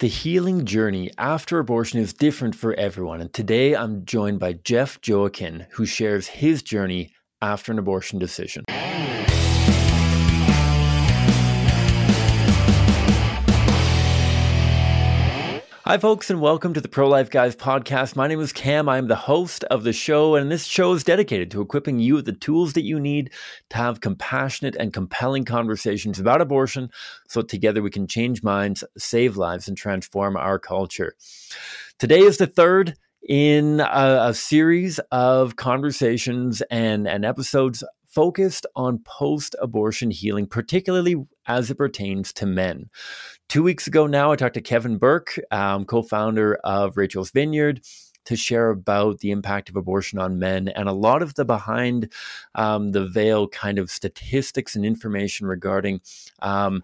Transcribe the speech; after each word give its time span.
The 0.00 0.08
healing 0.08 0.64
journey 0.64 1.10
after 1.18 1.58
abortion 1.58 2.00
is 2.00 2.14
different 2.14 2.54
for 2.54 2.72
everyone, 2.72 3.20
and 3.20 3.30
today 3.34 3.76
I'm 3.76 4.06
joined 4.06 4.40
by 4.40 4.54
Jeff 4.54 4.98
Joaquin, 5.06 5.66
who 5.72 5.84
shares 5.84 6.26
his 6.26 6.62
journey 6.62 7.12
after 7.42 7.70
an 7.70 7.78
abortion 7.78 8.18
decision. 8.18 8.64
Hi, 15.84 15.96
folks, 15.96 16.28
and 16.28 16.42
welcome 16.42 16.74
to 16.74 16.80
the 16.82 16.90
Pro 16.90 17.08
Life 17.08 17.30
Guys 17.30 17.56
podcast. 17.56 18.14
My 18.14 18.28
name 18.28 18.38
is 18.40 18.52
Cam. 18.52 18.86
I 18.86 18.98
am 18.98 19.08
the 19.08 19.16
host 19.16 19.64
of 19.64 19.82
the 19.82 19.94
show, 19.94 20.34
and 20.34 20.52
this 20.52 20.66
show 20.66 20.92
is 20.92 21.02
dedicated 21.02 21.50
to 21.50 21.62
equipping 21.62 21.98
you 21.98 22.16
with 22.16 22.26
the 22.26 22.34
tools 22.34 22.74
that 22.74 22.84
you 22.84 23.00
need 23.00 23.30
to 23.70 23.78
have 23.78 24.02
compassionate 24.02 24.76
and 24.76 24.92
compelling 24.92 25.46
conversations 25.46 26.20
about 26.20 26.42
abortion 26.42 26.90
so 27.28 27.40
together 27.40 27.80
we 27.80 27.88
can 27.88 28.06
change 28.06 28.42
minds, 28.42 28.84
save 28.98 29.38
lives, 29.38 29.68
and 29.68 29.76
transform 29.78 30.36
our 30.36 30.58
culture. 30.58 31.14
Today 31.98 32.20
is 32.20 32.36
the 32.36 32.46
third 32.46 32.94
in 33.26 33.80
a, 33.80 34.18
a 34.28 34.34
series 34.34 34.98
of 35.10 35.56
conversations 35.56 36.60
and, 36.70 37.08
and 37.08 37.24
episodes 37.24 37.82
focused 38.06 38.66
on 38.76 38.98
post 38.98 39.56
abortion 39.62 40.10
healing, 40.10 40.46
particularly 40.46 41.16
as 41.46 41.70
it 41.70 41.76
pertains 41.76 42.32
to 42.34 42.46
men. 42.46 42.90
Two 43.48 43.62
weeks 43.62 43.86
ago 43.86 44.06
now, 44.06 44.32
I 44.32 44.36
talked 44.36 44.54
to 44.54 44.60
Kevin 44.60 44.98
Burke, 44.98 45.38
um, 45.50 45.84
co 45.84 46.02
founder 46.02 46.54
of 46.64 46.96
Rachel's 46.96 47.30
Vineyard 47.30 47.80
to 48.26 48.36
share 48.36 48.70
about 48.70 49.18
the 49.18 49.30
impact 49.30 49.68
of 49.68 49.76
abortion 49.76 50.18
on 50.18 50.38
men 50.38 50.68
and 50.68 50.88
a 50.88 50.92
lot 50.92 51.22
of 51.22 51.34
the 51.34 51.44
behind 51.44 52.12
um, 52.54 52.92
the 52.92 53.06
veil 53.06 53.48
kind 53.48 53.78
of 53.78 53.90
statistics 53.90 54.76
and 54.76 54.84
information 54.84 55.46
regarding 55.46 56.00
um, 56.40 56.82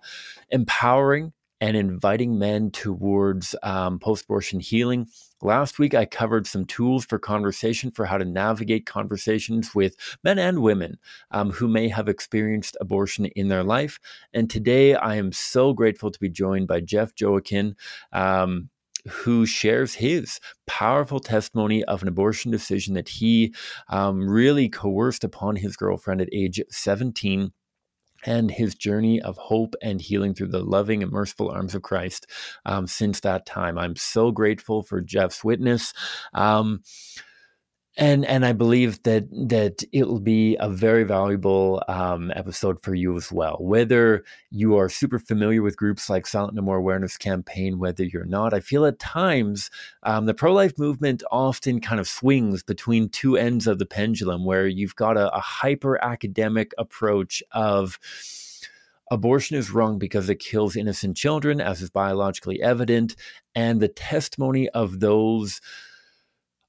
empowering 0.51 1.32
and 1.60 1.77
inviting 1.77 2.38
men 2.38 2.70
towards 2.70 3.55
um, 3.62 3.98
post 3.98 4.24
abortion 4.24 4.60
healing. 4.60 5.06
Last 5.42 5.79
week, 5.79 5.95
I 5.95 6.06
covered 6.06 6.46
some 6.46 6.65
tools 6.65 7.04
for 7.04 7.18
conversation 7.18 7.90
for 7.90 8.07
how 8.07 8.18
to 8.18 8.24
navigate 8.24 8.87
conversations 8.87 9.74
with 9.74 9.96
men 10.24 10.38
and 10.38 10.60
women 10.62 10.99
um, 11.30 11.51
who 11.51 11.68
may 11.68 11.88
have 11.88 12.09
experienced 12.09 12.77
abortion 12.80 13.27
in 13.27 13.49
their 13.49 13.65
life. 13.65 13.99
And 14.32 14.49
today, 14.49 14.95
I 14.95 15.16
am 15.16 15.32
so 15.32 15.73
grateful 15.73 16.10
to 16.10 16.18
be 16.18 16.29
joined 16.29 16.68
by 16.68 16.80
Jeff 16.80 17.12
Joaquin. 17.21 17.77
Um, 18.12 18.71
who 19.09 19.46
shares 19.46 19.95
his 19.95 20.40
powerful 20.66 21.21
testimony 21.21 21.84
of 21.84 22.02
an 22.02 22.09
abortion 22.09 22.51
decision 22.51 22.95
that 22.95 23.09
he 23.09 23.54
um, 23.88 24.29
really 24.29 24.68
coerced 24.68 25.23
upon 25.23 25.54
his 25.54 25.77
girlfriend 25.77 26.21
at 26.21 26.29
age 26.32 26.60
17 26.68 27.52
and 28.27 28.51
his 28.51 28.74
journey 28.74 29.23
of 29.23 29.37
hope 29.37 29.74
and 29.82 30.01
healing 30.01 30.35
through 30.35 30.49
the 30.49 30.63
loving 30.63 31.02
and 31.02 31.13
merciful 31.13 31.51
arms 31.51 31.74
of 31.74 31.82
Christ 31.82 32.27
um, 32.66 32.87
since 32.87 33.21
that 33.21 33.46
time. 33.46 33.79
I'm 33.79 33.96
so 33.96 34.30
grateful 34.30 34.83
for 34.83 35.01
Jeff's 35.01 35.45
witness. 35.45 35.95
Um, 36.35 36.83
and 37.97 38.27
and 38.27 38.45
I 38.45 38.52
believe 38.52 39.02
that 39.05 39.27
that 39.49 39.83
it 39.93 40.07
will 40.07 40.21
be 40.21 40.57
a 40.61 40.69
very 40.69 41.05
valuable 41.05 41.83
um, 41.89 42.30
episode 42.37 42.83
for 42.83 42.95
you 42.95 43.16
as 43.16 43.33
well. 43.33 43.57
Whether 43.61 44.25
you 44.51 44.77
are 44.77 44.89
super 44.89 45.19
familiar 45.19 45.63
with 45.63 45.79
groups 45.79 46.11
like 46.11 46.27
Silent 46.27 46.55
No 46.55 46.63
More 46.63 46.77
Awareness 46.77 47.17
Campaign, 47.17 47.79
whether 47.79 48.05
you're 48.05 48.27
not, 48.27 48.52
I 48.52 48.61
feel 48.61 48.85
at 48.85 48.99
times 48.99 49.71
um, 50.02 50.27
the 50.27 50.35
pro 50.35 50.52
life 50.52 50.79
movement 50.79 51.23
often 51.30 51.80
kind 51.80 51.99
of 51.99 52.07
swings 52.07 52.63
between 52.63 53.09
two 53.09 53.37
ends 53.37 53.67
of 53.67 53.79
the 53.79 53.87
pendulum, 53.87 54.45
where 54.45 54.67
you've 54.67 54.97
got 54.97 55.17
a, 55.17 55.35
a 55.35 55.41
hyper 55.41 56.02
academic 56.05 56.73
approach 56.77 57.43
of 57.52 57.99
abortion 59.11 59.57
is 59.57 59.71
wrong 59.71 59.99
because 59.99 60.29
it 60.29 60.39
kills 60.39 60.77
innocent 60.77 61.17
children, 61.17 61.63
as 61.63 61.80
is 61.80 61.89
biologically 61.89 62.61
evident, 62.61 63.17
and 63.55 63.80
the 63.80 63.89
testimony 63.89 64.69
of 64.71 65.00
those 65.00 65.62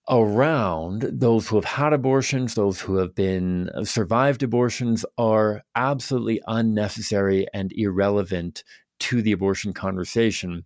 around 0.09 1.01
those 1.01 1.47
who 1.47 1.55
have 1.57 1.65
had 1.65 1.93
abortions, 1.93 2.53
those 2.53 2.79
who 2.79 2.95
have 2.95 3.13
been 3.13 3.69
uh, 3.69 3.83
survived 3.83 4.41
abortions 4.43 5.05
are 5.17 5.63
absolutely 5.75 6.41
unnecessary 6.47 7.45
and 7.53 7.73
irrelevant 7.73 8.63
to 8.99 9.21
the 9.21 9.31
abortion 9.31 9.73
conversation. 9.73 10.65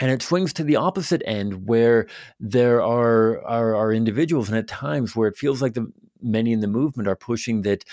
And 0.00 0.10
it 0.10 0.22
swings 0.22 0.52
to 0.54 0.64
the 0.64 0.76
opposite 0.76 1.22
end 1.26 1.66
where 1.66 2.06
there 2.40 2.82
are, 2.82 3.44
are, 3.44 3.74
are 3.76 3.92
individuals, 3.92 4.48
and 4.48 4.56
at 4.56 4.66
times 4.66 5.14
where 5.14 5.28
it 5.28 5.36
feels 5.36 5.60
like 5.60 5.74
the 5.74 5.92
many 6.22 6.52
in 6.52 6.60
the 6.60 6.68
movement 6.68 7.08
are 7.08 7.16
pushing 7.16 7.62
that 7.62 7.84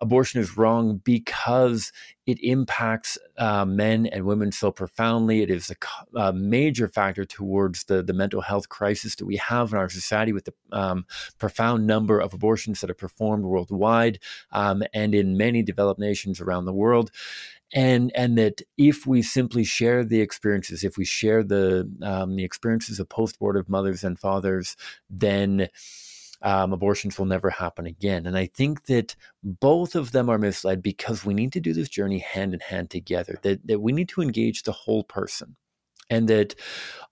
abortion 0.00 0.40
is 0.40 0.56
wrong 0.56 1.00
because 1.02 1.92
it 2.26 2.38
impacts 2.42 3.16
uh, 3.38 3.64
men 3.64 4.06
and 4.06 4.24
women 4.24 4.52
so 4.52 4.70
profoundly. 4.70 5.42
It 5.42 5.50
is 5.50 5.70
a, 5.70 6.18
a, 6.18 6.32
major 6.32 6.88
factor 6.88 7.24
towards 7.24 7.84
the, 7.84 8.02
the 8.02 8.12
mental 8.12 8.40
health 8.40 8.68
crisis 8.68 9.14
that 9.16 9.24
we 9.24 9.36
have 9.36 9.72
in 9.72 9.78
our 9.78 9.88
society 9.88 10.32
with 10.32 10.44
the 10.44 10.54
um, 10.72 11.06
profound 11.38 11.86
number 11.86 12.18
of 12.18 12.34
abortions 12.34 12.80
that 12.80 12.90
are 12.90 12.94
performed 12.94 13.44
worldwide 13.44 14.18
um, 14.52 14.82
and 14.92 15.14
in 15.14 15.36
many 15.36 15.62
developed 15.62 16.00
nations 16.00 16.40
around 16.40 16.64
the 16.64 16.72
world 16.72 17.10
and 17.74 18.12
and 18.14 18.38
that 18.38 18.62
if 18.78 19.06
we 19.06 19.22
simply 19.22 19.64
share 19.64 20.04
the 20.04 20.20
experiences, 20.20 20.84
if 20.84 20.96
we 20.96 21.04
share 21.04 21.42
the 21.42 21.90
um, 22.02 22.36
the 22.36 22.44
experiences 22.44 23.00
of 23.00 23.08
post-abortive 23.08 23.68
mothers 23.68 24.04
and 24.04 24.18
fathers, 24.18 24.76
then 25.10 25.68
um, 26.42 26.72
abortions 26.72 27.18
will 27.18 27.26
never 27.26 27.50
happen 27.50 27.86
again. 27.86 28.26
And 28.26 28.36
I 28.36 28.46
think 28.46 28.84
that 28.86 29.16
both 29.42 29.94
of 29.94 30.12
them 30.12 30.28
are 30.28 30.38
misled 30.38 30.82
because 30.82 31.24
we 31.24 31.34
need 31.34 31.52
to 31.52 31.60
do 31.60 31.72
this 31.72 31.88
journey 31.88 32.18
hand 32.18 32.54
in 32.54 32.60
hand 32.60 32.90
together, 32.90 33.38
that, 33.42 33.66
that 33.66 33.80
we 33.80 33.92
need 33.92 34.08
to 34.10 34.22
engage 34.22 34.62
the 34.62 34.72
whole 34.72 35.04
person. 35.04 35.56
And 36.08 36.28
that 36.28 36.54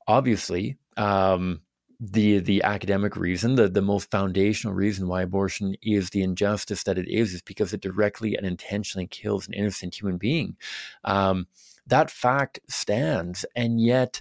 obviously, 0.07 0.77
um, 0.97 1.62
the 2.01 2.41
the 2.41 2.62
academic 2.62 3.17
reason, 3.17 3.55
the, 3.55 3.69
the 3.69 3.81
most 3.81 4.11
foundational 4.11 4.75
reason 4.75 5.09
why 5.09 5.23
abortion 5.23 5.75
is 5.83 6.11
the 6.11 6.23
injustice 6.23 6.83
that 6.83 6.99
it 6.99 7.09
is, 7.09 7.33
is 7.33 7.43
because 7.43 7.73
it 7.73 7.81
directly 7.81 8.37
and 8.37 8.47
intentionally 8.47 9.06
kills 9.06 9.47
an 9.47 9.55
innocent 9.55 9.95
human 9.95 10.19
being. 10.19 10.56
Um, 11.05 11.47
that 11.87 12.11
fact 12.11 12.61
stands, 12.69 13.45
and 13.55 13.81
yet 13.81 14.21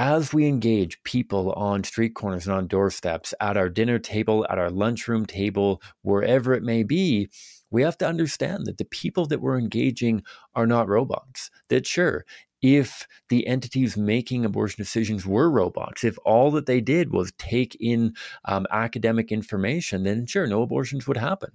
as 0.00 0.32
we 0.32 0.46
engage 0.46 1.02
people 1.02 1.52
on 1.52 1.84
street 1.84 2.14
corners 2.14 2.46
and 2.46 2.56
on 2.56 2.66
doorsteps, 2.66 3.34
at 3.38 3.58
our 3.58 3.68
dinner 3.68 3.98
table, 3.98 4.46
at 4.48 4.58
our 4.58 4.70
lunchroom 4.70 5.26
table, 5.26 5.82
wherever 6.00 6.54
it 6.54 6.62
may 6.62 6.82
be, 6.82 7.28
we 7.70 7.82
have 7.82 7.98
to 7.98 8.08
understand 8.08 8.64
that 8.64 8.78
the 8.78 8.86
people 8.86 9.26
that 9.26 9.42
we're 9.42 9.58
engaging 9.58 10.22
are 10.54 10.66
not 10.66 10.88
robots. 10.88 11.50
That 11.68 11.86
sure, 11.86 12.24
if 12.62 13.06
the 13.28 13.46
entities 13.46 13.94
making 13.98 14.46
abortion 14.46 14.82
decisions 14.82 15.26
were 15.26 15.50
robots, 15.50 16.02
if 16.02 16.16
all 16.24 16.50
that 16.52 16.64
they 16.64 16.80
did 16.80 17.12
was 17.12 17.30
take 17.36 17.76
in 17.78 18.14
um, 18.46 18.66
academic 18.70 19.30
information, 19.30 20.04
then 20.04 20.24
sure, 20.24 20.46
no 20.46 20.62
abortions 20.62 21.06
would 21.06 21.18
happen. 21.18 21.50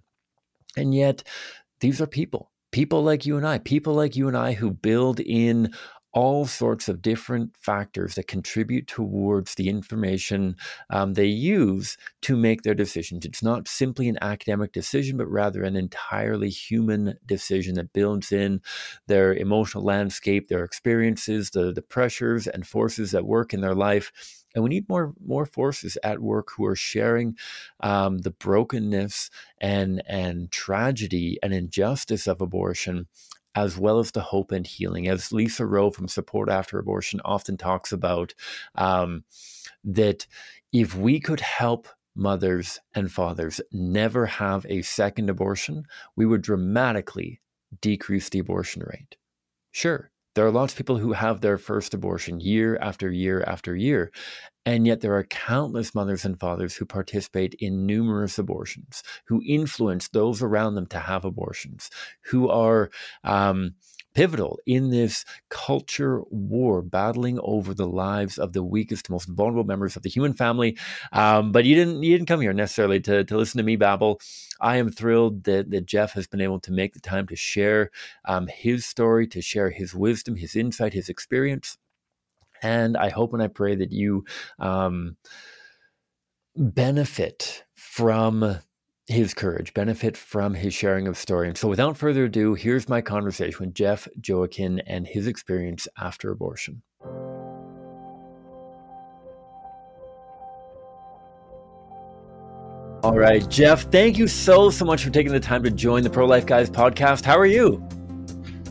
And 0.78 0.94
yet, 0.94 1.24
these 1.80 2.00
are 2.00 2.08
people 2.08 2.52
people 2.76 3.04
like 3.04 3.26
you 3.26 3.38
and 3.38 3.48
I, 3.48 3.60
people 3.60 3.94
like 3.94 4.18
you 4.18 4.28
and 4.28 4.36
I 4.36 4.52
who 4.52 4.70
build 4.70 5.22
in 5.22 5.74
all 6.16 6.46
sorts 6.46 6.88
of 6.88 7.02
different 7.02 7.54
factors 7.58 8.16
that 8.16 8.26
contribute 8.26 8.88
towards 8.88 9.56
the 9.56 9.68
information 9.68 10.56
um, 10.90 11.14
they 11.14 11.26
use 11.26 11.98
to 12.22 12.38
make 12.38 12.62
their 12.62 12.74
decisions. 12.74 13.26
It's 13.26 13.44
not 13.44 13.68
simply 13.68 14.08
an 14.08 14.18
academic 14.22 14.72
decision, 14.72 15.18
but 15.18 15.28
rather 15.30 15.62
an 15.64 15.76
entirely 15.76 16.50
human 16.50 17.16
decision 17.26 17.76
that 17.76 17.92
builds 17.92 18.32
in 18.32 18.62
their 19.08 19.34
emotional 19.34 19.84
landscape, 19.84 20.48
their 20.48 20.64
experiences, 20.64 21.50
the, 21.50 21.74
the 21.74 21.82
pressures 21.82 22.48
and 22.48 22.66
forces 22.66 23.12
that 23.12 23.26
work 23.26 23.54
in 23.54 23.60
their 23.60 23.76
life. 23.76 24.14
And 24.56 24.64
we 24.64 24.70
need 24.70 24.88
more 24.88 25.14
more 25.20 25.46
forces 25.46 25.98
at 26.02 26.22
work 26.22 26.48
who 26.56 26.66
are 26.66 26.78
sharing 26.78 27.36
um, 27.82 28.20
the 28.20 28.32
brokenness 28.32 29.30
and 29.60 30.02
and 30.08 30.50
tragedy 30.50 31.38
and 31.44 31.54
injustice 31.54 32.26
of 32.26 32.40
abortion 32.40 33.08
as 33.56 33.78
well 33.78 34.00
as 34.00 34.12
the 34.12 34.22
hope 34.22 34.52
and 34.52 34.68
healing. 34.68 35.08
As 35.08 35.32
Lisa 35.32 35.66
Rowe 35.66 35.92
from 35.92 36.08
Support 36.08 36.50
After 36.50 36.78
Abortion 36.78 37.22
often 37.24 37.58
talks 37.58 37.92
about, 37.92 38.34
um, 38.76 39.24
that 39.84 40.28
if 40.74 40.96
we 40.96 41.20
could 41.20 41.40
help 41.40 41.88
mothers 42.16 42.80
and 42.94 43.12
fathers 43.12 43.62
never 43.72 44.26
have 44.26 44.66
a 44.68 44.82
second 44.82 45.30
abortion, 45.30 45.86
we 46.16 46.26
would 46.26 46.42
dramatically 46.42 47.42
decrease 47.82 48.30
the 48.30 48.40
abortion 48.40 48.84
rate. 48.86 49.18
Sure, 49.72 50.12
there 50.36 50.46
are 50.46 50.52
lots 50.52 50.74
of 50.74 50.78
people 50.78 50.98
who 50.98 51.14
have 51.14 51.42
their 51.42 51.58
first 51.58 51.94
abortion 51.94 52.40
year 52.40 52.78
after 52.82 53.12
year 53.12 53.44
after 53.48 53.76
year. 53.76 54.12
And 54.66 54.88
yet, 54.88 55.02
there 55.02 55.16
are 55.16 55.24
countless 55.24 55.94
mothers 55.94 56.26
and 56.26 56.40
fathers 56.40 56.76
who 56.76 56.86
participate 56.86 57.54
in 57.60 57.86
numerous 57.86 58.40
abortions, 58.40 59.04
who 59.26 59.42
influence 59.46 60.08
those 60.08 60.42
around 60.42 60.76
them 60.76 60.88
to 60.88 61.00
have 61.00 61.24
abortions, 61.24 61.92
who 62.22 62.50
are 62.50 62.90
um, 63.24 63.76
pivotal 64.16 64.58
in 64.66 64.90
this 64.90 65.24
culture 65.50 66.22
war, 66.32 66.82
battling 66.82 67.38
over 67.44 67.76
the 67.76 67.86
lives 67.88 68.40
of 68.40 68.54
the 68.54 68.64
weakest, 68.64 69.10
most 69.10 69.28
vulnerable 69.28 69.66
members 69.66 69.96
of 69.96 70.02
the 70.02 70.10
human 70.10 70.34
family. 70.34 70.78
Um, 71.12 71.52
but 71.52 71.66
you 71.66 71.76
didn't 71.76 72.02
you 72.02 72.18
didn't 72.18 72.28
come 72.28 72.42
here 72.42 72.54
necessarily 72.54 73.00
to, 73.02 73.24
to 73.24 73.38
listen 73.38 73.60
to 73.60 73.64
me 73.64 73.76
babble. 73.76 74.20
I 74.60 74.78
am 74.78 74.90
thrilled 74.90 75.44
that, 75.44 75.70
that 75.70 75.86
Jeff 75.86 76.14
has 76.14 76.26
been 76.26 76.42
able 76.42 76.60
to 76.62 76.72
make 76.72 76.94
the 76.94 77.00
time 77.00 77.28
to 77.28 77.36
share 77.36 77.92
um, 78.24 78.48
his 78.48 78.86
story, 78.86 79.28
to 79.28 79.42
share 79.42 79.70
his 79.70 79.94
wisdom, 79.94 80.38
his 80.38 80.56
insight, 80.56 80.94
his 80.94 81.10
experience 81.10 81.78
And 82.66 82.98
I 82.98 83.10
hope 83.10 83.32
and 83.34 83.44
I 83.44 83.48
pray 83.48 83.76
that 83.76 83.92
you 83.92 84.26
um, 84.58 85.18
benefit 86.56 87.64
from 87.76 88.58
his 89.06 89.36
courage, 89.36 89.72
benefit 89.76 90.18
from 90.18 90.56
his 90.56 90.74
sharing 90.74 91.08
of 91.08 91.16
story. 91.16 91.48
And 91.48 91.56
so, 91.56 91.68
without 91.68 91.96
further 91.96 92.24
ado, 92.24 92.56
here's 92.56 92.90
my 92.90 93.02
conversation 93.02 93.68
with 93.68 93.76
Jeff 93.76 94.08
Joaquin 94.28 94.80
and 94.88 95.06
his 95.06 95.28
experience 95.28 95.88
after 96.02 96.32
abortion. 96.32 96.82
All 103.04 103.20
right, 103.20 103.48
Jeff, 103.48 103.92
thank 103.92 104.18
you 104.18 104.28
so, 104.28 104.72
so 104.72 104.86
much 104.86 105.04
for 105.04 105.12
taking 105.12 105.32
the 105.32 105.40
time 105.40 105.62
to 105.62 105.70
join 105.70 106.02
the 106.02 106.10
Pro 106.10 106.26
Life 106.26 106.48
Guys 106.48 106.72
podcast. 106.72 107.24
How 107.24 107.38
are 107.38 107.46
you? 107.46 107.88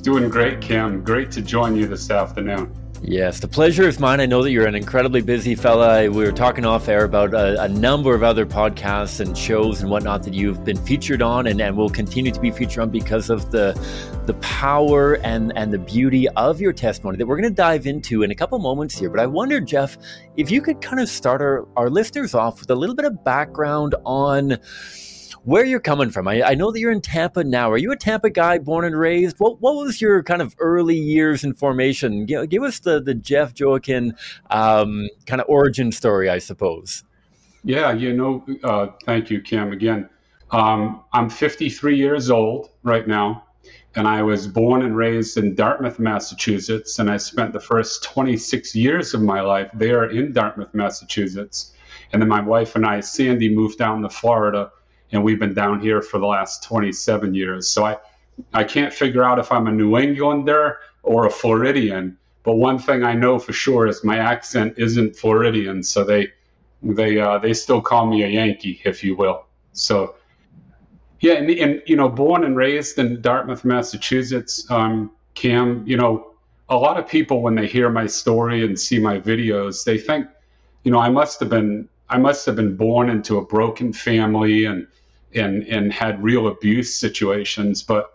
Doing 0.02 0.28
great, 0.28 0.60
Cam. 0.60 1.04
Great 1.04 1.30
to 1.30 1.40
join 1.40 1.76
you 1.76 1.86
this 1.86 2.10
afternoon. 2.10 2.74
Yes, 3.06 3.38
the 3.40 3.48
pleasure 3.48 3.86
is 3.86 4.00
mine. 4.00 4.18
I 4.18 4.24
know 4.24 4.42
that 4.42 4.50
you're 4.50 4.66
an 4.66 4.74
incredibly 4.74 5.20
busy 5.20 5.54
fella. 5.54 6.10
We 6.10 6.24
were 6.24 6.32
talking 6.32 6.64
off 6.64 6.88
air 6.88 7.04
about 7.04 7.34
a, 7.34 7.60
a, 7.64 7.68
number 7.68 8.14
of 8.14 8.22
other 8.22 8.46
podcasts 8.46 9.20
and 9.20 9.36
shows 9.36 9.82
and 9.82 9.90
whatnot 9.90 10.22
that 10.22 10.32
you've 10.32 10.64
been 10.64 10.78
featured 10.78 11.20
on 11.20 11.46
and, 11.46 11.60
and 11.60 11.76
will 11.76 11.90
continue 11.90 12.32
to 12.32 12.40
be 12.40 12.50
featured 12.50 12.78
on 12.78 12.88
because 12.88 13.28
of 13.28 13.50
the 13.50 13.74
the 14.24 14.32
power 14.34 15.16
and, 15.16 15.52
and 15.54 15.70
the 15.70 15.78
beauty 15.78 16.30
of 16.30 16.62
your 16.62 16.72
testimony 16.72 17.18
that 17.18 17.26
we're 17.26 17.36
going 17.36 17.50
to 17.50 17.54
dive 17.54 17.86
into 17.86 18.22
in 18.22 18.30
a 18.30 18.34
couple 18.34 18.58
moments 18.58 18.98
here. 18.98 19.10
But 19.10 19.20
I 19.20 19.26
wonder, 19.26 19.60
Jeff, 19.60 19.98
if 20.38 20.50
you 20.50 20.62
could 20.62 20.80
kind 20.80 20.98
of 20.98 21.06
start 21.10 21.42
our, 21.42 21.68
our 21.76 21.90
listeners 21.90 22.32
off 22.32 22.60
with 22.60 22.70
a 22.70 22.74
little 22.74 22.96
bit 22.96 23.04
of 23.04 23.22
background 23.22 23.94
on 24.06 24.56
where 25.44 25.64
you're 25.64 25.80
coming 25.80 26.10
from. 26.10 26.26
I, 26.26 26.42
I, 26.42 26.54
know 26.54 26.70
that 26.70 26.80
you're 26.80 26.90
in 26.90 27.00
Tampa 27.00 27.44
now. 27.44 27.70
Are 27.70 27.76
you 27.76 27.92
a 27.92 27.96
Tampa 27.96 28.30
guy, 28.30 28.58
born 28.58 28.84
and 28.84 28.98
raised? 28.98 29.36
What 29.38 29.60
What 29.60 29.76
was 29.76 30.00
your 30.00 30.22
kind 30.22 30.42
of 30.42 30.54
early 30.58 30.96
years 30.96 31.44
in 31.44 31.54
formation? 31.54 32.26
Give, 32.26 32.48
give 32.48 32.62
us 32.62 32.80
the 32.80 33.00
the 33.00 33.14
Jeff 33.14 33.52
Joaquin 33.58 34.14
um, 34.50 35.08
kind 35.26 35.40
of 35.40 35.48
origin 35.48 35.92
story, 35.92 36.28
I 36.28 36.38
suppose. 36.38 37.04
Yeah, 37.62 37.92
you 37.92 38.12
know, 38.12 38.44
uh, 38.62 38.88
thank 39.04 39.30
you, 39.30 39.40
Cam. 39.40 39.72
Again, 39.72 40.08
um, 40.50 41.02
I'm 41.12 41.30
53 41.30 41.96
years 41.96 42.30
old 42.30 42.68
right 42.82 43.08
now, 43.08 43.44
and 43.96 44.06
I 44.06 44.22
was 44.22 44.46
born 44.46 44.82
and 44.82 44.94
raised 44.94 45.38
in 45.38 45.54
Dartmouth, 45.54 45.98
Massachusetts, 45.98 46.98
and 46.98 47.10
I 47.10 47.16
spent 47.16 47.54
the 47.54 47.60
first 47.60 48.04
26 48.04 48.74
years 48.74 49.14
of 49.14 49.22
my 49.22 49.40
life 49.40 49.70
there 49.72 50.04
in 50.10 50.32
Dartmouth, 50.32 50.74
Massachusetts. 50.74 51.72
And 52.12 52.20
then 52.20 52.28
my 52.28 52.42
wife 52.42 52.76
and 52.76 52.84
I, 52.84 53.00
Sandy, 53.00 53.48
moved 53.48 53.78
down 53.78 54.02
to 54.02 54.10
Florida 54.10 54.70
and 55.12 55.22
we've 55.22 55.38
been 55.38 55.54
down 55.54 55.80
here 55.80 56.02
for 56.02 56.18
the 56.18 56.26
last 56.26 56.62
27 56.64 57.34
years. 57.34 57.68
So 57.68 57.84
I, 57.84 57.98
I 58.52 58.64
can't 58.64 58.92
figure 58.92 59.24
out 59.24 59.38
if 59.38 59.52
I'm 59.52 59.66
a 59.66 59.72
New 59.72 59.96
Englander 59.96 60.78
or 61.02 61.26
a 61.26 61.30
Floridian. 61.30 62.18
But 62.42 62.56
one 62.56 62.78
thing 62.78 63.04
I 63.04 63.14
know 63.14 63.38
for 63.38 63.52
sure 63.52 63.86
is 63.86 64.04
my 64.04 64.18
accent 64.18 64.74
isn't 64.76 65.16
Floridian, 65.16 65.82
so 65.82 66.04
they 66.04 66.28
they 66.82 67.18
uh, 67.18 67.38
they 67.38 67.54
still 67.54 67.80
call 67.80 68.06
me 68.06 68.22
a 68.22 68.28
Yankee, 68.28 68.82
if 68.84 69.02
you 69.02 69.16
will. 69.16 69.46
So 69.72 70.16
yeah, 71.20 71.34
and, 71.34 71.48
and 71.50 71.82
you 71.86 71.96
know, 71.96 72.10
born 72.10 72.44
and 72.44 72.54
raised 72.54 72.98
in 72.98 73.22
Dartmouth, 73.22 73.64
Massachusetts, 73.64 74.70
um, 74.70 75.10
Cam. 75.32 75.82
You 75.86 75.96
know, 75.96 76.32
a 76.68 76.76
lot 76.76 76.98
of 76.98 77.08
people 77.08 77.40
when 77.40 77.54
they 77.54 77.66
hear 77.66 77.88
my 77.88 78.06
story 78.06 78.62
and 78.62 78.78
see 78.78 78.98
my 78.98 79.18
videos, 79.18 79.84
they 79.84 79.96
think, 79.96 80.26
you 80.82 80.90
know, 80.90 80.98
I 80.98 81.08
must 81.08 81.40
have 81.40 81.48
been 81.48 81.88
I 82.10 82.18
must 82.18 82.44
have 82.44 82.56
been 82.56 82.76
born 82.76 83.08
into 83.08 83.38
a 83.38 83.44
broken 83.44 83.94
family 83.94 84.66
and 84.66 84.86
and 85.34 85.64
and 85.64 85.92
had 85.92 86.22
real 86.22 86.48
abuse 86.48 86.98
situations, 86.98 87.82
but 87.82 88.10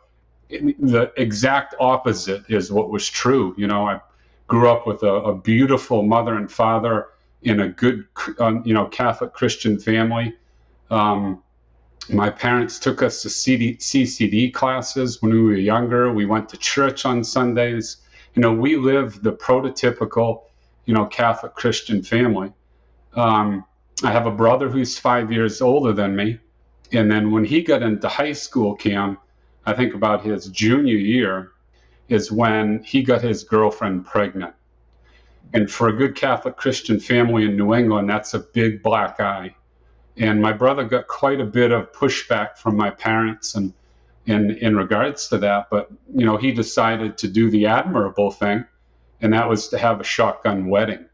the 0.50 1.12
exact 1.16 1.76
opposite 1.80 2.44
is 2.50 2.72
what 2.72 2.90
was 2.90 3.08
true. 3.08 3.54
You 3.58 3.68
know, 3.68 3.88
I 3.88 4.02
grew 4.48 4.70
up 4.70 4.88
with 4.88 5.04
a, 5.04 5.14
a 5.14 5.36
beautiful 5.36 6.04
mother 6.04 6.36
and 6.36 6.52
father 6.52 7.08
in 7.44 7.60
a 7.60 7.70
good, 7.70 8.06
um, 8.40 8.64
you 8.66 8.74
know, 8.74 8.86
Catholic 8.86 9.34
Christian 9.34 9.80
family. 9.80 10.36
Um, 10.90 11.44
my 12.10 12.30
parents 12.30 12.80
took 12.80 13.04
us 13.04 13.22
to 13.22 13.30
CD, 13.30 13.76
CCD 13.76 14.52
classes 14.52 15.22
when 15.22 15.32
we 15.32 15.42
were 15.42 15.54
younger. 15.54 16.12
We 16.12 16.26
went 16.26 16.50
to 16.50 16.58
church 16.58 17.06
on 17.06 17.24
Sundays. 17.24 17.98
You 18.34 18.42
know, 18.42 18.52
we 18.52 18.76
lived 18.76 19.24
the 19.24 19.32
prototypical, 19.32 20.44
you 20.86 20.94
know, 20.96 21.06
Catholic 21.06 21.54
Christian 21.54 22.02
family. 22.02 22.52
Um, 23.14 23.66
I 24.04 24.12
have 24.12 24.26
a 24.26 24.32
brother 24.32 24.70
who's 24.70 24.98
five 24.98 25.32
years 25.32 25.62
older 25.62 25.94
than 25.94 26.16
me. 26.16 26.40
And 26.92 27.12
then 27.12 27.32
when 27.32 27.46
he 27.46 27.62
got 27.62 27.84
into 27.84 28.08
high 28.08 28.34
school, 28.34 28.76
Cam, 28.76 29.18
I 29.66 29.74
think 29.74 29.94
about 29.94 30.24
his 30.24 30.48
junior 30.48 30.98
year, 30.98 31.52
is 32.08 32.32
when 32.32 32.84
he 32.84 33.04
got 33.04 33.22
his 33.22 33.44
girlfriend 33.44 34.06
pregnant. 34.06 34.56
And 35.54 35.70
for 35.70 35.88
a 35.88 35.94
good 35.94 36.16
Catholic 36.16 36.58
Christian 36.58 37.00
family 37.00 37.46
in 37.46 37.56
New 37.56 37.74
England, 37.74 38.10
that's 38.10 38.34
a 38.34 38.40
big 38.40 38.82
black 38.84 39.20
eye. 39.20 39.56
And 40.18 40.42
my 40.42 40.54
brother 40.54 40.84
got 40.84 41.08
quite 41.08 41.40
a 41.40 41.46
bit 41.46 41.72
of 41.72 41.92
pushback 41.94 42.58
from 42.58 42.76
my 42.76 42.90
parents 42.90 43.56
and 43.56 43.74
in 44.26 44.52
in 44.58 44.76
regards 44.76 45.28
to 45.30 45.38
that. 45.40 45.70
But 45.70 45.90
you 46.14 46.26
know, 46.26 46.38
he 46.38 46.52
decided 46.52 47.18
to 47.20 47.28
do 47.28 47.50
the 47.50 47.66
admirable 47.68 48.32
thing, 48.32 48.66
and 49.22 49.34
that 49.34 49.50
was 49.50 49.70
to 49.70 49.78
have 49.78 50.00
a 50.00 50.04
shotgun 50.04 50.68
wedding. 50.68 51.06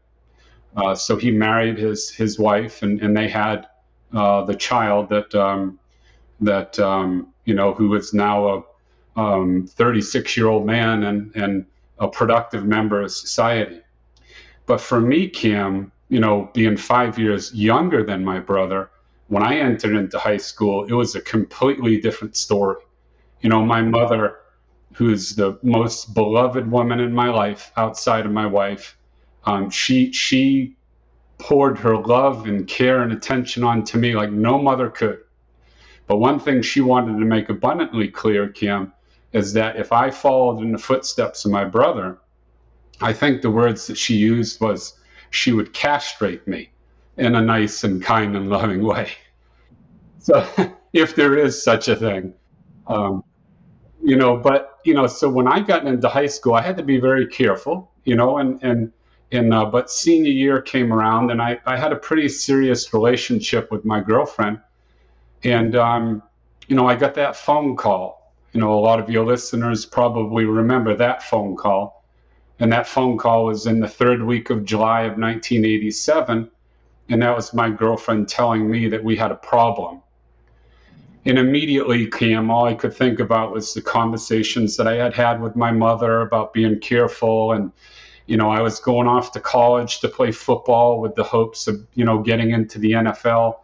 Uh, 0.76 0.94
so 0.94 1.16
he 1.16 1.30
married 1.30 1.78
his 1.78 2.10
his 2.10 2.38
wife, 2.38 2.82
and, 2.82 3.00
and 3.00 3.16
they 3.16 3.28
had 3.28 3.66
uh, 4.12 4.44
the 4.44 4.54
child 4.54 5.08
that 5.10 5.34
um, 5.34 5.78
that 6.40 6.78
um, 6.78 7.28
you 7.44 7.54
know 7.54 7.72
who 7.74 7.94
is 7.94 8.12
now 8.14 8.64
a 9.16 9.66
36 9.66 10.38
um, 10.38 10.42
year 10.42 10.48
old 10.50 10.66
man 10.66 11.04
and 11.04 11.34
and 11.36 11.66
a 11.98 12.08
productive 12.08 12.64
member 12.64 13.02
of 13.02 13.10
society. 13.10 13.80
But 14.66 14.80
for 14.80 15.00
me, 15.00 15.28
Cam, 15.28 15.92
you 16.08 16.20
know, 16.20 16.50
being 16.52 16.76
five 16.76 17.18
years 17.18 17.54
younger 17.54 18.04
than 18.04 18.24
my 18.24 18.40
brother, 18.40 18.90
when 19.28 19.42
I 19.42 19.58
entered 19.58 19.96
into 19.96 20.18
high 20.18 20.36
school, 20.36 20.84
it 20.84 20.92
was 20.92 21.14
a 21.14 21.20
completely 21.20 22.00
different 22.00 22.36
story. 22.36 22.82
You 23.40 23.48
know, 23.50 23.64
my 23.64 23.82
mother, 23.82 24.38
who's 24.94 25.34
the 25.36 25.58
most 25.62 26.14
beloved 26.14 26.70
woman 26.70 27.00
in 27.00 27.12
my 27.12 27.28
life 27.30 27.72
outside 27.76 28.26
of 28.26 28.32
my 28.32 28.46
wife, 28.46 28.96
um, 29.44 29.70
she 29.70 30.12
she 30.12 30.76
poured 31.38 31.78
her 31.78 31.96
love 31.96 32.46
and 32.46 32.66
care 32.66 33.02
and 33.02 33.12
attention 33.12 33.62
onto 33.62 33.98
me 33.98 34.14
like 34.14 34.30
no 34.30 34.58
mother 34.58 34.88
could. 34.88 35.20
But 36.06 36.18
one 36.18 36.38
thing 36.38 36.62
she 36.62 36.80
wanted 36.80 37.18
to 37.18 37.24
make 37.24 37.48
abundantly 37.48 38.08
clear, 38.08 38.48
Cam, 38.48 38.92
is 39.32 39.52
that 39.54 39.76
if 39.76 39.92
I 39.92 40.10
followed 40.10 40.62
in 40.62 40.72
the 40.72 40.78
footsteps 40.78 41.44
of 41.44 41.50
my 41.50 41.64
brother, 41.64 42.18
I 43.00 43.12
think 43.12 43.42
the 43.42 43.50
words 43.50 43.86
that 43.88 43.98
she 43.98 44.16
used 44.16 44.60
was 44.60 44.98
she 45.30 45.52
would 45.52 45.72
castrate 45.72 46.46
me 46.46 46.70
in 47.16 47.34
a 47.34 47.42
nice 47.42 47.84
and 47.84 48.02
kind 48.02 48.36
and 48.36 48.48
loving 48.48 48.84
way. 48.84 49.10
So, 50.18 50.44
if 50.92 51.14
there 51.14 51.38
is 51.38 51.62
such 51.62 51.86
a 51.86 51.94
thing, 51.94 52.34
um, 52.88 53.22
you 54.02 54.16
know, 54.16 54.36
but 54.36 54.80
you 54.84 54.92
know, 54.92 55.06
so 55.06 55.28
when 55.28 55.46
I 55.46 55.60
got 55.60 55.86
into 55.86 56.08
high 56.08 56.26
school, 56.26 56.54
I 56.54 56.62
had 56.62 56.76
to 56.78 56.82
be 56.82 56.98
very 56.98 57.28
careful, 57.28 57.92
you 58.04 58.16
know, 58.16 58.38
and 58.38 58.60
and 58.60 58.92
and 59.32 59.52
uh, 59.52 59.64
but 59.66 59.90
senior 59.90 60.30
year 60.30 60.62
came 60.62 60.92
around, 60.92 61.30
and 61.30 61.42
I 61.42 61.58
I 61.66 61.76
had 61.76 61.92
a 61.92 61.96
pretty 61.96 62.28
serious 62.28 62.92
relationship 62.94 63.70
with 63.70 63.84
my 63.84 64.00
girlfriend, 64.00 64.60
and 65.42 65.74
um, 65.74 66.22
you 66.68 66.76
know, 66.76 66.86
I 66.86 66.94
got 66.96 67.14
that 67.14 67.36
phone 67.36 67.76
call. 67.76 68.32
You 68.52 68.60
know, 68.60 68.74
a 68.74 68.80
lot 68.80 69.00
of 69.00 69.10
your 69.10 69.26
listeners 69.26 69.84
probably 69.84 70.44
remember 70.44 70.94
that 70.96 71.22
phone 71.22 71.56
call, 71.56 72.04
and 72.58 72.72
that 72.72 72.86
phone 72.86 73.18
call 73.18 73.46
was 73.46 73.66
in 73.66 73.80
the 73.80 73.88
third 73.88 74.22
week 74.22 74.50
of 74.50 74.64
July 74.64 75.02
of 75.02 75.18
1987, 75.18 76.50
and 77.08 77.22
that 77.22 77.36
was 77.36 77.52
my 77.52 77.68
girlfriend 77.70 78.28
telling 78.28 78.70
me 78.70 78.88
that 78.88 79.04
we 79.04 79.16
had 79.16 79.32
a 79.32 79.36
problem. 79.36 80.02
And 81.26 81.38
immediately, 81.38 82.06
Cam, 82.06 82.52
all 82.52 82.66
I 82.66 82.74
could 82.74 82.94
think 82.94 83.18
about 83.18 83.52
was 83.52 83.74
the 83.74 83.82
conversations 83.82 84.76
that 84.76 84.86
I 84.86 84.94
had 84.94 85.12
had 85.12 85.42
with 85.42 85.56
my 85.56 85.72
mother 85.72 86.20
about 86.20 86.52
being 86.52 86.78
careful 86.78 87.50
and 87.50 87.72
you 88.26 88.36
know, 88.36 88.50
I 88.50 88.60
was 88.60 88.80
going 88.80 89.06
off 89.06 89.32
to 89.32 89.40
college 89.40 90.00
to 90.00 90.08
play 90.08 90.32
football 90.32 91.00
with 91.00 91.14
the 91.14 91.22
hopes 91.22 91.68
of, 91.68 91.86
you 91.94 92.04
know, 92.04 92.22
getting 92.22 92.50
into 92.50 92.78
the 92.78 92.92
NFL. 92.92 93.60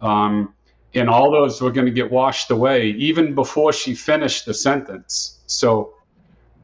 Um, 0.00 0.54
and 0.94 1.10
all 1.10 1.30
those 1.30 1.60
were 1.60 1.70
going 1.70 1.86
to 1.86 1.92
get 1.92 2.10
washed 2.10 2.50
away 2.50 2.88
even 2.90 3.34
before 3.34 3.72
she 3.72 3.94
finished 3.94 4.46
the 4.46 4.54
sentence. 4.54 5.40
So, 5.46 5.94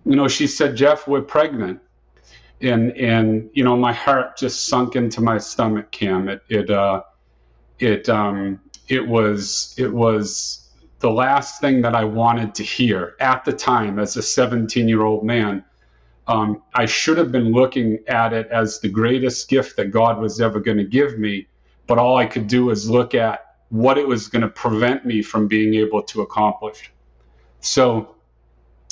you 0.07 0.17
know, 0.17 0.29
she 0.29 0.47
said, 0.47 0.77
Jeff, 0.77 1.07
we're 1.07 1.23
pregnant. 1.23 1.81
And, 2.63 2.97
and, 2.97 3.51
you 3.53 3.65
know, 3.65 3.77
my 3.77 3.93
heart 3.93 4.39
just 4.39 4.67
sunk 4.67 4.97
into 4.97 5.21
my 5.21 5.37
stomach, 5.39 5.91
Cam. 5.91 6.29
It, 6.29 6.43
it, 6.49 6.71
uh, 6.71 7.03
it, 7.79 8.09
um, 8.09 8.61
it 8.89 9.07
was, 9.07 9.75
it 9.77 9.93
was 9.93 10.71
the 11.01 11.11
last 11.11 11.61
thing 11.61 11.83
that 11.83 11.95
I 11.95 12.05
wanted 12.05 12.55
to 12.55 12.63
hear 12.63 13.17
at 13.21 13.45
the 13.45 13.53
time 13.53 13.99
as 13.99 14.17
a 14.17 14.23
17 14.23 14.89
year 14.89 15.03
old 15.03 15.25
man 15.25 15.65
um, 16.27 16.63
I 16.75 16.87
should 16.87 17.19
have 17.19 17.33
been 17.33 17.53
looking 17.53 17.99
at 18.07 18.33
it 18.33 18.49
as 18.49 18.81
the 18.81 18.89
greatest 18.89 19.49
gift 19.49 19.77
that 19.77 19.91
God 19.91 20.21
was 20.21 20.41
ever 20.41 20.61
going 20.61 20.79
to 20.79 20.85
give 20.85 21.19
me, 21.19 21.49
but 21.87 21.99
all 21.99 22.17
I 22.17 22.27
could 22.27 22.47
do 22.47 22.67
was 22.67 22.89
look 22.89 23.15
at 23.15 23.57
what 23.71 23.99
it 23.99 24.07
was 24.07 24.29
going 24.29 24.43
to 24.43 24.49
prevent 24.49 25.05
me 25.05 25.23
from 25.23 25.49
being 25.49 25.75
able 25.75 26.03
to 26.03 26.23
accomplish. 26.23 26.93
So 27.61 28.15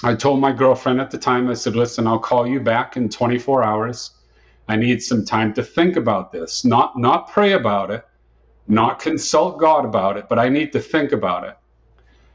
I 0.03 0.15
told 0.15 0.41
my 0.41 0.53
girlfriend 0.53 1.01
at 1.01 1.11
the 1.11 1.19
time, 1.19 1.49
I 1.49 1.55
said, 1.55 1.77
listen, 1.77 2.07
I'll 2.07 2.19
call 2.19 2.47
you 2.47 2.61
back 2.61 2.97
in 2.97 3.09
24 3.09 3.63
hours. 3.63 4.13
I 4.69 4.77
need 4.77 5.03
some 5.03 5.25
time 5.25 5.53
to 5.55 5.63
think 5.63 5.97
about 5.97 6.33
this. 6.33 6.65
Not 6.65 6.97
not 6.97 7.29
pray 7.29 7.53
about 7.53 7.91
it, 7.91 8.07
not 8.69 9.01
consult 9.01 9.59
God 9.59 9.85
about 9.85 10.17
it, 10.17 10.29
but 10.29 10.39
I 10.39 10.49
need 10.49 10.73
to 10.73 10.81
think 10.81 11.13
about 11.13 11.45
it. 11.45 11.57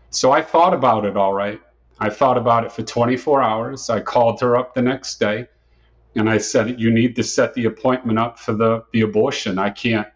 So 0.09 0.31
I 0.31 0.41
thought 0.41 0.73
about 0.73 1.05
it 1.05 1.17
all 1.17 1.33
right. 1.33 1.61
I 1.99 2.09
thought 2.09 2.37
about 2.37 2.65
it 2.65 2.71
for 2.71 2.83
24 2.83 3.41
hours. 3.41 3.89
I 3.89 4.01
called 4.01 4.41
her 4.41 4.57
up 4.57 4.73
the 4.73 4.81
next 4.81 5.19
day 5.19 5.47
and 6.15 6.29
I 6.29 6.37
said, 6.37 6.79
You 6.79 6.91
need 6.91 7.15
to 7.15 7.23
set 7.23 7.53
the 7.53 7.65
appointment 7.65 8.19
up 8.19 8.39
for 8.39 8.53
the, 8.53 8.83
the 8.91 9.01
abortion. 9.01 9.57
I 9.57 9.69
can't, 9.69 10.07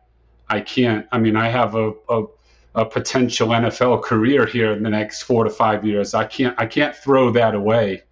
I 0.50 0.62
can't. 0.62 1.08
I 1.12 1.20
mean, 1.20 1.36
I 1.36 1.50
have 1.50 1.76
a, 1.76 1.94
a, 2.10 2.24
a 2.76 2.86
potential 2.86 3.50
NFL 3.50 4.04
career 4.04 4.46
here 4.46 4.72
in 4.72 4.84
the 4.84 4.90
next 4.90 5.24
four 5.24 5.44
to 5.44 5.50
five 5.50 5.86
years. 5.86 6.14
I 6.14 6.26
can't, 6.26 6.56
I 6.58 6.66
can't 6.66 6.96
throw 6.96 7.32
that 7.32 7.56
away. 7.56 8.04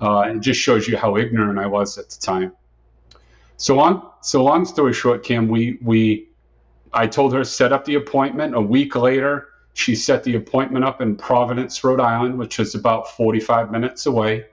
Uh, 0.00 0.32
it 0.34 0.40
just 0.40 0.60
shows 0.60 0.86
you 0.88 0.96
how 0.96 1.16
ignorant 1.16 1.58
I 1.58 1.66
was 1.66 1.98
at 1.98 2.10
the 2.10 2.20
time. 2.20 2.52
So 3.56 3.76
long, 3.76 4.10
so 4.20 4.42
long 4.42 4.64
story 4.64 4.92
short, 4.92 5.22
Cam, 5.22 5.48
we 5.48 5.78
we 5.80 6.28
I 6.92 7.06
told 7.06 7.32
her 7.34 7.44
set 7.44 7.72
up 7.72 7.84
the 7.84 7.94
appointment. 7.94 8.54
A 8.54 8.60
week 8.60 8.96
later, 8.96 9.48
she 9.74 9.96
set 9.96 10.22
the 10.22 10.36
appointment 10.36 10.84
up 10.84 11.00
in 11.00 11.16
Providence, 11.16 11.82
Rhode 11.82 12.00
Island, 12.00 12.38
which 12.38 12.60
is 12.60 12.74
about 12.74 13.10
45 13.16 13.70
minutes 13.70 14.06
away. 14.06 14.46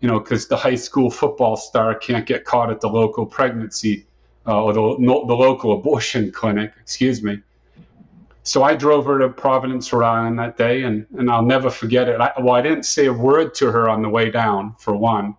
You 0.00 0.08
know, 0.08 0.20
because 0.20 0.46
the 0.46 0.56
high 0.56 0.76
school 0.76 1.10
football 1.10 1.56
star 1.56 1.96
can't 1.96 2.24
get 2.24 2.44
caught 2.44 2.70
at 2.70 2.80
the 2.80 2.88
local 2.88 3.26
pregnancy 3.26 4.06
uh, 4.46 4.62
or 4.62 4.72
the, 4.72 4.80
the 4.80 5.34
local 5.34 5.72
abortion 5.72 6.30
clinic. 6.32 6.72
Excuse 6.80 7.22
me. 7.22 7.40
So 8.44 8.62
I 8.62 8.76
drove 8.76 9.04
her 9.06 9.18
to 9.18 9.28
Providence, 9.28 9.92
Rhode 9.92 10.06
Island 10.06 10.38
that 10.38 10.56
day, 10.56 10.84
and, 10.84 11.06
and 11.18 11.28
I'll 11.28 11.44
never 11.44 11.68
forget 11.68 12.08
it. 12.08 12.20
I, 12.20 12.32
well, 12.38 12.54
I 12.54 12.62
didn't 12.62 12.84
say 12.84 13.06
a 13.06 13.12
word 13.12 13.54
to 13.56 13.72
her 13.72 13.88
on 13.90 14.00
the 14.00 14.08
way 14.08 14.30
down, 14.30 14.76
for 14.78 14.94
one. 14.94 15.36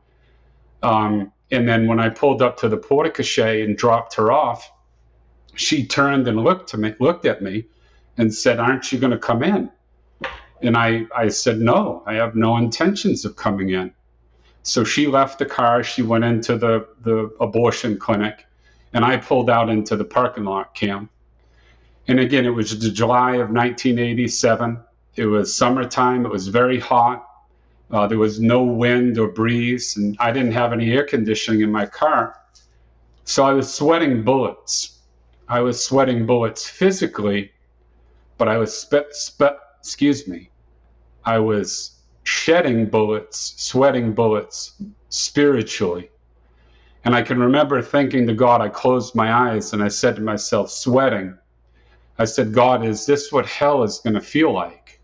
Um, 0.84 1.31
and 1.50 1.67
then 1.67 1.88
when 1.88 2.00
I 2.00 2.10
pulled 2.10 2.41
up 2.41 2.58
to 2.58 2.69
the 2.69 2.77
porte 2.77 3.15
cochere 3.15 3.63
and 3.63 3.77
dropped 3.77 4.15
her 4.15 4.31
off, 4.31 4.69
she 5.55 5.88
turned 5.88 6.27
and 6.27 6.43
looked 6.43 6.69
to 6.69 6.77
me, 6.77 6.93
looked 7.00 7.25
at 7.25 7.41
me, 7.41 7.65
and 8.20 8.34
said, 8.34 8.60
"Aren't 8.60 8.92
you 8.92 9.00
going 9.00 9.12
to 9.14 9.18
come 9.18 9.42
in?" 9.42 9.72
And 10.62 10.78
I, 10.78 11.08
I 11.16 11.30
said, 11.30 11.60
"No, 11.60 12.04
I 12.06 12.16
have 12.16 12.36
no 12.36 12.58
intentions 12.58 13.26
of 13.26 13.36
coming 13.36 13.70
in." 13.70 13.92
So 14.62 14.84
she 14.84 15.08
left 15.08 15.40
the 15.40 15.46
car. 15.46 15.84
She 15.84 16.04
went 16.04 16.26
into 16.26 16.58
the 16.58 16.88
the 17.02 17.32
abortion 17.40 17.98
clinic, 17.98 18.46
and 18.94 19.06
I 19.06 19.18
pulled 19.18 19.50
out 19.50 19.70
into 19.70 19.96
the 19.96 20.06
parking 20.06 20.44
lot, 20.44 20.76
Cam. 20.76 21.10
And 22.08 22.20
again, 22.20 22.46
it 22.46 22.50
was 22.50 22.72
July 22.74 23.36
of 23.36 23.50
1987. 23.52 24.80
It 25.16 25.26
was 25.26 25.56
summertime. 25.56 26.26
It 26.26 26.32
was 26.32 26.48
very 26.50 26.80
hot. 26.80 27.26
Uh, 27.92 28.08
there 28.08 28.20
was 28.20 28.40
no 28.40 28.64
wind 28.64 29.18
or 29.18 29.30
breeze, 29.30 29.98
and 29.98 30.18
I 30.20 30.32
didn't 30.32 30.52
have 30.52 30.74
any 30.74 30.92
air 30.92 31.06
conditioning 31.06 31.62
in 31.62 31.72
my 31.72 31.86
car. 31.86 32.36
So 33.24 33.46
I 33.46 33.54
was 33.54 33.74
sweating 33.74 34.24
bullets. 34.24 35.00
I 35.48 35.62
was 35.62 35.84
sweating 35.84 36.26
bullets 36.26 36.70
physically, 36.70 37.52
but 38.39 38.50
I 38.50 38.58
was, 38.58 38.75
spe- 38.77 39.12
spe- 39.13 39.62
excuse 39.81 40.27
me, 40.27 40.51
I 41.25 41.39
was 41.39 42.01
shedding 42.24 42.88
bullets, 42.88 43.55
sweating 43.58 44.13
bullets 44.15 44.81
spiritually. 45.10 46.12
And 47.05 47.15
I 47.15 47.24
can 47.24 47.39
remember 47.39 47.81
thinking 47.84 48.27
to 48.27 48.36
God, 48.36 48.62
I 48.62 48.69
closed 48.69 49.15
my 49.15 49.31
eyes 49.34 49.74
and 49.74 49.84
I 49.84 49.89
said 49.89 50.17
to 50.17 50.24
myself, 50.24 50.72
sweating, 50.72 51.38
I 52.19 52.25
said, 52.25 52.53
God, 52.53 52.86
is 52.86 53.05
this 53.05 53.31
what 53.31 53.48
hell 53.48 53.84
is 53.84 54.00
going 54.00 54.15
to 54.15 54.22
feel 54.22 54.53
like? 54.53 55.00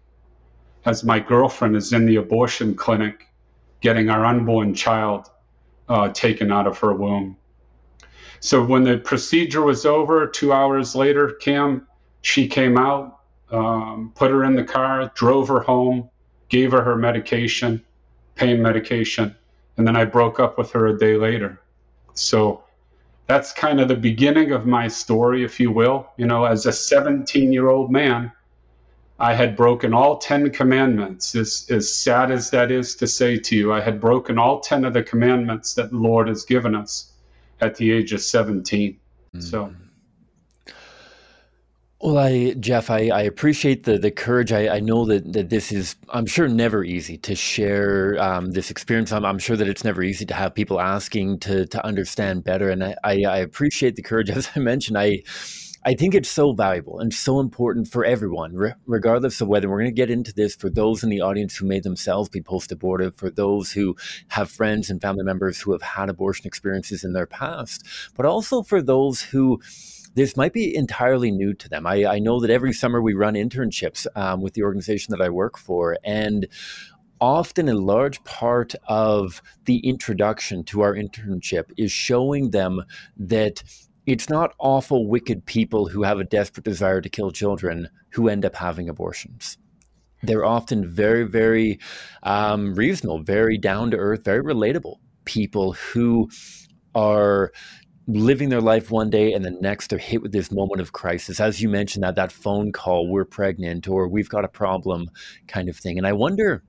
as 0.86 1.04
my 1.04 1.20
girlfriend 1.20 1.76
is 1.76 1.94
in 1.94 2.06
the 2.06 2.18
abortion 2.18 2.76
clinic 2.76 3.28
getting 3.82 4.10
our 4.10 4.26
unborn 4.26 4.74
child 4.74 5.30
uh, 5.90 6.10
taken 6.10 6.52
out 6.52 6.68
of 6.68 6.80
her 6.80 6.94
womb. 6.94 7.38
So 8.40 8.64
when 8.64 8.84
the 8.84 8.98
procedure 9.00 9.64
was 9.64 9.86
over, 9.86 10.28
two 10.28 10.54
hours 10.54 10.96
later, 10.96 11.32
Cam, 11.42 11.88
she 12.22 12.48
came 12.48 12.78
out, 12.78 13.15
um, 13.52 14.12
put 14.16 14.32
her 14.32 14.44
in 14.44 14.56
the 14.56 14.64
car, 14.64 15.12
drove 15.16 15.48
her 15.48 15.60
home, 15.60 16.10
gave 16.50 16.72
her 16.72 16.82
her 16.82 16.96
medication, 16.96 17.84
pain 18.36 18.62
medication, 18.62 19.36
and 19.78 19.88
then 19.88 19.96
I 19.96 20.06
broke 20.06 20.40
up 20.40 20.58
with 20.58 20.72
her 20.72 20.88
a 20.88 20.98
day 20.98 21.18
later. 21.18 21.62
So 22.14 22.64
that's 23.28 23.52
kind 23.52 23.80
of 23.80 23.88
the 23.88 23.96
beginning 23.96 24.52
of 24.52 24.66
my 24.66 24.88
story, 24.88 25.44
if 25.44 25.60
you 25.60 25.72
will. 25.72 26.08
You 26.18 26.28
know, 26.28 26.46
as 26.46 26.66
a 26.66 26.72
17 26.72 27.52
year 27.52 27.70
old 27.70 27.92
man, 27.92 28.32
I 29.18 29.34
had 29.34 29.56
broken 29.56 29.94
all 29.94 30.18
10 30.18 30.52
commandments. 30.52 31.36
As, 31.36 31.68
as 31.70 31.94
sad 31.94 32.32
as 32.32 32.50
that 32.52 32.72
is 32.72 32.96
to 32.98 33.08
say 33.08 33.38
to 33.38 33.56
you, 33.56 33.74
I 33.74 33.80
had 33.80 34.02
broken 34.02 34.38
all 34.38 34.60
10 34.60 34.86
of 34.86 34.94
the 34.94 35.04
commandments 35.04 35.74
that 35.76 35.92
the 35.92 35.98
Lord 35.98 36.28
has 36.28 36.44
given 36.44 36.76
us 36.76 37.12
at 37.62 37.76
the 37.76 37.92
age 37.92 38.12
of 38.14 38.22
17. 38.22 38.98
Mm. 39.36 39.44
So. 39.44 39.74
Well, 42.06 42.20
I, 42.20 42.54
Jeff, 42.60 42.92
I, 42.92 43.08
I 43.08 43.24
appreciate 43.24 43.86
the 43.86 43.98
the 43.98 44.12
courage. 44.12 44.52
I, 44.52 44.76
I 44.76 44.80
know 44.80 45.06
that, 45.06 45.34
that 45.34 45.50
this 45.50 45.72
is, 45.72 45.96
I'm 46.10 46.28
sure, 46.28 46.48
never 46.48 46.84
easy 46.84 47.18
to 47.18 47.34
share 47.34 48.16
um, 48.22 48.52
this 48.52 48.70
experience. 48.70 49.12
I'm, 49.12 49.26
I'm 49.26 49.40
sure 49.40 49.58
that 49.58 49.68
it's 49.68 49.84
never 49.84 50.04
easy 50.04 50.24
to 50.28 50.36
have 50.36 50.54
people 50.54 50.80
asking 50.80 51.40
to 51.40 51.66
to 51.66 51.84
understand 51.84 52.44
better, 52.44 52.70
and 52.70 52.84
I, 52.84 52.96
I, 53.04 53.24
I 53.24 53.38
appreciate 53.38 53.96
the 53.96 54.04
courage. 54.04 54.30
As 54.38 54.48
I 54.56 54.60
mentioned, 54.60 55.00
I 55.00 55.24
I 55.84 55.96
think 55.96 56.14
it's 56.14 56.30
so 56.30 56.54
valuable 56.54 57.00
and 57.00 57.12
so 57.12 57.40
important 57.40 57.88
for 57.88 58.06
everyone, 58.06 58.54
re- 58.54 58.74
regardless 58.86 59.42
of 59.42 59.48
whether 59.48 59.68
we're 59.68 59.80
going 59.82 59.92
to 59.96 60.02
get 60.02 60.12
into 60.12 60.34
this 60.34 60.56
for 60.56 60.70
those 60.70 61.04
in 61.04 61.10
the 61.10 61.22
audience 61.22 61.56
who 61.56 61.68
may 61.68 61.80
themselves 61.80 62.30
be 62.30 62.42
post 62.42 62.72
abortive, 62.72 63.16
for 63.16 63.32
those 63.32 63.72
who 63.72 63.96
have 64.30 64.52
friends 64.52 64.92
and 64.92 65.02
family 65.02 65.24
members 65.24 65.62
who 65.62 65.72
have 65.72 65.84
had 65.84 66.10
abortion 66.10 66.46
experiences 66.46 67.04
in 67.04 67.14
their 67.14 67.28
past, 67.28 67.84
but 68.16 68.28
also 68.28 68.62
for 68.64 68.82
those 68.82 69.22
who 69.22 69.60
this 70.16 70.36
might 70.36 70.54
be 70.54 70.76
entirely 70.76 71.30
new 71.30 71.54
to 71.54 71.70
them. 71.70 71.86
I, 71.86 72.06
I 72.06 72.20
know 72.20 72.40
that 72.40 72.50
every 72.50 72.74
summer 72.74 73.02
we 73.02 73.14
run 73.14 73.36
internships 73.36 74.08
um, 74.16 74.42
with 74.42 74.54
the 74.54 74.64
organization 74.64 75.12
that 75.12 75.22
I 75.22 75.30
work 75.30 75.58
for, 75.58 75.98
and 76.04 76.48
often 77.22 77.70
a 77.70 77.74
large 77.74 78.24
part 78.24 78.76
of 78.88 79.42
the 79.66 79.78
introduction 79.80 80.64
to 80.66 80.82
our 80.82 80.94
internship 80.94 81.72
is 81.78 81.92
showing 81.92 82.52
them 82.52 82.84
that 83.18 83.64
it's 84.06 84.30
not 84.30 84.54
awful, 84.60 85.08
wicked 85.08 85.46
people 85.46 85.88
who 85.88 86.04
have 86.04 86.20
a 86.20 86.24
desperate 86.24 86.64
desire 86.64 87.02
to 87.02 87.10
kill 87.10 87.32
children 87.32 87.90
who 88.10 88.30
end 88.30 88.46
up 88.46 88.56
having 88.56 88.88
abortions. 88.88 89.58
They're 90.24 90.46
often 90.46 90.88
very, 90.88 91.24
very 91.24 91.80
um, 92.24 92.76
reasonable, 92.76 93.24
very 93.24 93.58
down 93.58 93.92
to 93.92 93.98
earth, 93.98 94.24
very 94.24 94.44
relatable 94.44 94.98
people 95.26 95.74
who 95.74 96.30
are 96.94 97.52
living 98.08 98.50
their 98.50 98.62
life 98.62 98.92
one 98.92 99.10
day 99.10 99.34
and 99.34 99.44
the 99.44 99.52
next 99.52 99.88
they're 99.88 100.00
hit 100.00 100.22
with 100.22 100.32
this 100.32 100.52
moment 100.52 100.80
of 100.80 100.94
crisis 100.94 101.40
as 101.40 101.62
you 101.62 101.68
mentioned 101.68 102.04
that 102.04 102.16
that 102.16 102.32
phone 102.32 102.72
call 102.72 103.08
we're 103.08 103.26
pregnant 103.26 103.88
or 103.88 104.08
we've 104.08 104.30
got 104.30 104.46
a 104.46 104.50
problem 104.50 105.10
kind 105.48 105.70
of 105.70 105.76
thing 105.76 105.98
and 105.98 106.06
i 106.06 106.14
wonder 106.14 106.64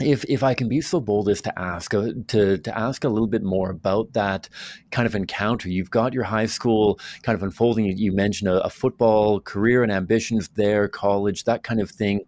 if 0.00 0.24
if 0.28 0.42
I 0.42 0.52
can 0.52 0.68
be 0.68 0.80
so 0.82 1.00
bold 1.00 1.28
as 1.28 1.40
to 1.42 1.58
ask 1.58 1.94
uh, 1.94 2.10
to 2.28 2.58
to 2.58 2.78
ask 2.78 3.04
a 3.04 3.08
little 3.08 3.26
bit 3.26 3.42
more 3.42 3.70
about 3.70 4.12
that 4.12 4.48
kind 4.90 5.06
of 5.06 5.14
encounter, 5.14 5.70
you've 5.70 5.90
got 5.90 6.12
your 6.12 6.24
high 6.24 6.46
school 6.46 7.00
kind 7.22 7.34
of 7.34 7.42
unfolding. 7.42 7.86
You, 7.96 8.12
mentioned 8.12 8.50
a, 8.50 8.62
a, 8.62 8.70
football 8.70 9.40
career 9.40 9.82
and 9.82 9.90
ambitions 9.90 10.48
there, 10.48 10.88
college, 10.88 11.44
that 11.44 11.62
kind 11.62 11.80
of 11.80 11.90
thing. 11.90 12.22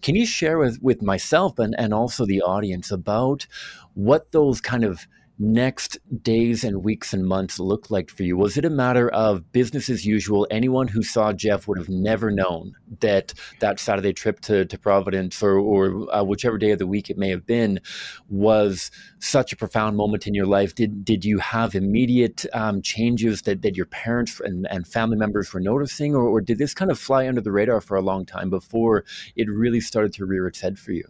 Can 0.00 0.14
you 0.14 0.24
share 0.24 0.58
with 0.58 0.78
with 0.80 1.02
myself 1.02 1.58
and 1.58 1.74
and 1.78 1.92
also 1.92 2.24
the 2.24 2.40
audience 2.40 2.90
about 2.90 3.46
what 3.92 4.32
those 4.32 4.60
kind 4.62 4.84
of 4.84 5.06
next 5.38 5.98
days 6.22 6.62
and 6.62 6.84
weeks 6.84 7.12
and 7.12 7.26
months 7.26 7.58
look 7.58 7.90
like 7.90 8.08
for 8.10 8.22
you? 8.22 8.36
Was 8.36 8.56
it 8.56 8.64
a 8.64 8.70
matter 8.70 9.08
of 9.08 9.50
business 9.52 9.88
as 9.88 10.06
usual? 10.06 10.46
Anyone 10.50 10.88
who 10.88 11.02
saw 11.02 11.32
Jeff 11.32 11.66
would 11.66 11.78
have 11.78 11.88
never 11.88 12.30
known 12.30 12.74
that 13.00 13.34
that 13.60 13.80
Saturday 13.80 14.12
trip 14.12 14.40
to, 14.40 14.64
to 14.64 14.78
Providence 14.78 15.42
or, 15.42 15.58
or 15.58 16.14
uh, 16.14 16.22
whichever 16.22 16.58
day 16.58 16.70
of 16.70 16.78
the 16.78 16.86
week 16.86 17.10
it 17.10 17.18
may 17.18 17.30
have 17.30 17.46
been 17.46 17.80
was 18.28 18.90
such 19.18 19.52
a 19.52 19.56
profound 19.56 19.96
moment 19.96 20.26
in 20.26 20.34
your 20.34 20.46
life. 20.46 20.74
Did, 20.74 21.04
did 21.04 21.24
you 21.24 21.38
have 21.38 21.74
immediate 21.74 22.46
um, 22.52 22.80
changes 22.82 23.42
that, 23.42 23.62
that 23.62 23.76
your 23.76 23.86
parents 23.86 24.40
and, 24.40 24.66
and 24.70 24.86
family 24.86 25.16
members 25.16 25.52
were 25.52 25.60
noticing, 25.60 26.14
or, 26.14 26.22
or 26.22 26.40
did 26.40 26.58
this 26.58 26.74
kind 26.74 26.90
of 26.90 26.98
fly 26.98 27.26
under 27.26 27.40
the 27.40 27.52
radar 27.52 27.80
for 27.80 27.96
a 27.96 28.02
long 28.02 28.24
time 28.24 28.50
before 28.50 29.04
it 29.34 29.48
really 29.48 29.80
started 29.80 30.12
to 30.14 30.24
rear 30.24 30.46
its 30.46 30.60
head 30.60 30.78
for 30.78 30.92
you? 30.92 31.04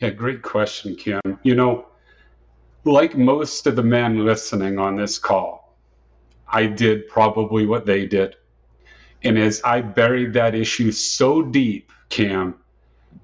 Yeah, 0.00 0.10
great 0.10 0.42
question, 0.42 0.96
Cam. 0.96 1.20
You 1.42 1.54
know, 1.54 1.86
like 2.84 3.16
most 3.16 3.66
of 3.66 3.76
the 3.76 3.82
men 3.82 4.24
listening 4.24 4.78
on 4.78 4.96
this 4.96 5.18
call, 5.18 5.76
I 6.48 6.66
did 6.66 7.08
probably 7.08 7.66
what 7.66 7.86
they 7.86 8.06
did. 8.06 8.36
And 9.22 9.38
as 9.38 9.60
I 9.64 9.82
buried 9.82 10.32
that 10.32 10.54
issue 10.54 10.90
so 10.92 11.42
deep, 11.42 11.92
Cam, 12.08 12.54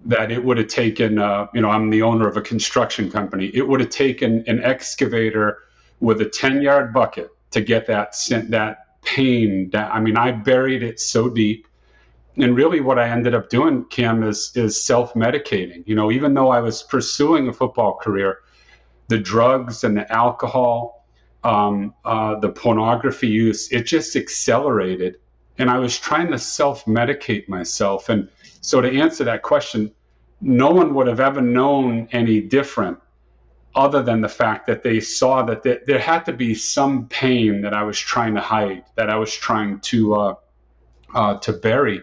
that 0.04 0.30
it 0.30 0.44
would 0.44 0.58
have 0.58 0.68
taken, 0.68 1.18
uh, 1.18 1.46
you 1.54 1.60
know, 1.60 1.70
I'm 1.70 1.90
the 1.90 2.02
owner 2.02 2.28
of 2.28 2.36
a 2.36 2.42
construction 2.42 3.10
company. 3.10 3.50
It 3.54 3.66
would 3.66 3.80
have 3.80 3.90
taken 3.90 4.44
an 4.46 4.62
excavator 4.62 5.58
with 6.00 6.20
a 6.20 6.26
10 6.26 6.60
yard 6.60 6.92
bucket 6.92 7.30
to 7.52 7.60
get 7.60 7.86
that 7.86 8.14
that 8.48 8.78
pain 9.02 9.70
down. 9.70 9.90
I 9.90 10.00
mean, 10.00 10.16
I 10.16 10.32
buried 10.32 10.82
it 10.82 11.00
so 11.00 11.28
deep. 11.28 11.66
And 12.36 12.54
really, 12.54 12.80
what 12.80 12.98
I 12.98 13.08
ended 13.08 13.34
up 13.34 13.48
doing, 13.48 13.84
Cam, 13.86 14.22
is 14.22 14.52
is 14.54 14.82
self 14.82 15.14
medicating. 15.14 15.82
You 15.86 15.94
know, 15.94 16.10
even 16.12 16.34
though 16.34 16.50
I 16.50 16.60
was 16.60 16.82
pursuing 16.82 17.48
a 17.48 17.52
football 17.52 17.94
career, 17.94 18.40
the 19.08 19.18
drugs 19.18 19.84
and 19.84 19.96
the 19.96 20.10
alcohol 20.12 20.96
um, 21.46 21.94
uh, 22.04 22.38
the 22.40 22.48
pornography 22.48 23.28
use, 23.28 23.70
it 23.70 23.86
just 23.86 24.16
accelerated. 24.16 25.18
And 25.58 25.70
I 25.70 25.78
was 25.78 25.96
trying 25.96 26.32
to 26.32 26.38
self 26.38 26.84
medicate 26.86 27.48
myself. 27.48 28.08
And 28.08 28.28
so, 28.60 28.80
to 28.80 28.90
answer 28.90 29.24
that 29.24 29.42
question, 29.42 29.92
no 30.40 30.70
one 30.70 30.92
would 30.94 31.06
have 31.06 31.20
ever 31.20 31.40
known 31.40 32.08
any 32.10 32.40
different 32.40 32.98
other 33.76 34.02
than 34.02 34.22
the 34.22 34.28
fact 34.28 34.66
that 34.66 34.82
they 34.82 35.00
saw 35.00 35.42
that 35.44 35.62
there, 35.62 35.80
there 35.86 35.98
had 35.98 36.24
to 36.24 36.32
be 36.32 36.54
some 36.54 37.06
pain 37.08 37.60
that 37.60 37.74
I 37.74 37.84
was 37.84 37.98
trying 37.98 38.34
to 38.34 38.40
hide, 38.40 38.84
that 38.96 39.08
I 39.08 39.16
was 39.16 39.32
trying 39.32 39.80
to 39.80 40.14
uh, 40.14 40.34
uh, 41.14 41.38
to 41.38 41.52
bury. 41.52 42.02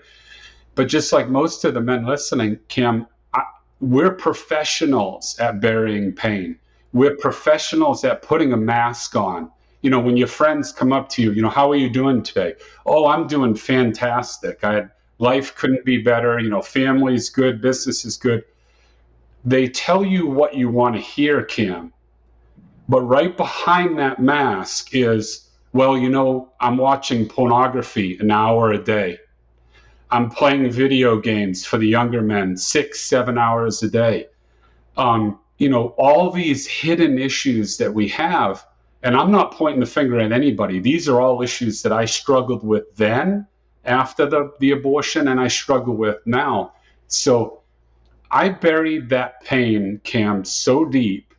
But 0.75 0.87
just 0.87 1.11
like 1.11 1.27
most 1.27 1.65
of 1.65 1.73
the 1.73 1.81
men 1.81 2.05
listening, 2.05 2.59
Cam, 2.69 3.07
I, 3.33 3.43
we're 3.81 4.13
professionals 4.13 5.37
at 5.37 5.59
burying 5.59 6.13
pain. 6.13 6.59
We're 6.93 7.15
professionals 7.17 8.03
at 8.03 8.21
putting 8.21 8.53
a 8.53 8.57
mask 8.57 9.15
on. 9.15 9.51
You 9.81 9.89
know, 9.89 9.99
when 9.99 10.15
your 10.15 10.27
friends 10.27 10.71
come 10.71 10.93
up 10.93 11.09
to 11.09 11.21
you, 11.21 11.33
you 11.33 11.41
know, 11.41 11.49
how 11.49 11.69
are 11.71 11.75
you 11.75 11.89
doing 11.89 12.23
today? 12.23 12.53
Oh, 12.85 13.07
I'm 13.07 13.27
doing 13.27 13.55
fantastic. 13.55 14.63
I 14.63 14.87
life 15.19 15.55
couldn't 15.55 15.83
be 15.83 15.97
better. 15.97 16.39
You 16.39 16.49
know, 16.49 16.61
family's 16.61 17.29
good, 17.29 17.61
business 17.61 18.05
is 18.05 18.15
good 18.15 18.43
they 19.45 19.67
tell 19.67 20.05
you 20.05 20.27
what 20.27 20.55
you 20.55 20.69
want 20.69 20.95
to 20.95 21.01
hear, 21.01 21.43
Cam. 21.43 21.91
But 22.87 23.01
right 23.01 23.35
behind 23.35 23.99
that 23.99 24.19
mask 24.21 24.93
is, 24.93 25.49
well, 25.73 25.97
you 25.97 26.09
know, 26.09 26.51
I'm 26.59 26.77
watching 26.77 27.27
pornography 27.27 28.17
an 28.19 28.31
hour 28.31 28.71
a 28.71 28.81
day. 28.81 29.19
I'm 30.11 30.29
playing 30.29 30.69
video 30.71 31.19
games 31.19 31.65
for 31.65 31.77
the 31.77 31.87
younger 31.87 32.21
men 32.21 32.55
six, 32.55 33.01
seven 33.01 33.37
hours 33.37 33.81
a 33.83 33.89
day. 33.89 34.27
Um, 34.95 35.39
you 35.57 35.69
know, 35.69 35.89
all 35.97 36.31
these 36.31 36.67
hidden 36.67 37.19
issues 37.19 37.77
that 37.77 37.93
we 37.93 38.07
have, 38.09 38.65
and 39.01 39.15
I'm 39.15 39.31
not 39.31 39.53
pointing 39.53 39.79
the 39.79 39.85
finger 39.85 40.19
at 40.19 40.31
anybody. 40.31 40.79
These 40.79 41.07
are 41.09 41.19
all 41.21 41.41
issues 41.41 41.81
that 41.83 41.91
I 41.91 42.05
struggled 42.05 42.63
with 42.63 42.95
then 42.95 43.47
after 43.85 44.25
the, 44.25 44.53
the 44.59 44.71
abortion 44.71 45.27
and 45.27 45.39
I 45.39 45.47
struggle 45.47 45.95
with 45.95 46.17
now. 46.25 46.73
So 47.07 47.61
I 48.31 48.49
buried 48.49 49.09
that 49.09 49.43
pain, 49.43 49.99
Cam, 50.03 50.45
so 50.45 50.85
deep 50.85 51.33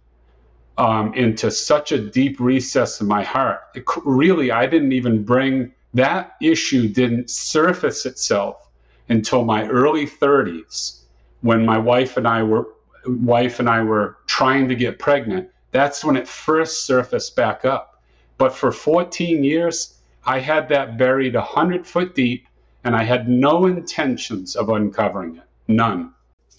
um, 0.76 1.14
into 1.14 1.50
such 1.50 1.92
a 1.92 1.98
deep 1.98 2.38
recess 2.38 3.00
in 3.00 3.06
my 3.06 3.22
heart. 3.22 3.60
It, 3.74 3.84
really, 4.04 4.50
I 4.50 4.66
didn't 4.66 4.92
even 4.92 5.24
bring 5.24 5.72
that 5.94 6.34
issue 6.42 6.88
didn't 6.88 7.30
surface 7.30 8.04
itself 8.04 8.68
until 9.08 9.44
my 9.44 9.66
early 9.68 10.06
30s 10.06 11.02
when 11.40 11.64
my 11.64 11.78
wife 11.78 12.16
and 12.16 12.26
I 12.26 12.42
were 12.42 12.66
wife 13.06 13.60
and 13.60 13.68
I 13.68 13.82
were 13.82 14.18
trying 14.26 14.68
to 14.68 14.74
get 14.74 14.98
pregnant. 14.98 15.50
That's 15.70 16.04
when 16.04 16.16
it 16.16 16.28
first 16.28 16.86
surfaced 16.86 17.36
back 17.36 17.64
up. 17.64 18.02
But 18.38 18.54
for 18.54 18.72
14 18.72 19.44
years, 19.44 19.98
I 20.24 20.38
had 20.38 20.68
that 20.70 20.98
buried 20.98 21.34
100 21.34 21.86
foot 21.86 22.14
deep 22.14 22.46
and 22.84 22.94
I 22.94 23.02
had 23.02 23.28
no 23.28 23.66
intentions 23.66 24.56
of 24.56 24.68
uncovering 24.68 25.36
it. 25.36 25.44
None. 25.68 26.12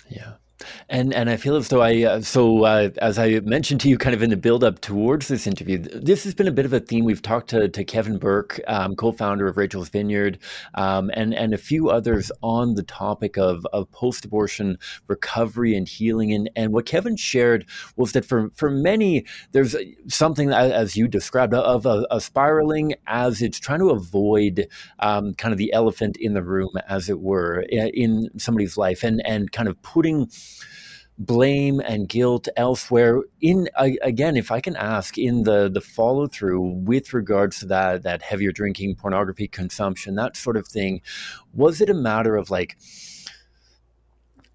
Yeah. 0.09 0.33
And 0.87 1.13
and 1.13 1.29
I 1.29 1.35
feel 1.35 1.57
as 1.57 1.67
though 1.67 1.81
I 1.81 2.03
uh, 2.03 2.21
so 2.21 2.63
uh, 2.63 2.89
as 2.99 3.19
I 3.19 3.39
mentioned 3.41 3.81
to 3.81 3.89
you, 3.89 3.97
kind 3.97 4.15
of 4.15 4.23
in 4.23 4.29
the 4.29 4.37
build 4.37 4.63
up 4.63 4.79
towards 4.79 5.27
this 5.27 5.47
interview, 5.47 5.77
this 5.77 6.23
has 6.23 6.33
been 6.33 6.47
a 6.47 6.51
bit 6.51 6.65
of 6.65 6.71
a 6.71 6.79
theme. 6.79 7.03
We've 7.03 7.21
talked 7.21 7.49
to, 7.49 7.67
to 7.67 7.83
Kevin 7.83 8.17
Burke, 8.17 8.61
um, 8.67 8.95
co-founder 8.95 9.47
of 9.47 9.57
Rachel's 9.57 9.89
Vineyard, 9.89 10.39
um, 10.75 11.11
and 11.13 11.33
and 11.33 11.53
a 11.53 11.57
few 11.57 11.89
others 11.89 12.31
on 12.41 12.75
the 12.75 12.83
topic 12.83 13.37
of 13.37 13.65
of 13.73 13.91
post 13.91 14.23
abortion 14.23 14.77
recovery 15.07 15.75
and 15.75 15.87
healing. 15.87 16.31
And 16.31 16.49
and 16.55 16.71
what 16.71 16.85
Kevin 16.85 17.17
shared 17.17 17.65
was 17.97 18.13
that 18.13 18.23
for 18.23 18.49
for 18.55 18.69
many, 18.69 19.25
there's 19.51 19.75
something 20.07 20.51
as 20.51 20.95
you 20.95 21.09
described 21.09 21.53
of 21.53 21.85
a, 21.85 22.07
a 22.09 22.21
spiraling 22.21 22.95
as 23.07 23.41
it's 23.41 23.59
trying 23.59 23.79
to 23.79 23.89
avoid 23.89 24.67
um, 24.99 25.33
kind 25.33 25.51
of 25.51 25.57
the 25.57 25.73
elephant 25.73 26.15
in 26.17 26.33
the 26.33 26.43
room, 26.43 26.71
as 26.87 27.09
it 27.09 27.19
were, 27.19 27.61
in 27.69 28.29
somebody's 28.37 28.77
life, 28.77 29.03
and 29.03 29.21
and 29.25 29.51
kind 29.51 29.67
of 29.67 29.81
putting 29.81 30.29
blame 31.17 31.79
and 31.79 32.09
guilt 32.09 32.47
elsewhere. 32.57 33.21
In 33.41 33.69
again 33.75 34.35
if 34.35 34.51
i 34.51 34.59
can 34.59 34.75
ask 34.75 35.17
in 35.17 35.43
the 35.43 35.69
the 35.69 35.81
follow 35.81 36.27
through 36.27 36.61
with 36.61 37.13
regards 37.13 37.59
to 37.59 37.65
that 37.67 38.03
that 38.03 38.21
heavier 38.21 38.51
drinking 38.51 38.95
pornography 38.95 39.47
consumption 39.47 40.15
that 40.15 40.35
sort 40.35 40.57
of 40.57 40.67
thing 40.67 41.01
was 41.53 41.79
it 41.79 41.89
a 41.89 41.93
matter 41.93 42.35
of 42.35 42.49
like 42.49 42.77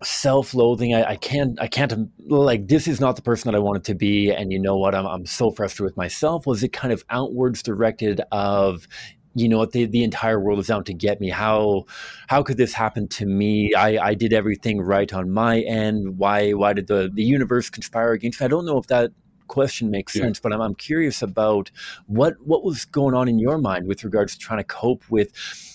self-loathing? 0.03 0.95
I, 0.95 1.11
I, 1.11 1.17
can't 1.17 1.61
i 1.61 1.67
can't 1.67 1.93
um, 1.93 2.11
like 2.27 2.69
this 2.69 2.89
is 2.89 3.01
not 3.01 3.17
the 3.17 3.23
person 3.23 3.51
that 3.51 3.57
i 3.57 3.61
wanted 3.61 3.85
to 3.85 3.95
be 3.95 4.31
and 4.31 4.51
you 4.53 4.59
know 4.59 4.77
what? 4.77 4.95
I'm, 4.95 5.07
I'm 5.07 5.27
so 5.27 5.51
frustrated 5.51 5.85
with 5.85 5.97
myself. 5.97 6.47
Was 6.47 6.63
it 6.63 6.73
kind 6.73 6.93
of 6.93 7.05
outwards 7.11 7.63
directed 7.63 8.21
of 8.33 8.87
you 9.35 9.49
know 9.49 9.59
what 9.59 9.73
the, 9.73 9.87
the 9.87 10.03
entire 10.03 10.41
world 10.41 10.59
is 10.59 10.71
out 10.71 10.87
to 10.87 10.95
get 10.95 11.21
me. 11.21 11.29
How 11.31 11.87
how 12.27 12.43
could 12.43 12.57
this 12.57 12.73
happen 12.73 13.09
to 13.09 13.27
me? 13.27 13.73
I 13.75 14.09
i 14.09 14.15
did 14.15 14.33
everything 14.33 14.81
right 14.81 15.13
on 15.13 15.31
my 15.31 15.61
end. 15.61 16.19
Why 16.19 16.53
why 16.53 16.73
did 16.73 16.87
the 16.89 17.11
the 17.13 17.23
universe 17.23 17.71
conspire 17.71 18.13
against 18.13 18.41
me? 18.41 18.47
I 18.47 18.49
don't 18.49 18.67
know 18.67 18.79
if 18.79 18.87
that 18.89 19.13
question 19.51 19.91
makes 19.91 20.15
yeah. 20.15 20.23
sense 20.23 20.39
but 20.39 20.53
I'm, 20.53 20.61
I'm 20.61 20.77
curious 20.77 21.23
about 21.23 21.73
what 22.07 22.35
what 22.47 22.63
was 22.63 22.85
going 22.85 23.17
on 23.17 23.27
in 23.27 23.41
your 23.41 23.59
mind 23.59 23.89
with 23.89 24.05
regards 24.05 24.35
to 24.35 24.39
trying 24.39 24.61
to 24.61 24.65
cope 24.65 25.03
with 25.11 25.33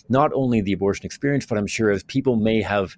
not 0.07 0.31
only 0.33 0.61
the 0.61 0.71
abortion 0.71 1.05
experience 1.05 1.45
but 1.45 1.57
i'm 1.57 1.67
sure 1.67 1.91
as 1.91 2.01
people 2.01 2.37
may 2.37 2.61
have 2.61 2.95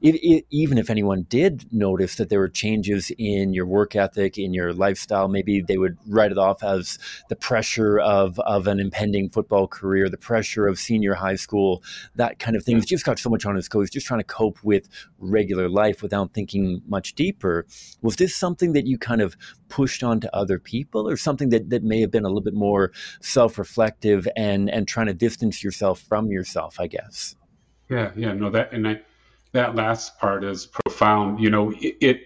it, 0.00 0.14
it, 0.16 0.46
even 0.50 0.78
if 0.78 0.90
anyone 0.90 1.22
did 1.28 1.66
notice 1.72 2.16
that 2.16 2.28
there 2.28 2.38
were 2.38 2.48
changes 2.48 3.10
in 3.18 3.52
your 3.52 3.66
work 3.66 3.96
ethic, 3.96 4.38
in 4.38 4.54
your 4.54 4.72
lifestyle, 4.72 5.28
maybe 5.28 5.60
they 5.60 5.78
would 5.78 5.98
write 6.06 6.30
it 6.30 6.38
off 6.38 6.62
as 6.62 6.98
the 7.28 7.36
pressure 7.36 7.98
of, 7.98 8.38
of 8.40 8.66
an 8.66 8.80
impending 8.80 9.28
football 9.28 9.66
career, 9.66 10.08
the 10.08 10.16
pressure 10.16 10.66
of 10.66 10.78
senior 10.78 11.14
high 11.14 11.34
school, 11.34 11.82
that 12.14 12.38
kind 12.38 12.56
of 12.56 12.64
thing. 12.64 12.76
He's 12.76 12.86
just 12.86 13.04
got 13.04 13.18
so 13.18 13.30
much 13.30 13.44
on 13.44 13.56
his 13.56 13.68
go. 13.68 13.80
He's 13.80 13.90
just 13.90 14.06
trying 14.06 14.20
to 14.20 14.24
cope 14.24 14.58
with 14.62 14.88
regular 15.18 15.68
life 15.68 16.02
without 16.02 16.34
thinking 16.34 16.82
much 16.86 17.14
deeper. 17.14 17.66
Was 18.02 18.16
this 18.16 18.36
something 18.36 18.72
that 18.74 18.86
you 18.86 18.98
kind 18.98 19.20
of 19.20 19.36
pushed 19.68 20.02
onto 20.02 20.28
other 20.32 20.58
people 20.58 21.08
or 21.08 21.16
something 21.16 21.48
that, 21.50 21.70
that 21.70 21.82
may 21.82 22.00
have 22.00 22.10
been 22.10 22.24
a 22.24 22.28
little 22.28 22.40
bit 22.40 22.54
more 22.54 22.92
self-reflective 23.20 24.28
and, 24.36 24.70
and 24.70 24.86
trying 24.86 25.06
to 25.06 25.14
distance 25.14 25.62
yourself 25.64 26.00
from 26.00 26.30
yourself, 26.30 26.78
I 26.78 26.86
guess? 26.86 27.34
Yeah, 27.90 28.12
yeah, 28.16 28.32
no, 28.34 28.50
that, 28.50 28.72
and 28.72 28.86
I, 28.86 29.00
that 29.58 29.74
last 29.74 30.18
part 30.18 30.44
is 30.44 30.66
profound. 30.66 31.40
You 31.40 31.50
know, 31.50 31.72
it, 31.72 31.96
it 32.00 32.20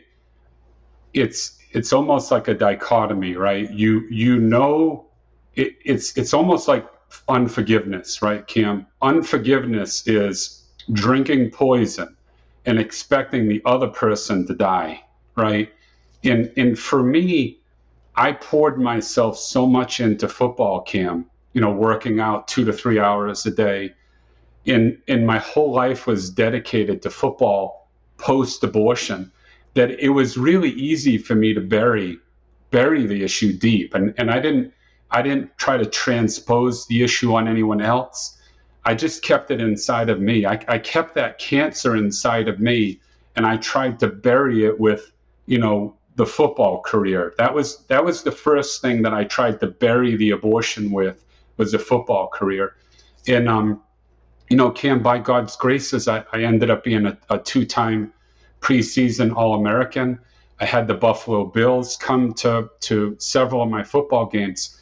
it's 1.14 1.58
it's 1.70 1.92
almost 1.92 2.30
like 2.30 2.46
a 2.48 2.54
dichotomy, 2.54 3.36
right? 3.36 3.70
You 3.70 4.00
you 4.10 4.38
know, 4.38 5.06
it, 5.54 5.76
it's 5.84 6.16
it's 6.18 6.34
almost 6.34 6.68
like 6.68 6.86
unforgiveness, 7.28 8.20
right, 8.20 8.46
Cam? 8.46 8.86
Unforgiveness 9.00 10.06
is 10.06 10.62
drinking 10.92 11.50
poison 11.50 12.16
and 12.66 12.78
expecting 12.78 13.48
the 13.48 13.62
other 13.64 13.88
person 13.88 14.46
to 14.46 14.54
die, 14.54 15.02
right? 15.34 15.72
And 16.22 16.52
and 16.58 16.78
for 16.78 17.02
me, 17.02 17.60
I 18.14 18.32
poured 18.32 18.78
myself 18.78 19.38
so 19.38 19.66
much 19.66 20.00
into 20.00 20.28
football, 20.28 20.82
Cam. 20.82 21.26
You 21.54 21.62
know, 21.62 21.72
working 21.72 22.20
out 22.20 22.46
two 22.46 22.64
to 22.66 22.72
three 22.74 22.98
hours 22.98 23.46
a 23.46 23.50
day, 23.50 23.94
in 24.64 24.98
in 25.07 25.27
my 25.27 25.38
whole 25.38 25.72
life 25.72 26.07
was 26.07 26.31
dedicated 26.31 27.03
to 27.03 27.11
football 27.11 27.88
post 28.18 28.62
abortion 28.62 29.33
that 29.75 29.90
it 29.90 30.11
was 30.11 30.37
really 30.37 30.70
easy 30.70 31.18
for 31.18 31.35
me 31.35 31.55
to 31.55 31.61
bury 31.61 32.18
bury 32.70 33.07
the 33.07 33.22
issue 33.22 33.53
deep. 33.53 33.94
And 33.94 34.14
and 34.18 34.31
I 34.31 34.40
didn't 34.40 34.72
I 35.11 35.22
didn't 35.22 35.57
try 35.59 35.77
to 35.77 35.87
transpose 35.87 36.87
the 36.87 37.03
issue 37.03 37.35
on 37.35 37.48
anyone 37.48 37.81
else. 37.81 38.38
I 38.85 38.94
just 38.94 39.22
kept 39.22 39.51
it 39.51 39.61
inside 39.61 40.09
of 40.09 40.20
me. 40.20 40.46
I, 40.46 40.59
I 40.66 40.79
kept 40.79 41.14
that 41.14 41.38
cancer 41.38 41.94
inside 41.94 42.48
of 42.48 42.59
me 42.59 43.01
and 43.37 43.46
I 43.46 43.59
tried 43.59 44.01
to 44.01 44.09
bury 44.09 44.64
it 44.64 44.81
with 44.81 45.12
you 45.46 45.59
know 45.59 45.96
the 46.16 46.27
football 46.27 46.81
career. 46.83 47.35
That 47.38 47.55
was 47.55 47.79
that 47.87 48.05
was 48.05 48.22
the 48.22 48.33
first 48.33 48.83
thing 48.83 49.03
that 49.03 49.14
I 49.14 49.25
tried 49.25 49.61
to 49.61 49.66
bury 49.66 50.16
the 50.16 50.31
abortion 50.31 50.90
with 50.90 51.25
was 51.57 51.75
a 51.75 51.79
football 51.79 52.29
career. 52.29 52.77
And 53.29 53.48
um 53.48 53.83
you 54.52 54.56
know, 54.56 54.70
Cam, 54.70 55.02
by 55.02 55.16
God's 55.16 55.56
graces, 55.56 56.08
I, 56.08 56.24
I 56.30 56.42
ended 56.42 56.68
up 56.68 56.84
being 56.84 57.06
a, 57.06 57.16
a 57.30 57.38
two 57.38 57.64
time 57.64 58.12
preseason 58.60 59.34
All 59.34 59.54
American. 59.54 60.18
I 60.60 60.66
had 60.66 60.86
the 60.86 60.92
Buffalo 60.92 61.46
Bills 61.46 61.96
come 61.96 62.34
to, 62.34 62.68
to 62.80 63.16
several 63.18 63.62
of 63.62 63.70
my 63.70 63.82
football 63.82 64.26
games. 64.26 64.78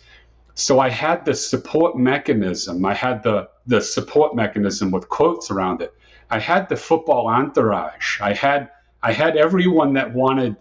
So 0.55 0.81
I 0.81 0.89
had 0.89 1.25
the 1.25 1.35
support 1.35 1.97
mechanism. 1.97 2.85
I 2.85 2.95
had 2.95 3.23
the, 3.23 3.49
the 3.65 3.81
support 3.81 4.35
mechanism 4.35 4.91
with 4.91 5.09
quotes 5.09 5.53
around 5.53 5.83
it. 5.83 5.95
I 6.31 6.41
had 6.41 6.69
the 6.69 6.77
football 6.77 7.29
entourage. 7.29 8.21
I 8.21 8.33
had 8.33 8.71
I 9.05 9.13
had 9.13 9.37
everyone 9.37 9.93
that 9.93 10.13
wanted 10.13 10.57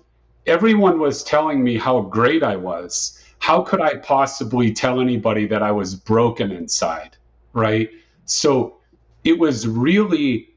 everyone 0.45 1.00
was 1.00 1.24
telling 1.24 1.63
me 1.63 1.80
how 1.80 2.02
great 2.02 2.43
I 2.43 2.58
was. 2.58 3.19
How 3.39 3.63
could 3.63 3.82
I 3.82 3.95
possibly 3.95 4.72
tell 4.72 5.02
anybody 5.02 5.48
that 5.48 5.63
I 5.63 5.72
was 5.72 5.95
broken 5.95 6.52
inside? 6.52 7.17
Right? 7.54 7.89
So 8.26 8.79
it 9.30 9.38
was 9.38 9.68
really 9.68 10.50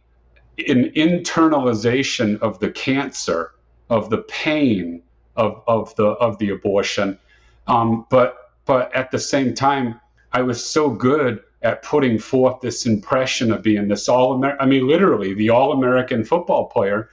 an 0.56 0.92
internalization 0.96 2.40
of 2.40 2.58
the 2.58 2.70
cancer, 2.70 3.52
of 3.90 4.08
the 4.08 4.18
pain 4.18 5.02
of, 5.37 5.62
of 5.66 5.94
the 5.96 6.06
of 6.06 6.38
the 6.38 6.48
abortion. 6.50 7.18
Um, 7.66 8.06
but 8.08 8.37
but 8.64 8.94
at 8.94 9.11
the 9.11 9.18
same 9.18 9.54
time, 9.54 10.00
I 10.32 10.40
was 10.42 10.64
so 10.64 10.88
good 10.88 11.42
at 11.62 11.82
putting 11.82 12.18
forth 12.18 12.61
this 12.61 12.87
impression 12.87 13.52
of 13.52 13.62
being 13.62 13.88
this 13.88 14.08
all 14.08 14.32
American, 14.32 14.61
I 14.62 14.66
mean, 14.66 14.88
literally 14.88 15.35
the 15.35 15.50
all 15.50 15.72
American 15.72 16.24
football 16.24 16.66
player. 16.66 17.11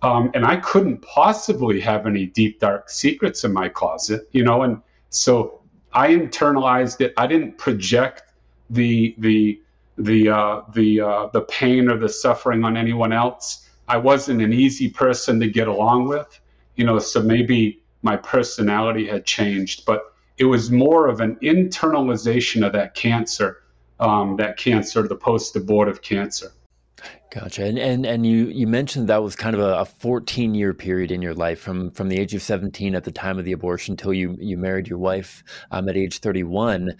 Um, 0.00 0.30
and 0.34 0.44
I 0.44 0.56
couldn't 0.56 1.02
possibly 1.02 1.80
have 1.80 2.06
any 2.06 2.26
deep, 2.26 2.58
dark 2.58 2.90
secrets 2.90 3.44
in 3.44 3.52
my 3.52 3.68
closet, 3.68 4.28
you 4.32 4.44
know. 4.44 4.62
And 4.62 4.82
so 5.10 5.60
I 5.92 6.08
internalized 6.08 7.00
it. 7.00 7.12
I 7.16 7.26
didn't 7.26 7.58
project 7.58 8.22
the 8.70 9.14
the 9.18 9.60
the 9.98 10.28
uh, 10.28 10.62
the 10.74 11.00
uh, 11.00 11.26
the 11.32 11.42
pain 11.42 11.88
or 11.88 11.98
the 11.98 12.08
suffering 12.08 12.64
on 12.64 12.76
anyone 12.76 13.12
else. 13.12 13.68
I 13.88 13.96
wasn't 13.96 14.40
an 14.40 14.52
easy 14.52 14.88
person 14.88 15.40
to 15.40 15.48
get 15.48 15.68
along 15.68 16.08
with, 16.08 16.40
you 16.76 16.84
know. 16.84 16.98
So 16.98 17.22
maybe 17.22 17.82
my 18.02 18.16
personality 18.16 19.06
had 19.06 19.26
changed, 19.26 19.84
but 19.86 20.14
it 20.38 20.44
was 20.44 20.70
more 20.70 21.08
of 21.08 21.20
an 21.20 21.36
internalization 21.42 22.66
of 22.66 22.72
that 22.72 22.94
cancer 22.94 23.62
um, 24.02 24.36
that 24.36 24.56
cancer, 24.56 25.06
the 25.06 25.16
post-abortive 25.16 26.02
cancer. 26.02 26.52
Gotcha. 27.30 27.64
And 27.64 27.78
and 27.78 28.04
and 28.04 28.26
you 28.26 28.48
you 28.48 28.66
mentioned 28.66 29.08
that 29.08 29.22
was 29.22 29.34
kind 29.34 29.54
of 29.54 29.60
a, 29.62 29.78
a 29.78 29.84
14 29.86 30.54
year 30.54 30.74
period 30.74 31.10
in 31.10 31.22
your 31.22 31.32
life 31.32 31.58
from 31.58 31.90
from 31.92 32.10
the 32.10 32.18
age 32.18 32.34
of 32.34 32.42
17 32.42 32.94
at 32.94 33.04
the 33.04 33.10
time 33.10 33.38
of 33.38 33.46
the 33.46 33.52
abortion 33.52 33.96
till 33.96 34.12
you 34.12 34.36
you 34.38 34.58
married 34.58 34.86
your 34.86 34.98
wife 34.98 35.42
um, 35.70 35.88
at 35.88 35.96
age 35.96 36.18
31. 36.18 36.92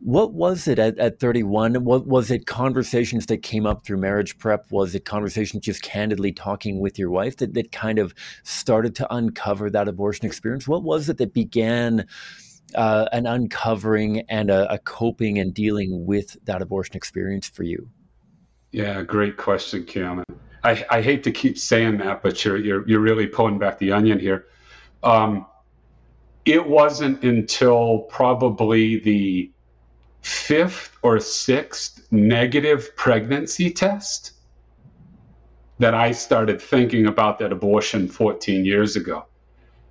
What 0.00 0.32
was 0.32 0.66
it 0.66 0.78
at, 0.78 0.98
at 0.98 1.20
31? 1.20 1.84
What 1.84 2.06
was 2.06 2.30
it 2.30 2.46
conversations 2.46 3.26
that 3.26 3.42
came 3.42 3.66
up 3.66 3.84
through 3.84 3.98
marriage 3.98 4.38
prep? 4.38 4.72
Was 4.72 4.94
it 4.94 5.04
conversations 5.04 5.62
just 5.62 5.82
candidly 5.82 6.32
talking 6.32 6.80
with 6.80 6.98
your 6.98 7.10
wife 7.10 7.36
that, 7.36 7.52
that 7.52 7.70
kind 7.70 7.98
of 7.98 8.14
started 8.42 8.94
to 8.96 9.14
uncover 9.14 9.68
that 9.68 9.86
abortion 9.86 10.24
experience? 10.24 10.66
What 10.66 10.82
was 10.82 11.10
it 11.10 11.18
that 11.18 11.34
began 11.34 12.06
uh, 12.74 13.06
an 13.12 13.26
uncovering 13.26 14.20
and 14.30 14.50
a, 14.50 14.72
a 14.72 14.78
coping 14.78 15.38
and 15.38 15.52
dealing 15.52 16.06
with 16.06 16.38
that 16.44 16.62
abortion 16.62 16.96
experience 16.96 17.48
for 17.48 17.64
you? 17.64 17.90
Yeah, 18.74 19.04
great 19.04 19.36
question, 19.36 19.84
Cam. 19.84 20.24
I, 20.64 20.84
I 20.90 21.00
hate 21.00 21.22
to 21.22 21.30
keep 21.30 21.58
saying 21.58 21.98
that, 21.98 22.24
but 22.24 22.44
you're 22.44 22.56
you're 22.56 22.84
you're 22.88 22.98
really 22.98 23.28
pulling 23.28 23.56
back 23.56 23.78
the 23.78 23.92
onion 23.92 24.18
here. 24.18 24.46
Um, 25.04 25.46
it 26.44 26.66
wasn't 26.66 27.22
until 27.22 28.00
probably 28.10 28.98
the 28.98 29.52
fifth 30.22 30.96
or 31.02 31.20
sixth 31.20 32.08
negative 32.10 32.96
pregnancy 32.96 33.70
test 33.70 34.32
that 35.78 35.94
I 35.94 36.10
started 36.10 36.60
thinking 36.60 37.06
about 37.06 37.38
that 37.38 37.52
abortion 37.52 38.08
14 38.08 38.64
years 38.64 38.96
ago 38.96 39.26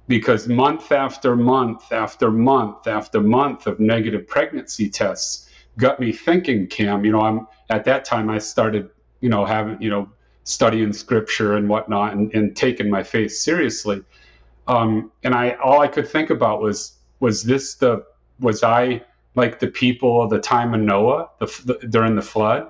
because 0.10 0.50
month 0.50 0.92
after 0.92 1.38
month 1.38 1.94
after 1.94 2.30
month 2.30 2.86
after 2.88 3.22
month 3.22 3.66
of 3.66 3.80
negative 3.80 4.28
pregnancy 4.28 4.90
tests 4.90 5.50
got 5.78 6.00
me 6.00 6.12
thinking 6.12 6.68
cam. 6.68 7.06
You 7.06 7.12
know 7.12 7.22
i'm 7.22 7.48
at 7.70 7.86
that 7.86 8.06
time 8.06 8.30
i 8.30 8.38
started 8.38 8.90
you 9.22 9.30
know 9.30 9.46
having 9.46 9.82
you 9.82 9.90
know 9.90 10.10
studying 10.44 10.92
scripture 10.92 11.56
and 11.56 11.70
whatnot 11.70 12.14
and, 12.14 12.34
and 12.34 12.56
taking 12.56 12.90
my 12.90 13.04
faith 13.04 13.32
seriously. 13.32 14.02
Um, 14.68 15.12
and 15.24 15.34
i 15.34 15.52
all 15.52 15.82
i 15.82 15.88
could 15.88 16.08
think 16.08 16.30
about 16.30 16.62
was 16.62 16.98
was 17.20 17.44
this 17.44 17.76
the 17.76 18.04
was 18.40 18.64
i 18.64 19.02
like 19.36 19.60
the 19.60 19.68
people 19.68 20.22
of 20.22 20.30
the 20.30 20.40
time 20.40 20.74
of 20.74 20.80
noah 20.80 21.30
the, 21.40 21.46
the, 21.66 21.88
during 21.88 22.16
the 22.16 22.22
flood? 22.22 22.70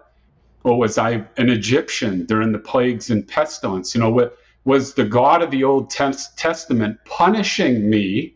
Or 0.64 0.78
was 0.78 0.98
i 0.98 1.12
an 1.38 1.50
egyptian 1.50 2.26
during 2.26 2.52
the 2.52 2.60
plagues 2.60 3.10
and 3.10 3.28
pestilence? 3.28 3.94
You 3.94 4.02
know 4.02 4.10
what 4.10 4.38
was 4.66 4.94
the 4.94 5.04
God 5.04 5.42
of 5.42 5.52
the 5.52 5.64
Old 5.64 5.90
Testament 5.90 6.98
punishing 7.06 7.90
me 7.90 8.36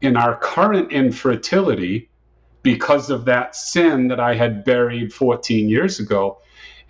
in 0.00 0.16
our 0.16 0.36
current 0.36 0.90
infertility 0.90 2.09
because 2.62 3.10
of 3.10 3.24
that 3.24 3.56
sin 3.56 4.08
that 4.08 4.20
I 4.20 4.34
had 4.34 4.64
buried 4.64 5.12
14 5.12 5.68
years 5.68 5.98
ago. 5.98 6.38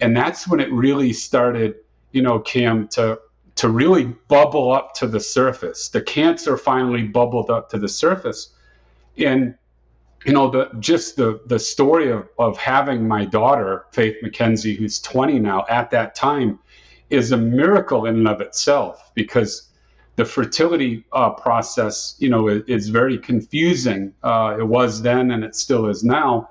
And 0.00 0.16
that's 0.16 0.48
when 0.48 0.60
it 0.60 0.72
really 0.72 1.12
started, 1.12 1.76
you 2.12 2.22
know, 2.22 2.38
Cam, 2.40 2.88
to 2.88 3.20
to 3.56 3.68
really 3.68 4.04
bubble 4.28 4.72
up 4.72 4.94
to 4.94 5.06
the 5.06 5.20
surface. 5.20 5.88
The 5.90 6.00
cancer 6.00 6.56
finally 6.56 7.02
bubbled 7.02 7.50
up 7.50 7.68
to 7.70 7.78
the 7.78 7.88
surface. 7.88 8.54
And 9.18 9.54
you 10.24 10.32
know, 10.32 10.50
the 10.50 10.70
just 10.78 11.16
the 11.16 11.40
the 11.46 11.58
story 11.58 12.10
of, 12.10 12.28
of 12.38 12.56
having 12.58 13.06
my 13.06 13.24
daughter, 13.24 13.86
Faith 13.92 14.16
McKenzie, 14.22 14.76
who's 14.76 15.00
20 15.00 15.38
now, 15.38 15.64
at 15.68 15.90
that 15.90 16.14
time, 16.14 16.58
is 17.10 17.32
a 17.32 17.36
miracle 17.36 18.06
in 18.06 18.16
and 18.16 18.28
of 18.28 18.40
itself 18.40 19.12
because 19.14 19.69
the 20.20 20.26
fertility 20.26 21.02
uh, 21.14 21.30
process, 21.30 22.14
you 22.18 22.28
know, 22.28 22.46
is, 22.48 22.62
is 22.66 22.88
very 22.90 23.16
confusing. 23.16 24.12
Uh, 24.22 24.54
it 24.58 24.68
was 24.68 25.00
then 25.00 25.30
and 25.30 25.42
it 25.42 25.56
still 25.56 25.86
is 25.86 26.04
now. 26.04 26.46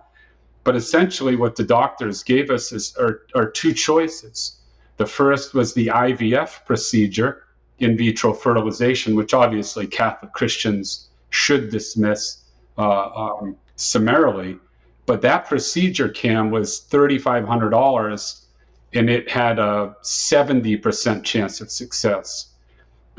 But 0.63 0.75
essentially, 0.75 1.35
what 1.35 1.55
the 1.55 1.63
doctors 1.63 2.23
gave 2.23 2.49
us 2.49 2.71
is 2.71 2.95
are, 2.97 3.21
are 3.35 3.47
two 3.47 3.73
choices. 3.73 4.59
The 4.97 5.05
first 5.05 5.53
was 5.53 5.75
the 5.75 5.91
IVF 5.93 6.65
procedure, 6.65 7.43
in 7.77 7.95
vitro 7.95 8.33
fertilization, 8.33 9.15
which 9.15 9.35
obviously 9.35 9.85
Catholic 9.85 10.33
Christians 10.33 11.07
should 11.29 11.69
dismiss 11.69 12.43
uh, 12.75 13.09
um, 13.13 13.55
summarily. 13.75 14.57
But 15.05 15.21
that 15.21 15.45
procedure, 15.45 16.09
Cam, 16.09 16.49
was 16.49 16.87
$3,500 16.89 18.45
and 18.93 19.11
it 19.11 19.29
had 19.29 19.59
a 19.59 19.95
70% 20.01 21.23
chance 21.23 21.61
of 21.61 21.69
success. 21.69 22.48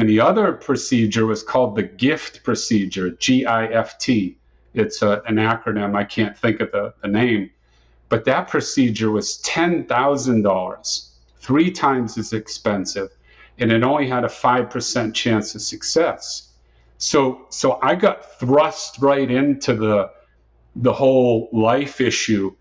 And 0.01 0.09
the 0.09 0.21
other 0.21 0.55
procedure 0.55 1.27
was 1.27 1.43
called 1.43 1.77
the 1.77 1.83
GIFT 1.83 2.43
procedure, 2.43 3.11
G 3.11 3.45
I 3.45 3.67
F 3.67 3.99
T. 3.99 4.39
It's 4.73 5.03
a, 5.03 5.21
an 5.27 5.37
acronym, 5.37 5.95
I 5.95 6.05
can't 6.05 6.35
think 6.39 6.61
of 6.61 6.73
the, 6.73 6.95
the 7.03 7.09
name. 7.09 7.51
But 8.09 8.25
that 8.25 8.49
procedure 8.49 9.11
was 9.11 9.43
$10,000, 9.45 11.09
three 11.37 11.71
times 11.71 12.17
as 12.17 12.33
expensive, 12.33 13.11
and 13.59 13.71
it 13.71 13.83
only 13.85 14.09
had 14.09 14.25
a 14.25 14.29
5% 14.29 15.15
chance 15.15 15.55
of 15.55 15.61
success. 15.61 16.49
So, 16.97 17.47
so 17.51 17.79
I 17.83 17.95
got 17.95 18.39
thrust 18.41 18.97
right 19.01 19.31
into 19.31 19.75
the, 19.75 20.11
the 20.77 20.95
whole 20.95 21.51
life 21.53 22.01
issue 22.01 22.57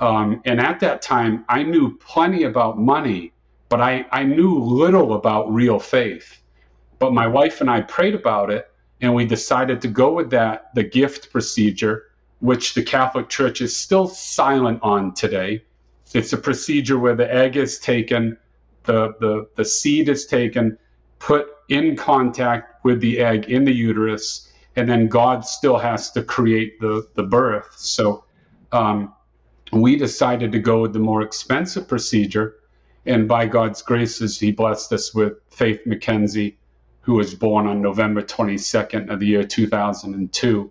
um, 0.00 0.42
and 0.44 0.60
at 0.60 0.78
that 0.80 1.02
time, 1.02 1.44
I 1.48 1.62
knew 1.62 1.96
plenty 1.98 2.44
about 2.44 2.78
money, 2.78 3.32
but 3.68 3.80
I, 3.80 4.06
I 4.12 4.22
knew 4.24 4.58
little 4.58 5.14
about 5.14 5.52
real 5.52 5.78
faith. 5.78 6.40
But 6.98 7.12
my 7.12 7.26
wife 7.26 7.60
and 7.60 7.70
I 7.70 7.80
prayed 7.82 8.14
about 8.14 8.50
it, 8.50 8.70
and 9.00 9.14
we 9.14 9.26
decided 9.26 9.80
to 9.82 9.88
go 9.88 10.12
with 10.12 10.30
that, 10.30 10.74
the 10.74 10.84
gift 10.84 11.30
procedure, 11.32 12.04
which 12.40 12.74
the 12.74 12.82
Catholic 12.82 13.28
Church 13.28 13.60
is 13.60 13.76
still 13.76 14.06
silent 14.06 14.80
on 14.82 15.14
today. 15.14 15.64
It's 16.12 16.32
a 16.32 16.38
procedure 16.38 16.98
where 16.98 17.16
the 17.16 17.32
egg 17.32 17.56
is 17.56 17.78
taken, 17.78 18.36
the, 18.84 19.14
the, 19.20 19.48
the 19.56 19.64
seed 19.64 20.08
is 20.08 20.26
taken, 20.26 20.78
put 21.18 21.48
in 21.68 21.96
contact 21.96 22.84
with 22.84 23.00
the 23.00 23.18
egg 23.18 23.50
in 23.50 23.64
the 23.64 23.72
uterus, 23.72 24.52
and 24.76 24.88
then 24.88 25.08
God 25.08 25.44
still 25.46 25.78
has 25.78 26.10
to 26.12 26.22
create 26.22 26.80
the, 26.80 27.06
the 27.14 27.22
birth. 27.22 27.74
So, 27.76 28.24
um, 28.72 29.14
we 29.72 29.96
decided 29.96 30.52
to 30.52 30.58
go 30.58 30.82
with 30.82 30.92
the 30.92 30.98
more 30.98 31.22
expensive 31.22 31.88
procedure. 31.88 32.56
And 33.06 33.28
by 33.28 33.46
God's 33.46 33.82
graces, 33.82 34.38
He 34.38 34.52
blessed 34.52 34.92
us 34.92 35.14
with 35.14 35.34
Faith 35.50 35.80
McKenzie, 35.86 36.56
who 37.04 37.14
was 37.14 37.34
born 37.34 37.66
on 37.66 37.82
November 37.82 38.22
22nd 38.22 39.10
of 39.10 39.20
the 39.20 39.26
year 39.26 39.44
2002. 39.44 40.70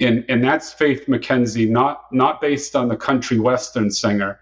And, 0.00 0.24
and 0.28 0.42
that's 0.42 0.72
Faith 0.72 1.06
McKenzie, 1.06 1.68
not, 1.68 2.12
not 2.12 2.40
based 2.40 2.74
on 2.74 2.88
the 2.88 2.96
country 2.96 3.38
western 3.38 3.90
singer, 3.90 4.40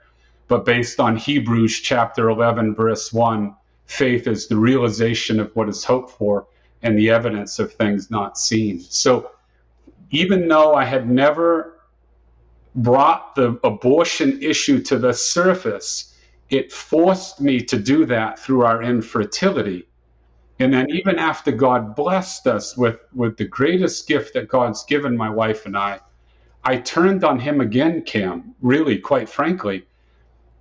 but 0.48 0.64
based 0.64 0.98
on 0.98 1.16
Hebrews 1.16 1.80
chapter 1.80 2.30
11, 2.30 2.74
verse 2.74 3.12
1. 3.12 3.54
Faith 3.84 4.26
is 4.26 4.48
the 4.48 4.56
realization 4.56 5.38
of 5.38 5.54
what 5.54 5.68
is 5.68 5.84
hoped 5.84 6.10
for 6.10 6.46
and 6.82 6.98
the 6.98 7.10
evidence 7.10 7.58
of 7.58 7.72
things 7.72 8.10
not 8.10 8.38
seen. 8.38 8.80
So 8.80 9.30
even 10.10 10.48
though 10.48 10.74
I 10.74 10.84
had 10.84 11.08
never 11.08 11.80
brought 12.74 13.34
the 13.34 13.58
abortion 13.62 14.42
issue 14.42 14.80
to 14.82 14.98
the 14.98 15.12
surface, 15.12 16.14
it 16.48 16.72
forced 16.72 17.40
me 17.40 17.60
to 17.62 17.78
do 17.78 18.06
that 18.06 18.38
through 18.38 18.64
our 18.64 18.82
infertility. 18.82 19.86
And 20.58 20.72
then 20.72 20.90
even 20.90 21.18
after 21.18 21.52
God 21.52 21.94
blessed 21.94 22.46
us 22.46 22.76
with, 22.76 22.98
with 23.14 23.36
the 23.36 23.44
greatest 23.44 24.08
gift 24.08 24.34
that 24.34 24.48
God's 24.48 24.84
given 24.84 25.16
my 25.16 25.28
wife 25.28 25.66
and 25.66 25.76
I, 25.76 26.00
I 26.64 26.78
turned 26.78 27.24
on 27.24 27.38
him 27.38 27.60
again, 27.60 28.02
Cam, 28.02 28.54
really, 28.60 28.98
quite 28.98 29.28
frankly, 29.28 29.86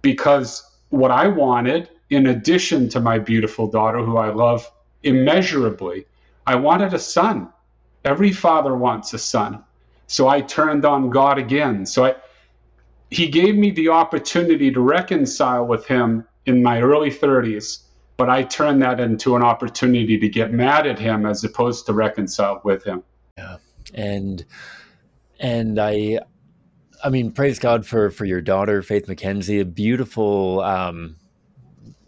because 0.01 0.63
what 0.89 1.11
I 1.11 1.27
wanted, 1.27 1.89
in 2.09 2.27
addition 2.27 2.89
to 2.89 2.99
my 2.99 3.17
beautiful 3.17 3.67
daughter, 3.67 4.03
who 4.03 4.17
I 4.17 4.31
love 4.31 4.69
immeasurably, 5.03 6.05
I 6.45 6.55
wanted 6.55 6.93
a 6.93 6.99
son. 6.99 7.49
Every 8.03 8.31
father 8.31 8.75
wants 8.75 9.13
a 9.13 9.17
son. 9.17 9.63
So 10.07 10.27
I 10.27 10.41
turned 10.41 10.85
on 10.85 11.09
God 11.09 11.39
again. 11.39 11.85
So 11.85 12.05
I, 12.05 12.15
he 13.09 13.27
gave 13.27 13.55
me 13.55 13.71
the 13.71 13.89
opportunity 13.89 14.71
to 14.71 14.81
reconcile 14.81 15.65
with 15.65 15.87
him 15.87 16.27
in 16.45 16.61
my 16.61 16.81
early 16.81 17.09
30s, 17.09 17.84
but 18.17 18.29
I 18.29 18.43
turned 18.43 18.81
that 18.81 18.99
into 18.99 19.35
an 19.35 19.43
opportunity 19.43 20.17
to 20.17 20.29
get 20.29 20.51
mad 20.51 20.87
at 20.87 20.99
him 20.99 21.25
as 21.25 21.43
opposed 21.43 21.85
to 21.87 21.93
reconcile 21.93 22.61
with 22.63 22.83
him. 22.83 23.03
Yeah. 23.37 23.57
And 23.93 24.45
and 25.39 25.79
I, 25.79 26.19
I 27.03 27.09
mean, 27.09 27.31
praise 27.31 27.59
God 27.59 27.85
for 27.85 28.09
for 28.09 28.25
your 28.25 28.41
daughter, 28.41 28.81
Faith 28.81 29.07
McKenzie, 29.07 29.61
a 29.61 29.65
beautiful. 29.65 30.61
Um, 30.61 31.17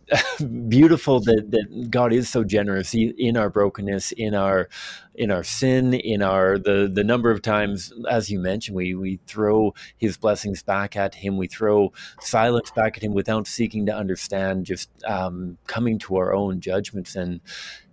beautiful 0.69 1.19
that, 1.19 1.51
that 1.51 1.91
God 1.91 2.13
is 2.13 2.29
so 2.29 2.43
generous 2.43 2.93
in 2.93 3.35
our 3.35 3.49
brokenness, 3.49 4.11
in 4.13 4.33
our 4.33 4.69
in 5.15 5.31
our 5.31 5.43
sin, 5.43 5.93
in 5.93 6.21
our 6.21 6.57
the 6.57 6.89
the 6.91 7.03
number 7.03 7.31
of 7.31 7.41
times, 7.41 7.91
as 8.09 8.29
you 8.29 8.39
mentioned, 8.39 8.75
we 8.77 8.95
we 8.95 9.19
throw 9.27 9.73
His 9.97 10.17
blessings 10.17 10.63
back 10.63 10.95
at 10.95 11.15
Him, 11.15 11.37
we 11.37 11.47
throw 11.47 11.91
silence 12.21 12.71
back 12.71 12.97
at 12.97 13.03
Him 13.03 13.13
without 13.13 13.47
seeking 13.47 13.85
to 13.87 13.95
understand, 13.95 14.65
just 14.65 14.89
um, 15.05 15.57
coming 15.67 15.99
to 15.99 16.15
our 16.17 16.33
own 16.33 16.61
judgments 16.61 17.15
and 17.15 17.41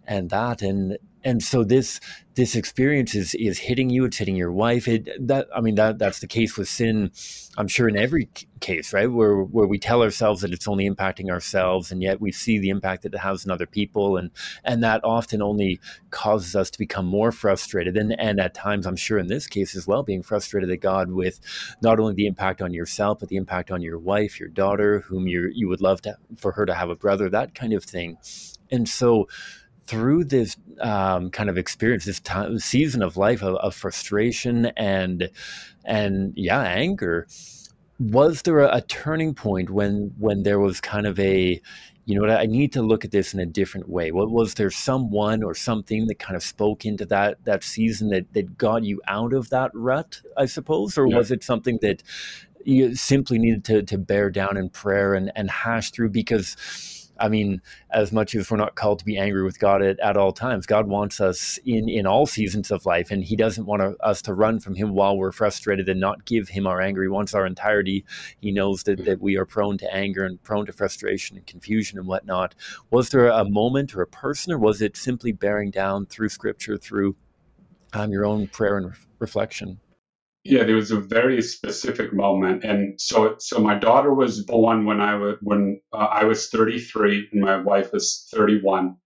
and 0.07 0.31
that. 0.31 0.63
And 0.63 0.99
and 1.25 1.43
so 1.43 1.65
this 1.65 2.01
this 2.35 2.57
experience 2.57 3.15
is 3.15 3.35
is 3.35 3.59
hitting 3.59 3.91
you 3.91 4.05
it's 4.05 4.17
hitting 4.17 4.37
your 4.37 4.53
wife. 4.53 4.89
It 4.89 5.09
that 5.27 5.49
i 5.55 5.61
mean 5.61 5.75
that 5.77 5.99
that's 5.99 6.21
the 6.21 6.27
case 6.27 6.57
with 6.57 6.69
sin 6.69 7.11
i'm 7.57 7.69
sure 7.69 7.89
in 7.89 7.97
every 7.97 8.29
case 8.61 8.93
right? 8.93 9.11
Where 9.11 9.43
where 9.43 9.67
we 9.67 9.79
tell 9.79 10.03
ourselves 10.03 10.41
that 10.41 10.53
it's 10.53 10.67
only 10.67 10.89
impacting 10.89 11.31
ourselves 11.31 11.93
and 11.93 12.03
yet 12.03 12.21
we 12.21 12.33
see 12.33 12.59
the 12.59 12.71
impact 12.71 13.03
that 13.03 13.15
it 13.15 13.19
has 13.19 13.45
on 13.45 13.53
other 13.53 13.67
people 13.67 14.17
and 14.17 14.31
and 14.65 14.83
that 14.83 15.03
often 15.05 15.43
only 15.43 15.81
causes 16.11 16.57
us 16.57 16.71
to 16.71 16.79
become 16.79 17.07
more 17.07 17.31
frustrated 17.31 17.97
and 17.97 18.19
and 18.19 18.41
at 18.41 18.55
times 18.55 18.87
i'm 18.87 18.97
sure 18.97 19.19
in 19.19 19.27
this 19.27 19.47
case 19.47 19.77
as 19.77 19.87
well 19.87 20.03
being 20.03 20.23
frustrated 20.23 20.71
at 20.71 20.81
god 20.81 21.11
with 21.11 21.41
not 21.83 22.01
only 22.01 22.15
the 22.15 22.27
impact 22.27 22.63
on 22.63 22.73
yourself 22.73 23.19
but 23.19 23.29
the 23.29 23.37
impact 23.37 23.71
on 23.71 23.83
your 23.83 23.99
wife 23.99 24.41
your 24.41 24.49
daughter 24.49 25.01
whom 25.01 25.27
you 25.27 25.51
you 25.55 25.69
would 25.69 25.81
love 25.81 26.01
to 26.01 26.17
for 26.37 26.53
her 26.53 26.65
to 26.65 26.75
have 26.75 26.91
a 26.91 26.97
brother 26.97 27.29
that 27.29 27.55
kind 27.55 27.73
of 27.73 27.85
thing. 27.85 28.17
And 28.71 28.89
so 28.89 29.29
through 29.87 30.25
this 30.25 30.57
um, 30.81 31.31
kind 31.31 31.51
of 31.51 31.59
experience, 31.59 32.05
this 32.05 32.21
time, 32.21 32.59
season 32.59 33.03
of 33.03 33.17
life 33.17 33.43
of, 33.43 33.57
of, 33.57 33.75
frustration 33.75 34.67
and 34.77 35.31
and 35.85 36.33
yeah, 36.37 36.63
anger, 36.63 37.27
was 37.99 38.43
there 38.43 38.61
a, 38.61 38.77
a, 38.77 38.81
turning 38.83 39.35
point 39.35 39.71
when 39.71 40.13
when 40.19 40.43
there 40.43 40.59
was 40.59 40.81
kind 40.81 41.07
of 41.07 41.19
a 41.19 41.61
you 42.07 42.15
know 42.15 42.21
what 42.21 42.31
I 42.31 42.47
need 42.47 42.73
to 42.75 42.83
look 42.83 43.05
at 43.05 43.11
this 43.11 43.35
in 43.35 43.41
a 43.41 43.47
different 43.47 43.89
way. 43.89 44.11
What 44.11 44.31
was 44.31 44.55
there 44.55 44.71
someone 44.71 45.43
or 45.43 45.55
something 45.55 46.07
that 46.07 46.19
kind 46.19 46.37
of 46.37 46.43
spoke 46.43 46.85
into 46.85 47.07
that 47.07 47.45
that 47.45 47.63
season 47.63 48.09
that 48.09 48.33
that 48.33 48.59
got 48.59 48.85
you 48.85 49.01
out 49.07 49.33
of 49.33 49.51
that 49.51 49.71
rut, 49.75 50.21
I 50.37 50.47
suppose, 50.47 50.99
or 50.99 51.07
yeah. 51.07 51.17
was 51.17 51.31
it 51.31 51.45
something 51.45 51.79
that 51.83 52.03
you 52.65 52.95
simply 52.95 53.39
needed 53.39 53.65
to 53.67 53.83
to 53.83 53.99
bear 53.99 54.31
down 54.31 54.57
in 54.57 54.71
prayer 54.71 55.15
and 55.15 55.31
and 55.37 55.51
hash 55.51 55.91
through 55.91 56.11
because 56.11 56.57
I 57.25 57.29
mean, 57.29 57.63
as 57.91 58.13
much 58.13 58.35
as 58.35 58.51
we're 58.51 58.59
not 58.59 58.75
called 58.75 58.99
to 58.99 59.05
be 59.07 59.17
angry 59.17 59.43
with 59.43 59.59
God 59.59 59.81
at, 59.81 59.99
at 60.01 60.19
all 60.19 60.31
times, 60.31 60.67
God 60.67 60.87
wants 60.87 61.23
us 61.23 61.59
in 61.65 61.89
in 61.89 62.07
all 62.07 62.27
seasons 62.27 62.71
of 62.71 62.85
life, 62.85 63.11
and 63.11 63.25
He 63.25 63.35
doesn't 63.35 63.65
want 63.65 63.97
us 64.01 64.21
to 64.23 64.35
run 64.35 64.61
from 64.61 64.75
Him 64.75 64.93
while 64.93 65.17
we're 65.17 65.33
frustrated 65.33 65.89
and 65.89 65.99
not 65.99 66.27
give 66.27 66.51
Him 66.51 66.67
our 66.67 66.83
anger. 66.83 67.01
He 67.01 67.09
wants 67.09 67.33
our 67.33 67.47
entirety. 67.47 68.05
He 68.43 68.53
knows 68.53 68.83
that, 68.83 69.07
that 69.07 69.23
we 69.23 69.39
are 69.39 69.47
prone 69.47 69.79
to 69.79 69.95
anger 69.95 70.25
and 70.25 70.43
prone 70.43 70.67
to 70.67 70.73
frustration 70.75 71.39
and 71.39 71.47
confusion 71.47 71.99
and 71.99 72.07
whatnot. 72.07 72.55
Was 72.91 73.09
there 73.09 73.29
a 73.29 73.49
moment 73.49 73.95
or 73.95 74.03
a 74.03 74.07
person, 74.07 74.53
or 74.53 74.59
was 74.59 74.83
it 74.83 74.95
simply 74.95 75.33
bearing 75.33 75.71
down 75.71 76.05
through 76.05 76.29
Scripture, 76.29 76.77
through 76.77 77.17
um, 77.95 78.11
your 78.11 78.27
own 78.27 78.49
prayer 78.49 78.77
and 78.77 78.89
re- 78.89 78.97
reflection? 79.19 79.81
Yeah, 80.45 80.65
there 80.65 80.77
was 80.77 80.91
a 80.91 81.01
very 81.01 81.43
specific 81.43 82.13
moment, 82.15 82.65
and 82.65 83.01
so 83.01 83.37
so 83.39 83.61
my 83.61 83.79
daughter 83.79 84.15
was 84.15 84.45
born 84.45 84.87
when 84.87 85.01
I 85.01 85.15
was 85.17 85.37
when 85.43 85.81
uh, 85.93 85.97
I 85.99 86.25
was 86.25 86.49
33 86.51 87.29
and 87.33 87.43
my 87.43 87.59
wife 87.63 87.93
was 87.93 88.29
31. 88.35 88.97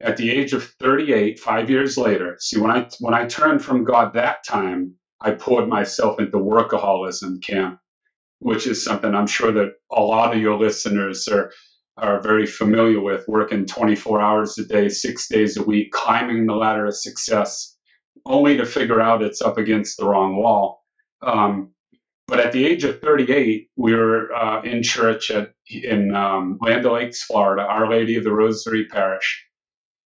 At 0.00 0.16
the 0.16 0.30
age 0.30 0.52
of 0.54 0.64
38, 0.80 1.40
five 1.40 1.70
years 1.70 1.98
later, 1.98 2.36
see 2.40 2.60
when 2.60 2.70
I 2.72 2.88
when 3.00 3.14
I 3.14 3.26
turned 3.26 3.64
from 3.64 3.84
God 3.84 4.14
that 4.14 4.44
time, 4.44 4.94
I 5.20 5.32
poured 5.32 5.68
myself 5.68 6.20
into 6.20 6.38
workaholism 6.38 7.42
Cam, 7.42 7.80
which 8.40 8.66
is 8.66 8.84
something 8.84 9.14
I'm 9.14 9.28
sure 9.28 9.52
that 9.52 9.74
a 9.92 10.02
lot 10.02 10.34
of 10.36 10.42
your 10.42 10.58
listeners 10.58 11.28
are 11.28 11.52
are 11.98 12.20
very 12.22 12.46
familiar 12.46 13.00
with. 13.00 13.28
Working 13.28 13.66
24 13.66 14.20
hours 14.20 14.58
a 14.58 14.66
day, 14.66 14.88
six 14.90 15.28
days 15.28 15.56
a 15.56 15.64
week, 15.64 15.92
climbing 15.92 16.46
the 16.46 16.56
ladder 16.56 16.86
of 16.86 16.96
success 16.96 17.77
only 18.28 18.56
to 18.58 18.66
figure 18.66 19.00
out 19.00 19.22
it's 19.22 19.42
up 19.42 19.58
against 19.58 19.96
the 19.96 20.06
wrong 20.06 20.36
wall. 20.36 20.84
Um, 21.22 21.72
but 22.28 22.40
at 22.40 22.52
the 22.52 22.66
age 22.66 22.84
of 22.84 23.00
38, 23.00 23.70
we 23.76 23.94
were 23.94 24.32
uh, 24.34 24.60
in 24.62 24.82
church 24.82 25.30
at, 25.30 25.52
in 25.70 26.14
um, 26.14 26.58
Land 26.60 26.84
O'Lakes, 26.84 27.24
Florida, 27.24 27.62
Our 27.62 27.90
Lady 27.90 28.16
of 28.16 28.24
the 28.24 28.32
Rosary 28.32 28.84
Parish. 28.86 29.46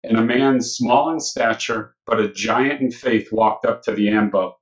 And 0.04 0.16
a 0.16 0.22
man 0.24 0.60
small 0.60 1.12
in 1.12 1.20
stature, 1.20 1.94
but 2.06 2.20
a 2.20 2.32
giant 2.32 2.80
in 2.80 2.90
faith, 2.92 3.28
walked 3.32 3.64
up 3.66 3.82
to 3.82 3.92
the 3.92 4.08
ambo. 4.08 4.56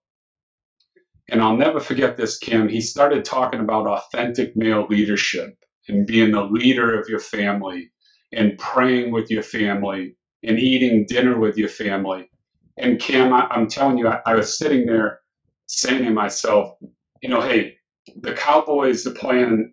And 1.28 1.42
I'll 1.42 1.56
never 1.56 1.80
forget 1.80 2.16
this, 2.16 2.38
Cam. 2.38 2.68
He 2.68 2.80
started 2.80 3.24
talking 3.24 3.60
about 3.60 3.86
authentic 3.86 4.56
male 4.56 4.86
leadership 4.88 5.54
and 5.86 6.06
being 6.06 6.32
the 6.32 6.44
leader 6.44 6.98
of 6.98 7.08
your 7.08 7.20
family 7.20 7.92
and 8.32 8.58
praying 8.58 9.12
with 9.12 9.30
your 9.30 9.42
family 9.42 10.16
and 10.42 10.58
eating 10.58 11.06
dinner 11.06 11.38
with 11.38 11.58
your 11.58 11.68
family. 11.68 12.29
And 12.78 13.00
Cam, 13.00 13.33
I, 13.33 13.48
am 13.50 13.68
telling 13.68 13.98
you, 13.98 14.09
I, 14.09 14.20
I, 14.26 14.35
was 14.35 14.56
sitting 14.56 14.87
there 14.87 15.20
saying 15.66 16.04
to 16.04 16.11
myself, 16.11 16.76
you 17.22 17.28
know, 17.28 17.40
hey, 17.40 17.76
the 18.16 18.33
Cowboys 18.33 19.06
are 19.06 19.12
playing 19.12 19.72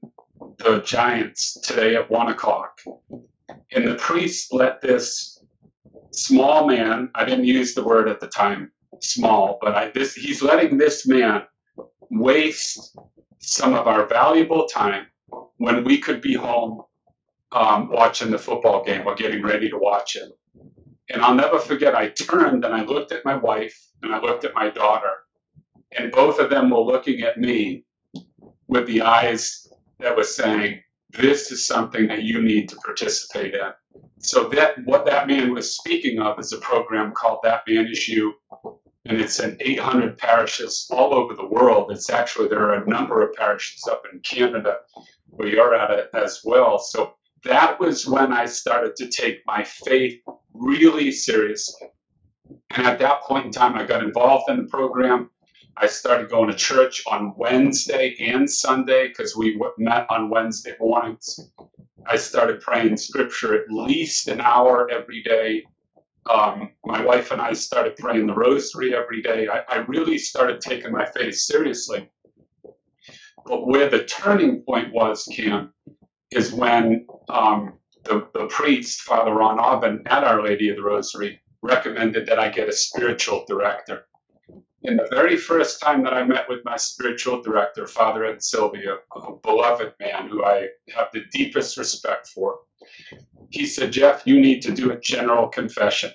the 0.58 0.82
Giants 0.82 1.60
today 1.62 1.96
at 1.96 2.10
one 2.10 2.30
o'clock. 2.30 2.80
And 3.72 3.88
the 3.88 3.96
priest 3.96 4.54
let 4.54 4.82
this 4.82 5.40
small 6.12 6.68
man, 6.68 7.10
I 7.16 7.26
didn't 7.26 7.46
use 7.46 7.74
the 7.74 7.84
word 7.84 8.10
at 8.10 8.20
the 8.20 8.28
time, 8.28 8.72
small, 9.02 9.60
but 9.62 9.76
I, 9.76 9.92
this, 9.92 10.16
he's 10.16 10.42
letting 10.42 10.78
this 10.78 11.08
man 11.08 11.44
waste 12.10 12.98
some 13.40 13.74
of 13.74 13.88
our 13.88 14.06
valuable 14.08 14.68
time 14.68 15.08
when 15.58 15.84
we 15.84 16.00
could 16.00 16.22
be 16.22 16.34
home 16.34 16.82
um, 17.52 17.90
watching 17.90 18.32
the 18.32 18.38
football 18.38 18.84
game 18.84 19.08
or 19.08 19.16
getting 19.16 19.44
ready 19.44 19.70
to 19.70 19.78
watch 19.78 20.16
it. 20.16 20.30
And 21.10 21.22
I'll 21.22 21.36
never 21.36 21.60
forget, 21.60 21.96
I 21.96 22.10
turned 22.10 22.66
and 22.66 22.74
I 22.74 22.84
looked 22.84 23.12
at 23.12 23.26
my 23.26 23.36
wife 23.36 23.78
and 24.04 24.14
I 24.14 24.20
looked 24.20 24.44
at 24.44 24.54
my 24.54 24.70
daughter, 24.70 25.12
and 25.98 26.12
both 26.12 26.40
of 26.40 26.50
them 26.50 26.70
were 26.70 26.80
looking 26.80 27.22
at 27.22 27.38
me 27.38 27.86
with 28.68 28.88
the 28.88 29.02
eyes 29.02 29.68
that 30.00 30.16
were 30.16 30.24
saying, 30.24 30.82
This 31.12 31.52
is 31.52 31.66
something 31.66 32.08
that 32.08 32.24
you 32.24 32.42
need 32.42 32.70
to 32.70 32.76
participate 32.78 33.54
in. 33.54 33.72
So 34.20 34.50
that 34.50 34.76
what 34.86 35.06
that 35.06 35.28
man 35.28 35.54
was 35.54 35.76
speaking 35.76 36.20
of 36.20 36.40
is 36.40 36.52
a 36.52 36.58
program 36.58 37.14
called 37.14 37.40
That 37.44 37.64
Man 37.68 37.88
Is 37.88 38.08
You, 38.08 38.34
and 39.06 39.22
it's 39.22 39.40
in 39.40 39.58
800 39.60 40.18
parishes 40.18 40.88
all 40.92 41.14
over 41.14 41.34
the 41.34 41.48
world. 41.48 41.92
It's 41.92 42.10
actually 42.10 42.50
there 42.50 42.70
are 42.70 42.84
a 42.84 42.90
number 42.90 43.22
of 43.22 43.34
parishes 43.34 43.88
up 43.88 44.04
in 44.12 44.20
Canada 44.20 44.78
where 45.28 45.48
you're 45.48 45.76
at 45.76 45.92
it 45.92 46.10
as 46.14 46.42
well. 46.44 46.80
So 46.80 47.14
that 47.44 47.80
was 47.80 48.08
when 48.08 48.34
I 48.34 48.46
started 48.46 48.96
to 48.98 49.08
take 49.08 49.42
my 49.46 49.64
faith 49.64 50.20
really 50.60 51.12
seriously. 51.12 51.88
And 52.72 52.86
at 52.88 53.00
that 53.00 53.22
point 53.24 53.46
in 53.46 53.52
time, 53.52 53.76
I 53.76 53.86
got 53.86 54.04
involved 54.04 54.50
in 54.50 54.58
the 54.58 54.68
program. 54.70 55.30
I 55.76 55.88
started 55.88 56.30
going 56.30 56.50
to 56.50 56.56
church 56.56 57.04
on 57.08 57.34
Wednesday 57.38 58.16
and 58.20 58.50
Sunday 58.50 59.10
because 59.10 59.36
we 59.36 59.60
met 59.78 60.08
on 60.10 60.30
Wednesday 60.30 60.76
mornings. 60.80 61.40
I 62.06 62.18
started 62.18 62.62
praying 62.62 62.98
scripture 62.98 63.54
at 63.56 63.70
least 63.70 64.28
an 64.28 64.42
hour 64.42 64.90
every 64.90 65.22
day. 65.22 65.64
Um, 66.30 66.72
my 66.86 67.04
wife 67.04 67.32
and 67.32 67.42
I 67.42 67.54
started 67.54 67.96
praying 67.96 68.28
the 68.28 68.34
rosary 68.34 68.96
every 68.96 69.22
day. 69.22 69.48
I, 69.48 69.60
I 69.70 69.78
really 69.88 70.18
started 70.18 70.62
taking 70.62 70.92
my 70.92 71.06
faith 71.06 71.36
seriously. 71.36 72.10
But 73.46 73.68
where 73.68 73.90
the 73.90 74.04
turning 74.06 74.64
point 74.64 74.94
was, 74.94 75.24
Cam, 75.34 75.74
is 76.32 76.52
when 76.52 77.08
um, 77.30 77.80
the, 78.08 78.28
the 78.34 78.48
priest, 78.48 79.02
Father 79.02 79.34
Ron 79.34 79.60
Aubin, 79.60 80.04
at 80.08 80.24
Our 80.24 80.44
Lady 80.44 80.70
of 80.70 80.78
the 80.78 80.84
Rosary, 80.84 81.42
recommended 81.62 82.26
that 82.28 82.40
I 82.40 82.50
get 82.50 82.70
a 82.70 82.74
spiritual 82.74 83.46
director. 83.48 84.06
And 84.84 85.00
the 85.00 85.08
very 85.10 85.36
first 85.36 85.82
time 85.82 86.04
that 86.04 86.14
I 86.14 86.24
met 86.24 86.48
with 86.48 86.64
my 86.64 86.78
spiritual 86.78 87.42
director, 87.42 87.88
Father 87.88 88.26
Ed 88.26 88.42
Sylvia, 88.42 88.98
a 89.16 89.34
beloved 89.44 89.94
man 90.00 90.30
who 90.30 90.46
I 90.46 90.70
have 90.96 91.10
the 91.12 91.24
deepest 91.32 91.78
respect 91.78 92.28
for, 92.28 92.60
he 93.50 93.66
said, 93.66 93.92
Jeff, 93.92 94.24
you 94.26 94.40
need 94.40 94.62
to 94.62 94.72
do 94.72 94.92
a 94.92 95.00
general 95.00 95.48
confession. 95.48 96.12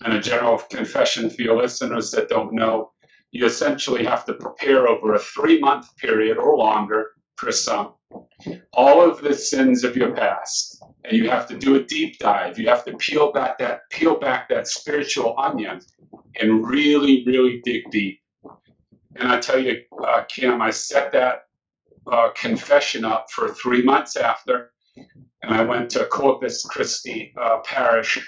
And 0.00 0.12
a 0.12 0.20
general 0.20 0.58
confession, 0.58 1.30
for 1.30 1.42
your 1.42 1.56
listeners 1.60 2.10
that 2.10 2.28
don't 2.28 2.52
know, 2.52 2.92
you 3.30 3.46
essentially 3.46 4.04
have 4.04 4.24
to 4.26 4.34
prepare 4.34 4.86
over 4.88 5.14
a 5.14 5.18
three 5.18 5.58
month 5.58 5.96
period 5.96 6.36
or 6.36 6.56
longer 6.56 7.12
for 7.38 7.52
some 7.52 7.94
all 8.72 9.00
of 9.08 9.20
the 9.20 9.34
sins 9.34 9.84
of 9.84 9.96
your 9.96 10.12
past 10.12 10.82
and 11.04 11.16
you 11.16 11.28
have 11.28 11.46
to 11.48 11.58
do 11.58 11.76
a 11.76 11.84
deep 11.84 12.18
dive. 12.18 12.58
You 12.58 12.68
have 12.68 12.84
to 12.84 12.96
peel 12.96 13.32
back 13.32 13.58
that 13.58 13.80
peel 13.90 14.18
back 14.18 14.48
that 14.48 14.68
spiritual 14.68 15.34
onion 15.38 15.80
and 16.40 16.66
really 16.66 17.24
really 17.26 17.60
dig 17.64 17.90
deep. 17.90 18.20
And 19.16 19.28
i 19.32 19.38
tell 19.38 19.58
you 19.58 19.82
uh, 20.04 20.24
Cam 20.34 20.62
i 20.62 20.70
set 20.70 21.12
that 21.12 21.42
uh, 22.10 22.30
confession 22.34 23.04
up 23.04 23.26
for 23.30 23.48
three 23.54 23.82
months 23.82 24.16
after 24.16 24.72
and 25.42 25.54
i 25.54 25.62
went 25.62 25.90
to 25.90 26.04
corpus 26.06 26.64
christi 26.64 27.32
uh, 27.40 27.58
parish 27.64 28.18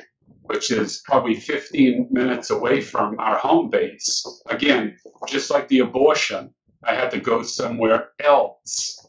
which 0.50 0.72
is 0.72 1.00
probably 1.04 1.36
15 1.36 2.08
minutes 2.10 2.50
away 2.50 2.80
from 2.80 3.20
our 3.20 3.38
home 3.38 3.70
base. 3.70 4.26
Again, 4.46 4.96
just 5.28 5.48
like 5.48 5.68
the 5.68 5.78
abortion, 5.78 6.52
I 6.82 6.94
had 6.94 7.12
to 7.12 7.20
go 7.20 7.44
somewhere 7.44 8.08
else 8.18 8.99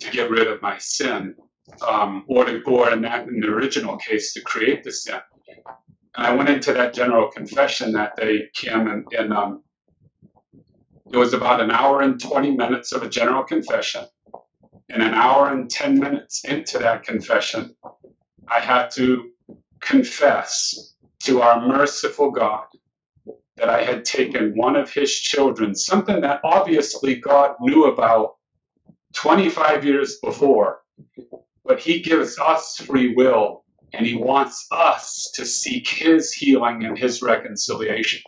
to 0.00 0.10
get 0.10 0.30
rid 0.30 0.46
of 0.46 0.62
my 0.62 0.78
sin, 0.78 1.34
um, 1.86 2.24
or, 2.28 2.44
to, 2.44 2.62
or 2.64 2.92
in 2.92 3.02
that 3.02 3.28
in 3.28 3.40
the 3.40 3.48
original 3.48 3.96
case, 3.96 4.32
to 4.34 4.40
create 4.42 4.84
the 4.84 4.92
sin. 4.92 5.20
And 6.16 6.26
I 6.26 6.34
went 6.34 6.48
into 6.48 6.72
that 6.72 6.94
general 6.94 7.30
confession 7.30 7.92
that 7.92 8.16
day, 8.16 8.48
Cam, 8.56 8.88
and, 8.88 9.06
and 9.12 9.32
um, 9.32 9.62
it 11.12 11.16
was 11.16 11.32
about 11.34 11.60
an 11.60 11.70
hour 11.70 12.02
and 12.02 12.20
20 12.20 12.52
minutes 12.52 12.92
of 12.92 13.02
a 13.02 13.08
general 13.08 13.44
confession. 13.44 14.04
And 14.90 15.02
an 15.02 15.14
hour 15.14 15.52
and 15.52 15.70
10 15.70 15.98
minutes 15.98 16.44
into 16.44 16.78
that 16.78 17.02
confession, 17.02 17.76
I 18.48 18.60
had 18.60 18.90
to 18.92 19.30
confess 19.80 20.94
to 21.24 21.42
our 21.42 21.66
merciful 21.66 22.30
God 22.30 22.64
that 23.56 23.68
I 23.68 23.82
had 23.82 24.04
taken 24.04 24.56
one 24.56 24.76
of 24.76 24.92
his 24.92 25.12
children, 25.12 25.74
something 25.74 26.20
that 26.22 26.40
obviously 26.44 27.16
God 27.16 27.56
knew 27.60 27.86
about 27.86 28.37
25 29.14 29.84
years 29.84 30.18
before, 30.22 30.80
but 31.64 31.80
he 31.80 32.00
gives 32.00 32.38
us 32.38 32.76
free 32.76 33.14
will 33.14 33.64
and 33.92 34.06
he 34.06 34.14
wants 34.14 34.66
us 34.70 35.30
to 35.34 35.46
seek 35.46 35.88
his 35.88 36.32
healing 36.32 36.84
and 36.84 36.98
his 36.98 37.22
reconciliation. 37.22 38.20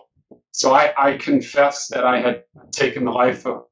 So 0.53 0.73
I, 0.75 0.93
I 0.99 1.17
confess 1.17 1.89
that 1.89 2.05
I 2.05 2.21
had 2.21 2.45
taken 2.73 3.05
the 3.05 3.11
life 3.11 3.47
of, 3.47 3.65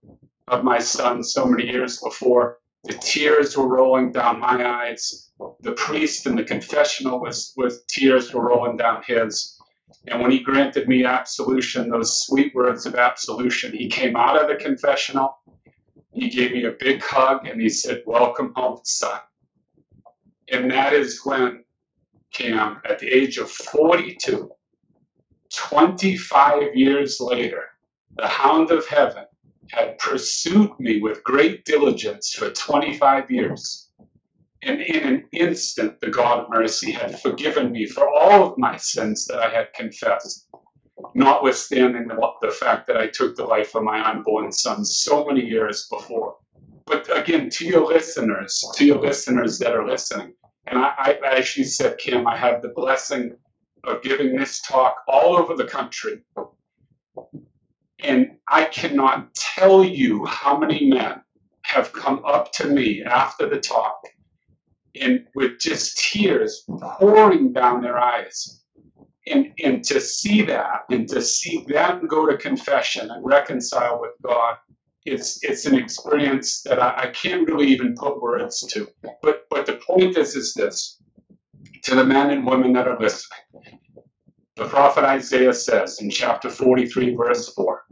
of 0.47 0.65
my 0.65 0.79
son 0.79 1.23
so 1.23 1.47
many 1.47 1.67
years 1.71 2.01
before. 2.01 2.59
The 2.85 2.95
tears 2.95 3.57
were 3.57 3.67
rolling 3.67 4.13
down 4.13 4.41
my 4.41 4.67
eyes. 4.67 5.31
The 5.61 5.73
priest 5.73 6.27
in 6.27 6.37
the 6.37 6.45
confessional 6.45 7.21
was 7.21 7.53
with 7.57 7.87
tears 7.89 8.33
were 8.33 8.49
rolling 8.49 8.77
down 8.77 9.03
his. 9.07 9.59
And 10.07 10.21
when 10.21 10.31
he 10.31 10.41
granted 10.41 10.89
me 10.89 11.05
absolution, 11.05 11.91
those 11.91 12.25
sweet 12.25 12.55
words 12.55 12.87
of 12.87 12.95
absolution, 12.95 13.73
he 13.73 13.89
came 13.89 14.17
out 14.17 14.41
of 14.41 14.49
the 14.49 14.57
confessional. 14.57 15.37
He 16.21 16.31
gave 16.31 16.53
me 16.53 16.65
a 16.65 16.73
big 16.73 17.03
hug 17.03 17.47
and 17.47 17.61
he 17.61 17.69
said, 17.69 18.03
Welcome 18.07 18.53
home, 18.57 18.81
son. 18.85 19.21
And 20.51 20.71
that 20.71 20.93
is 20.95 21.21
when 21.25 21.65
Cam, 22.35 22.81
at 22.89 22.99
the 22.99 23.09
age 23.09 23.39
of 23.39 23.51
42, 23.51 24.51
25 25.55 26.77
years 26.77 27.21
later, 27.21 27.65
the 28.17 28.27
hound 28.27 28.71
of 28.71 28.87
heaven 28.87 29.25
had 29.71 29.99
pursued 29.99 30.71
me 30.81 31.01
with 31.01 31.25
great 31.25 31.65
diligence 31.65 32.33
for 32.33 32.51
25 32.51 33.31
years. 33.31 33.91
And 34.63 34.81
in 34.81 35.05
an 35.07 35.25
instant, 35.33 36.01
the 36.01 36.11
God 36.11 36.41
of 36.41 36.51
mercy 36.51 36.91
had 36.93 37.21
forgiven 37.21 37.73
me 37.73 37.87
for 37.87 38.09
all 38.09 38.45
of 38.51 38.59
my 38.59 38.77
sins 38.77 39.27
that 39.27 39.41
I 39.41 39.51
had 39.51 39.73
confessed, 39.75 40.49
notwithstanding 41.15 42.09
the, 42.09 42.33
the 42.43 42.51
fact 42.51 42.87
that 42.87 42.97
I 42.97 43.09
took 43.09 43.37
the 43.37 43.45
life 43.45 43.75
of 43.75 43.83
my 43.83 44.09
unborn 44.09 44.53
son 44.53 44.85
so 44.85 45.25
many 45.25 45.45
years 45.45 45.87
before. 45.91 46.37
But 46.87 47.15
again, 47.17 47.51
to 47.51 47.67
your 47.67 47.87
listeners, 47.87 48.65
to 48.75 48.85
your 48.85 48.99
listeners 49.01 49.59
that 49.59 49.75
are 49.75 49.87
listening, 49.87 50.33
and 50.67 50.79
I, 50.79 51.19
I 51.23 51.37
as 51.39 51.57
you 51.57 51.65
said, 51.65 51.99
Cam, 51.99 52.27
I 52.27 52.37
have 52.37 52.63
the 52.63 52.69
blessing 52.69 53.37
of 53.85 54.03
giving 54.03 54.37
this 54.37 54.61
talk 54.61 54.97
all 55.07 55.37
over 55.37 55.55
the 55.55 55.67
country. 55.67 56.23
And 58.01 58.37
I 58.49 58.65
cannot 58.65 59.35
tell 59.35 59.85
you 59.85 60.25
how 60.25 60.59
many 60.59 60.89
men 60.89 61.21
have 61.63 61.93
come 61.93 62.23
up 62.25 62.53
to 62.53 62.67
me 62.67 63.03
after 63.05 63.49
the 63.49 63.61
talk 63.61 64.01
and 65.01 65.27
with 65.35 65.59
just 65.61 65.99
tears 65.99 66.65
pouring 66.99 67.53
down 67.53 67.83
their 67.83 67.99
eyes. 67.99 68.63
And, 69.31 69.53
and 69.65 69.85
to 69.85 70.01
see 70.01 70.43
that 70.43 70.85
and 70.91 71.09
to 71.11 71.23
see 71.23 71.65
them 71.69 72.07
go 72.07 72.27
to 72.31 72.37
confession 72.39 73.11
and 73.11 73.25
reconcile 73.25 74.01
with 74.01 74.13
God, 74.23 74.57
it's 75.07 75.43
it's 75.45 75.67
an 75.67 75.75
experience 75.77 76.63
that 76.63 76.81
I, 76.81 77.05
I 77.05 77.07
can't 77.09 77.49
really 77.49 77.69
even 77.69 77.95
put 77.95 78.21
words 78.23 78.61
to. 78.73 78.89
But 79.23 79.45
but 79.51 79.67
the 79.67 79.81
point 79.87 80.17
is 80.19 80.37
is 80.37 80.55
this 80.55 81.01
to 81.85 81.95
the 81.95 82.05
men 82.05 82.31
and 82.31 82.47
women 82.47 82.73
that 82.75 82.89
are 82.89 82.99
listening. 82.99 83.41
The 84.57 84.67
prophet 84.69 85.05
Isaiah 85.05 85.55
says 85.55 86.01
in 86.01 86.11
chapter 86.11 86.51
43, 86.51 87.15
verse 87.17 87.49
4, 87.55 87.85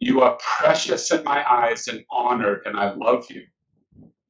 You 0.00 0.20
are 0.22 0.38
precious 0.58 1.10
in 1.12 1.24
my 1.24 1.44
eyes 1.50 1.88
and 1.88 2.04
honored, 2.10 2.62
and 2.66 2.78
I 2.78 2.94
love 2.94 3.26
you. 3.30 3.42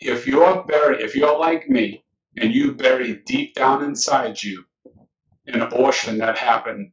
If 0.01 0.27
you're 0.27 0.65
buried, 0.65 1.01
if 1.03 1.15
you're 1.17 1.39
like 1.39 1.69
me, 1.69 2.05
and 2.39 2.55
you 2.55 2.75
bury 2.75 3.23
deep 3.27 3.55
down 3.55 3.85
inside 3.85 4.43
you 4.43 4.65
an 5.53 5.63
abortion 5.63 6.19
that 6.19 6.39
happened 6.39 6.93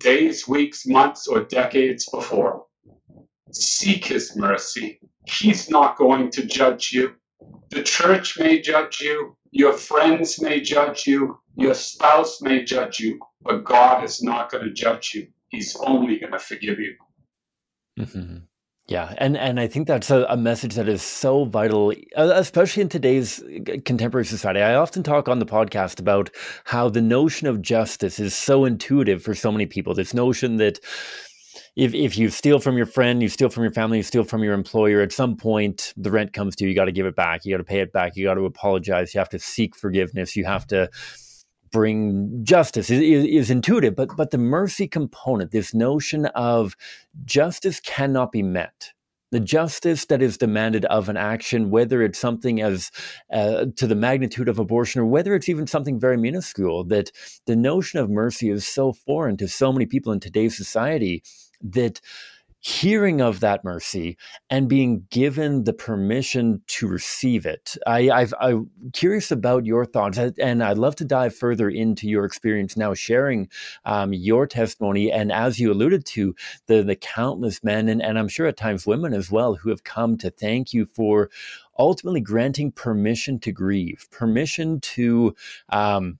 days, 0.00 0.46
weeks, 0.46 0.86
months, 0.86 1.26
or 1.26 1.44
decades 1.44 2.08
before, 2.10 2.66
seek 3.52 4.04
his 4.04 4.36
mercy. 4.36 5.00
He's 5.26 5.70
not 5.70 5.96
going 5.96 6.30
to 6.32 6.44
judge 6.44 6.92
you. 6.92 7.14
The 7.70 7.82
church 7.82 8.38
may 8.38 8.60
judge 8.60 9.00
you, 9.00 9.36
your 9.50 9.72
friends 9.72 10.40
may 10.40 10.60
judge 10.60 11.06
you, 11.06 11.38
your 11.56 11.74
spouse 11.74 12.40
may 12.42 12.64
judge 12.64 13.00
you, 13.00 13.20
but 13.42 13.64
God 13.64 14.04
is 14.04 14.22
not 14.22 14.50
going 14.50 14.64
to 14.64 14.72
judge 14.72 15.12
you. 15.14 15.28
He's 15.48 15.76
only 15.76 16.18
going 16.18 16.32
to 16.32 16.38
forgive 16.38 16.78
you. 16.78 16.94
Mm-hmm. 17.98 18.36
Yeah, 18.86 19.14
and 19.16 19.34
and 19.34 19.58
I 19.58 19.66
think 19.66 19.86
that's 19.86 20.10
a, 20.10 20.26
a, 20.28 20.36
message 20.36 20.74
that 20.74 20.90
is 20.90 21.00
so 21.00 21.46
vital, 21.46 21.94
especially 22.16 22.82
in 22.82 22.90
today's 22.90 23.42
uh, 23.42 23.78
contemporary 23.86 24.26
society. 24.26 24.60
I 24.60 24.74
often 24.74 25.02
talk 25.02 25.26
on 25.26 25.38
the 25.38 25.46
podcast 25.46 26.00
about 26.00 26.28
how 26.64 26.90
the 26.90 27.00
notion 27.00 27.46
of 27.46 27.62
justice 27.62 28.20
is 28.20 28.36
so 28.36 28.66
intuitive 28.66 29.22
for 29.22 29.34
so 29.34 29.50
many 29.50 29.64
people. 29.64 29.94
This 29.94 30.12
notion 30.12 30.58
that 30.58 30.80
if 31.76 31.94
if 31.94 32.18
you 32.18 32.28
steal 32.28 32.58
from 32.58 32.76
your 32.76 32.84
friend, 32.84 33.22
you 33.22 33.30
steal 33.30 33.48
from 33.48 33.62
your 33.62 33.72
family, 33.72 33.96
you 33.96 34.02
steal 34.02 34.22
from 34.22 34.44
your 34.44 34.52
employer, 34.52 35.00
at 35.00 35.12
some 35.12 35.34
point 35.34 35.94
the 35.96 36.10
rent 36.10 36.34
comes 36.34 36.54
due. 36.54 36.68
You 36.68 36.74
got 36.74 36.84
to 36.84 36.92
give 36.92 37.06
it 37.06 37.16
back. 37.16 37.46
You 37.46 37.54
got 37.54 37.58
to 37.58 37.64
pay 37.64 37.80
it 37.80 37.90
back. 37.90 38.16
You 38.16 38.24
got 38.24 38.34
to 38.34 38.44
apologize. 38.44 39.14
You 39.14 39.18
have 39.18 39.30
to 39.30 39.38
seek 39.38 39.74
forgiveness. 39.76 40.36
You 40.36 40.44
have 40.44 40.66
to 40.66 40.90
bring 41.74 42.30
justice 42.44 42.88
is, 42.88 43.00
is, 43.24 43.50
intuitive, 43.50 43.96
but 43.96 44.08
but 44.16 44.30
the 44.30 44.38
mercy 44.38 44.86
component, 44.86 45.50
this 45.50 45.74
notion 45.74 46.26
of 46.26 46.76
justice 47.24 47.80
cannot 47.80 48.30
be 48.30 48.44
met. 48.44 48.92
The 49.32 49.40
justice 49.40 50.04
that 50.04 50.22
is 50.22 50.38
demanded 50.38 50.84
of 50.84 51.08
an 51.08 51.16
action, 51.16 51.70
whether 51.70 52.00
it's 52.00 52.20
something 52.20 52.62
as 52.62 52.92
uh, 53.32 53.66
to 53.74 53.88
the 53.88 53.96
magnitude 53.96 54.48
of 54.48 54.60
abortion 54.60 55.00
or 55.00 55.06
whether 55.06 55.34
it's 55.34 55.48
even 55.48 55.66
something 55.66 55.98
very 55.98 56.16
minuscule, 56.16 56.84
that 56.84 57.10
the 57.46 57.56
notion 57.56 57.98
of 57.98 58.08
mercy 58.08 58.50
is 58.50 58.64
so 58.64 58.92
foreign 58.92 59.36
to 59.38 59.48
so 59.48 59.72
many 59.72 59.84
people 59.84 60.12
in 60.12 60.20
today's 60.20 60.56
society 60.56 61.24
that 61.60 62.00
hearing 62.64 63.20
of 63.20 63.40
that 63.40 63.62
mercy 63.62 64.16
and 64.48 64.70
being 64.70 65.04
given 65.10 65.64
the 65.64 65.72
permission 65.74 66.62
to 66.66 66.88
receive 66.88 67.44
it. 67.44 67.76
I, 67.86 68.26
I'm 68.40 68.70
curious 68.94 69.30
about 69.30 69.66
your 69.66 69.84
thoughts, 69.84 70.16
and 70.16 70.64
I'd 70.64 70.78
love 70.78 70.96
to 70.96 71.04
dive 71.04 71.36
further 71.36 71.68
into 71.68 72.08
your 72.08 72.24
experience 72.24 72.74
now, 72.74 72.94
sharing 72.94 73.50
um, 73.84 74.14
your 74.14 74.46
testimony. 74.46 75.12
And 75.12 75.30
as 75.30 75.60
you 75.60 75.72
alluded 75.72 76.06
to, 76.06 76.34
the 76.66 76.82
the 76.82 76.96
countless 76.96 77.62
men 77.62 77.86
and, 77.86 78.00
and 78.00 78.18
I'm 78.18 78.28
sure 78.28 78.46
at 78.46 78.56
times 78.56 78.86
women 78.86 79.12
as 79.12 79.30
well 79.30 79.56
who 79.56 79.68
have 79.68 79.84
come 79.84 80.16
to 80.18 80.30
thank 80.30 80.72
you 80.72 80.86
for 80.86 81.28
ultimately 81.78 82.22
granting 82.22 82.72
permission 82.72 83.38
to 83.40 83.52
grieve, 83.52 84.06
permission 84.10 84.80
to 84.80 85.34
um, 85.68 86.18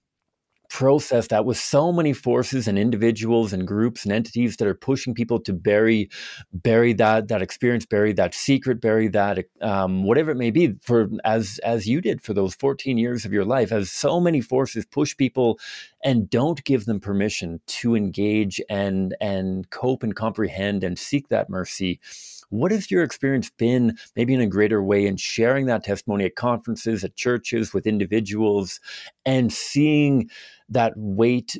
process 0.75 1.27
that 1.29 1.45
with 1.45 1.57
so 1.57 1.89
many 1.89 2.11
forces 2.11 2.67
and 2.67 2.77
individuals 2.77 3.53
and 3.53 3.65
groups 3.65 4.03
and 4.03 4.11
entities 4.11 4.57
that 4.57 4.67
are 4.67 4.73
pushing 4.73 5.13
people 5.13 5.39
to 5.39 5.53
bury 5.53 6.09
bury 6.51 6.91
that 6.91 7.29
that 7.29 7.41
experience 7.41 7.85
bury 7.85 8.11
that 8.11 8.33
secret 8.33 8.81
bury 8.81 9.07
that 9.07 9.45
um, 9.61 10.03
whatever 10.03 10.31
it 10.31 10.35
may 10.35 10.51
be 10.51 10.73
for 10.81 11.07
as 11.23 11.61
as 11.63 11.87
you 11.87 12.01
did 12.01 12.21
for 12.21 12.33
those 12.33 12.55
14 12.55 12.97
years 12.97 13.23
of 13.23 13.31
your 13.31 13.45
life 13.45 13.71
as 13.71 13.89
so 13.89 14.19
many 14.19 14.41
forces 14.41 14.85
push 14.85 15.15
people 15.15 15.57
and 16.03 16.29
don't 16.29 16.61
give 16.65 16.83
them 16.83 16.99
permission 16.99 17.61
to 17.67 17.95
engage 17.95 18.59
and 18.69 19.15
and 19.21 19.69
cope 19.69 20.03
and 20.03 20.17
comprehend 20.17 20.83
and 20.83 20.99
seek 20.99 21.29
that 21.29 21.49
mercy 21.49 22.01
what 22.49 22.71
has 22.71 22.89
your 22.91 23.03
experience 23.03 23.49
been, 23.49 23.97
maybe 24.15 24.33
in 24.33 24.41
a 24.41 24.47
greater 24.47 24.83
way, 24.83 25.05
in 25.05 25.17
sharing 25.17 25.65
that 25.67 25.83
testimony 25.83 26.25
at 26.25 26.35
conferences, 26.35 27.03
at 27.03 27.15
churches, 27.15 27.73
with 27.73 27.87
individuals, 27.87 28.79
and 29.25 29.51
seeing 29.51 30.29
that 30.69 30.93
weight 30.95 31.57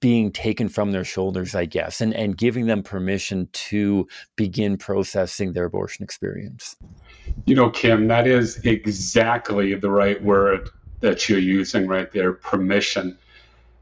being 0.00 0.30
taken 0.30 0.68
from 0.68 0.92
their 0.92 1.04
shoulders, 1.04 1.54
I 1.54 1.64
guess, 1.64 2.00
and, 2.00 2.14
and 2.14 2.36
giving 2.36 2.66
them 2.66 2.82
permission 2.82 3.48
to 3.52 4.06
begin 4.36 4.76
processing 4.76 5.52
their 5.52 5.64
abortion 5.64 6.04
experience? 6.04 6.76
You 7.46 7.54
know, 7.54 7.70
Cam, 7.70 8.08
that 8.08 8.26
is 8.26 8.58
exactly 8.64 9.74
the 9.74 9.90
right 9.90 10.22
word 10.22 10.68
that 11.00 11.28
you're 11.28 11.38
using 11.38 11.86
right 11.86 12.10
there 12.12 12.32
permission. 12.32 13.18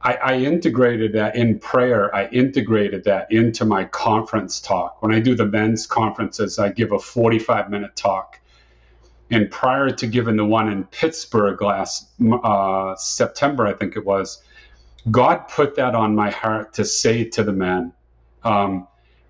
I, 0.05 0.15
I, 0.15 0.37
integrated 0.37 1.15
that 1.15 1.35
in 1.35 1.59
prayer. 1.59 2.15
I 2.15 2.27
integrated 2.29 3.05
that 3.05 3.33
into 3.33 3.65
my 3.65 3.85
conference 3.85 4.61
talk. 4.61 5.03
When 5.03 5.15
I 5.15 5.19
do 5.19 5.35
the 5.35 5.47
men's 5.47 5.87
conferences, 5.87 6.59
I 6.59 6.69
give 6.69 6.93
a 6.93 6.99
45 6.99 7.71
minute 7.71 7.97
talk. 7.97 8.39
And 9.31 9.51
prior 9.51 9.89
to 9.91 10.07
giving 10.07 10.37
the 10.37 10.45
one 10.45 10.71
in 10.71 10.85
Pittsburgh 10.85 11.61
last 11.63 12.11
uh, 12.43 12.95
September, 12.97 13.67
I 13.67 13.73
think 13.73 13.97
it 13.97 14.05
was, 14.05 14.43
God 15.11 15.49
put 15.49 15.75
that 15.77 15.95
on 15.95 16.15
my 16.15 16.31
heart 16.31 16.75
to 16.75 16.85
say 16.85 17.25
to 17.31 17.43
the 17.43 17.53
men 17.53 17.95
um, 18.43 18.87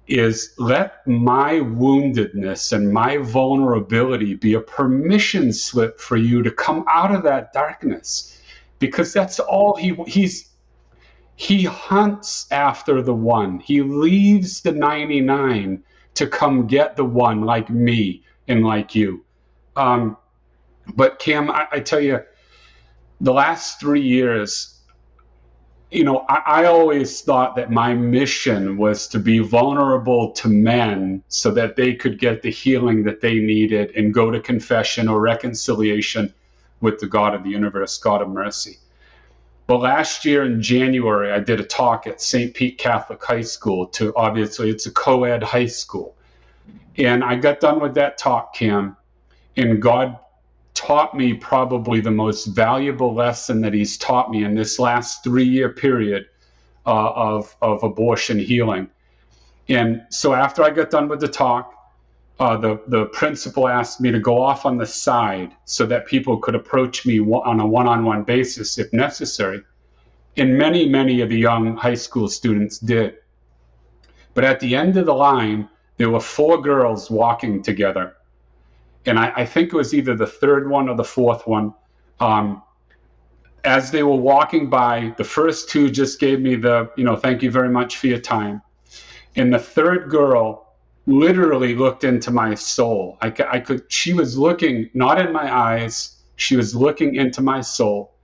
is 0.09 0.55
let 0.59 1.07
my 1.07 1.55
woundedness 1.55 2.73
and 2.73 2.93
my 2.93 3.17
vulnerability 3.19 4.35
be 4.35 4.55
a 4.55 4.61
permission 4.61 5.53
slip 5.53 6.01
for 6.01 6.17
you 6.17 6.43
to 6.43 6.51
come 6.51 6.85
out 6.89 7.15
of 7.15 7.23
that 7.23 7.53
darkness 7.53 8.41
because 8.81 9.13
that's 9.13 9.39
all 9.39 9.77
he 9.77 9.95
he's 10.07 10.51
he 11.37 11.65
hunts 11.65 12.47
after 12.51 13.03
the 13.03 13.15
one 13.15 13.59
he 13.61 13.83
leaves 13.83 14.61
the 14.63 14.73
99 14.73 15.83
to 16.15 16.27
come 16.27 16.67
get 16.67 16.97
the 16.97 17.05
one 17.05 17.43
like 17.43 17.69
me 17.71 18.23
and 18.49 18.65
like 18.65 18.95
you 18.95 19.25
um, 19.77 20.17
but 20.95 21.19
cam 21.19 21.51
I, 21.51 21.67
I 21.73 21.81
tell 21.81 22.01
you 22.01 22.21
the 23.21 23.33
last 23.33 23.81
three 23.81 24.03
years 24.03 24.75
you 25.95 26.03
know, 26.03 26.25
I, 26.29 26.43
I, 26.47 26.65
always 26.65 27.21
thought 27.21 27.55
that 27.55 27.71
my 27.71 27.95
mission 27.95 28.77
was 28.77 29.07
to 29.09 29.21
be 29.21 29.39
vulnerable 29.39 30.33
to 30.33 30.49
men 30.49 31.23
so 31.29 31.53
that 31.53 31.77
they 31.77 31.95
could 31.95 32.19
get 32.19 32.43
the 32.43 32.51
healing 32.51 33.05
that 33.05 33.21
they 33.21 33.39
needed 33.39 33.93
and 33.95 34.13
go 34.13 34.29
to 34.33 34.41
confession 34.41 35.07
or 35.09 35.21
reconciliation 35.21 36.35
with 36.81 36.99
the 36.99 37.07
God 37.07 37.33
of 37.33 37.45
the 37.45 37.51
universe, 37.51 37.97
God 37.99 38.23
of 38.23 38.29
mercy. 38.29 38.79
But 39.67 39.79
last 39.79 40.25
year 40.25 40.45
in 40.45 40.61
January, 40.61 41.33
I 41.33 41.39
did 41.39 41.59
a 41.59 41.65
talk 41.65 42.07
at 42.07 42.21
St. 42.21 42.55
Pete 42.55 42.77
Catholic 42.77 43.25
High 43.25 43.43
School 43.43 43.87
to 43.89 44.13
obviously 44.15 44.71
it's 44.71 44.87
a 44.87 44.91
co 44.91 45.25
ed 45.25 45.43
high 45.43 45.67
school. 45.67 46.15
And 46.99 47.25
I 47.25 47.37
got 47.37 47.61
done 47.61 47.81
with 47.81 47.95
that 47.95 48.19
talk, 48.19 48.55
Cam, 48.55 48.97
and 49.57 49.81
God 49.81 50.19
taught 50.75 51.17
me 51.17 51.33
probably 51.35 52.01
the 52.01 52.11
most 52.11 52.47
valuable 52.47 53.15
lesson 53.15 53.63
that 53.63 53.73
he's 53.73 53.97
taught 53.97 54.31
me 54.31 54.45
in 54.45 54.55
this 54.55 54.79
last 54.79 55.25
three 55.25 55.45
year 55.45 55.71
period 55.71 56.27
uh, 56.87 57.11
of, 57.11 57.57
of 57.63 57.83
abortion 57.83 58.39
healing. 58.39 58.91
And 59.69 60.03
so 60.11 60.35
after 60.35 60.63
I 60.63 60.71
got 60.71 60.91
done 60.91 61.09
with 61.09 61.21
the 61.21 61.29
talk, 61.29 61.73
uh, 62.41 62.57
the, 62.57 62.81
the 62.89 63.07
principal 63.07 63.69
asked 63.69 64.01
me 64.01 64.11
to 64.11 64.19
go 64.19 64.43
off 64.43 64.67
on 64.67 64.77
the 64.77 64.87
side 64.87 65.53
so 65.65 65.87
that 65.87 66.07
people 66.07 66.39
could 66.39 66.55
approach 66.55 67.07
me 67.07 67.21
on 67.21 67.61
a 67.61 67.67
one 67.67 67.87
on 67.87 68.05
one 68.05 68.25
basis 68.25 68.79
if 68.79 68.93
necessary. 68.93 69.63
And 70.37 70.59
many, 70.59 70.89
many 70.89 71.21
of 71.21 71.29
the 71.29 71.39
young 71.39 71.77
high 71.77 71.95
school 71.95 72.29
students 72.29 72.79
did. 72.79 73.19
But 74.35 74.45
at 74.45 74.59
the 74.59 74.75
end 74.75 74.97
of 74.97 75.07
the 75.07 75.15
line, 75.15 75.69
there 75.97 76.11
were 76.11 76.21
four 76.21 76.61
girls 76.61 77.09
walking 77.09 77.63
together 77.63 78.17
and 79.07 79.19
I, 79.19 79.33
I, 79.37 79.47
think 79.47 79.73
it 79.73 79.77
was 79.77 79.95
either 79.95 80.15
the 80.15 80.27
third 80.27 80.69
one 80.69 80.89
or 80.89 80.97
the 80.97 81.05
fourth 81.05 81.47
one. 81.47 81.75
Um, 82.21 82.63
as 83.65 83.91
they 83.91 84.03
were 84.03 84.17
walking 84.17 84.71
by, 84.71 85.15
the 85.17 85.25
first 85.25 85.69
two 85.69 85.91
just 85.91 86.21
gave 86.21 86.41
me 86.41 86.55
the, 86.55 86.91
you 86.97 87.05
know, 87.05 87.17
thank 87.17 87.43
you 87.43 87.51
very 87.51 87.69
much 87.69 87.97
for 87.97 88.07
your 88.07 88.19
time. 88.19 88.63
And 89.37 89.53
the 89.53 89.59
third 89.59 90.11
girl 90.11 90.64
literally 91.07 91.75
looked 91.75 92.05
into 92.05 92.31
my 92.31 92.55
soul. 92.55 93.19
I, 93.21 93.33
I 93.51 93.61
could, 93.61 93.91
she 93.93 94.13
was 94.15 94.39
looking 94.39 94.91
not 94.95 95.21
in 95.21 95.33
my 95.33 95.55
eyes, 95.55 96.17
she 96.37 96.57
was 96.57 96.75
looking 96.75 97.15
into 97.15 97.43
my 97.43 97.61
soul. 97.61 98.15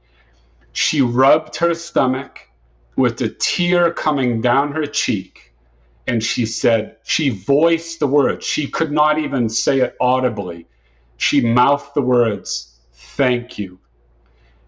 She 0.73 1.03
rubbed 1.03 1.57
her 1.57 1.75
stomach 1.75 2.41
with 2.97 3.21
a 3.23 3.29
tear 3.29 3.93
coming 3.93 4.41
down 4.41 4.73
her 4.73 4.87
cheek. 4.87 5.55
And 6.07 6.23
she 6.23 6.47
said, 6.47 6.97
she 7.05 7.31
voiced 7.31 8.01
the 8.01 8.07
words. 8.07 8.45
She 8.47 8.69
could 8.69 8.91
not 8.93 9.19
even 9.19 9.49
say 9.49 9.81
it 9.81 9.97
audibly 10.01 10.67
she 11.21 11.43
mouthed 11.43 11.93
the 11.95 12.01
words, 12.01 12.79
thank 12.95 13.59
you. 13.59 13.79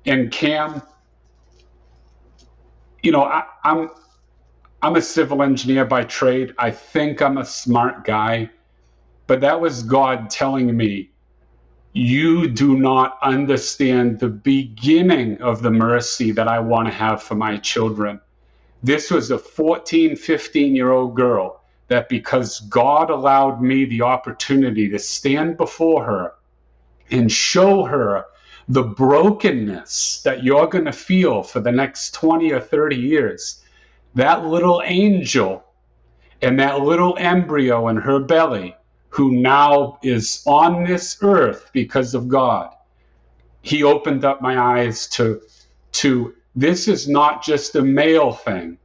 And 0.05 0.31
Cam, 0.31 0.83
you 3.03 3.11
know, 3.11 3.23
I, 3.25 3.45
I'm 3.65 3.89
I'm 4.85 4.97
a 4.97 5.03
civil 5.03 5.45
engineer 5.45 5.85
by 5.85 6.03
trade. 6.03 6.55
I 6.59 6.73
think 6.73 7.23
I'm 7.23 7.39
a 7.39 7.45
smart 7.45 8.05
guy, 8.05 8.51
but 9.29 9.41
that 9.41 9.61
was 9.61 9.85
God 9.85 10.29
telling 10.29 10.77
me, 10.77 11.11
you 11.93 12.49
do 12.49 12.77
not 12.77 13.17
understand 13.23 14.19
the 14.19 14.29
beginning 14.29 15.41
of 15.41 15.63
the 15.63 15.71
mercy 15.71 16.33
that 16.33 16.49
I 16.49 16.59
want 16.59 16.89
to 16.89 16.95
have 16.95 17.23
for 17.23 17.37
my 17.37 17.59
children. 17.59 18.21
This 18.83 19.09
was 19.09 19.31
a 19.31 19.39
14, 19.39 20.17
15 20.17 20.75
year 20.75 20.91
old 20.91 21.15
girl 21.15 21.63
that 21.87 22.09
because 22.09 22.59
God 22.61 23.09
allowed 23.09 23.63
me 23.63 23.85
the 23.85 24.03
opportunity 24.03 24.89
to 24.89 24.99
stand 24.99 25.59
before 25.59 26.05
her 26.05 26.35
and 27.13 27.31
show 27.31 27.85
her 27.85 28.25
the 28.69 28.83
brokenness 28.83 30.23
that 30.25 30.43
you're 30.43 30.67
going 30.67 30.87
to 30.87 30.93
feel 30.93 31.45
for 31.45 31.61
the 31.61 31.71
next 31.71 32.15
20 32.15 32.51
or 32.51 32.61
30 32.61 32.97
years. 32.97 33.63
That 34.15 34.47
little 34.47 34.83
angel 34.85 35.65
and 36.43 36.59
that 36.61 36.81
little 36.81 37.17
embryo 37.19 37.89
in 37.89 37.97
her 37.97 38.21
belly, 38.21 38.77
who 39.11 39.33
now 39.33 39.99
is 40.03 40.43
on 40.47 40.85
this 40.85 41.19
earth 41.23 41.71
because 41.73 42.15
of 42.15 42.29
God, 42.29 42.71
he 43.63 43.83
opened 43.83 44.25
up 44.25 44.43
my 44.43 44.59
eyes 44.59 45.07
to, 45.11 45.41
to 45.93 46.35
this 46.57 46.89
is 46.89 47.09
not 47.09 47.43
just 47.45 47.77
a 47.77 47.83
male 47.83 48.33
thing. 48.33 48.79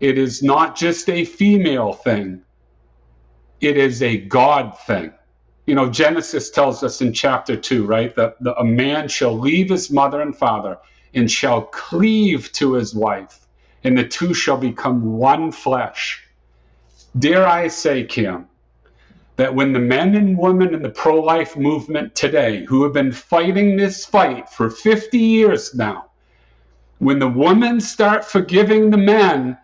It 0.00 0.18
is 0.18 0.42
not 0.42 0.76
just 0.76 1.08
a 1.08 1.24
female 1.24 1.92
thing. 1.92 2.42
It 3.60 3.76
is 3.76 4.02
a 4.02 4.18
God 4.18 4.78
thing 4.80 5.12
you 5.70 5.76
know, 5.76 5.88
Genesis 5.88 6.50
tells 6.50 6.82
us 6.82 7.00
in 7.00 7.12
chapter 7.12 7.56
2, 7.56 7.86
right, 7.86 8.12
that 8.16 8.42
the, 8.42 8.54
a 8.56 8.64
man 8.64 9.06
shall 9.06 9.38
leave 9.38 9.70
his 9.70 9.88
mother 9.88 10.20
and 10.20 10.36
father 10.36 10.78
and 11.14 11.30
shall 11.30 11.62
cleave 11.62 12.50
to 12.54 12.72
his 12.72 12.92
wife, 12.92 13.46
and 13.84 13.96
the 13.96 14.06
two 14.06 14.34
shall 14.34 14.56
become 14.56 15.16
one 15.16 15.52
flesh. 15.52 16.22
Dare 17.18 17.46
I 17.46 17.68
say, 17.68 18.04
Cam, 18.04 18.46
that 19.36 19.54
when 19.54 19.72
the 19.72 19.78
men 19.78 20.14
and 20.14 20.36
women 20.36 20.74
in 20.74 20.82
the 20.82 20.90
pro 20.90 21.20
life 21.20 21.56
movement 21.56 22.14
today, 22.14 22.64
who 22.66 22.82
have 22.84 22.92
been 22.92 23.12
fighting 23.12 23.76
this 23.76 24.04
fight 24.04 24.48
for 24.48 24.70
50 24.70 25.18
years 25.18 25.74
now, 25.74 26.10
when 26.98 27.18
the 27.18 27.28
women 27.28 27.80
start 27.80 28.24
forgiving 28.24 28.90
the 28.90 28.98
men 28.98 29.56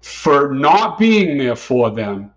for 0.00 0.54
not 0.54 0.98
being 0.98 1.36
there 1.38 1.56
for 1.56 1.90
them, 1.90 2.30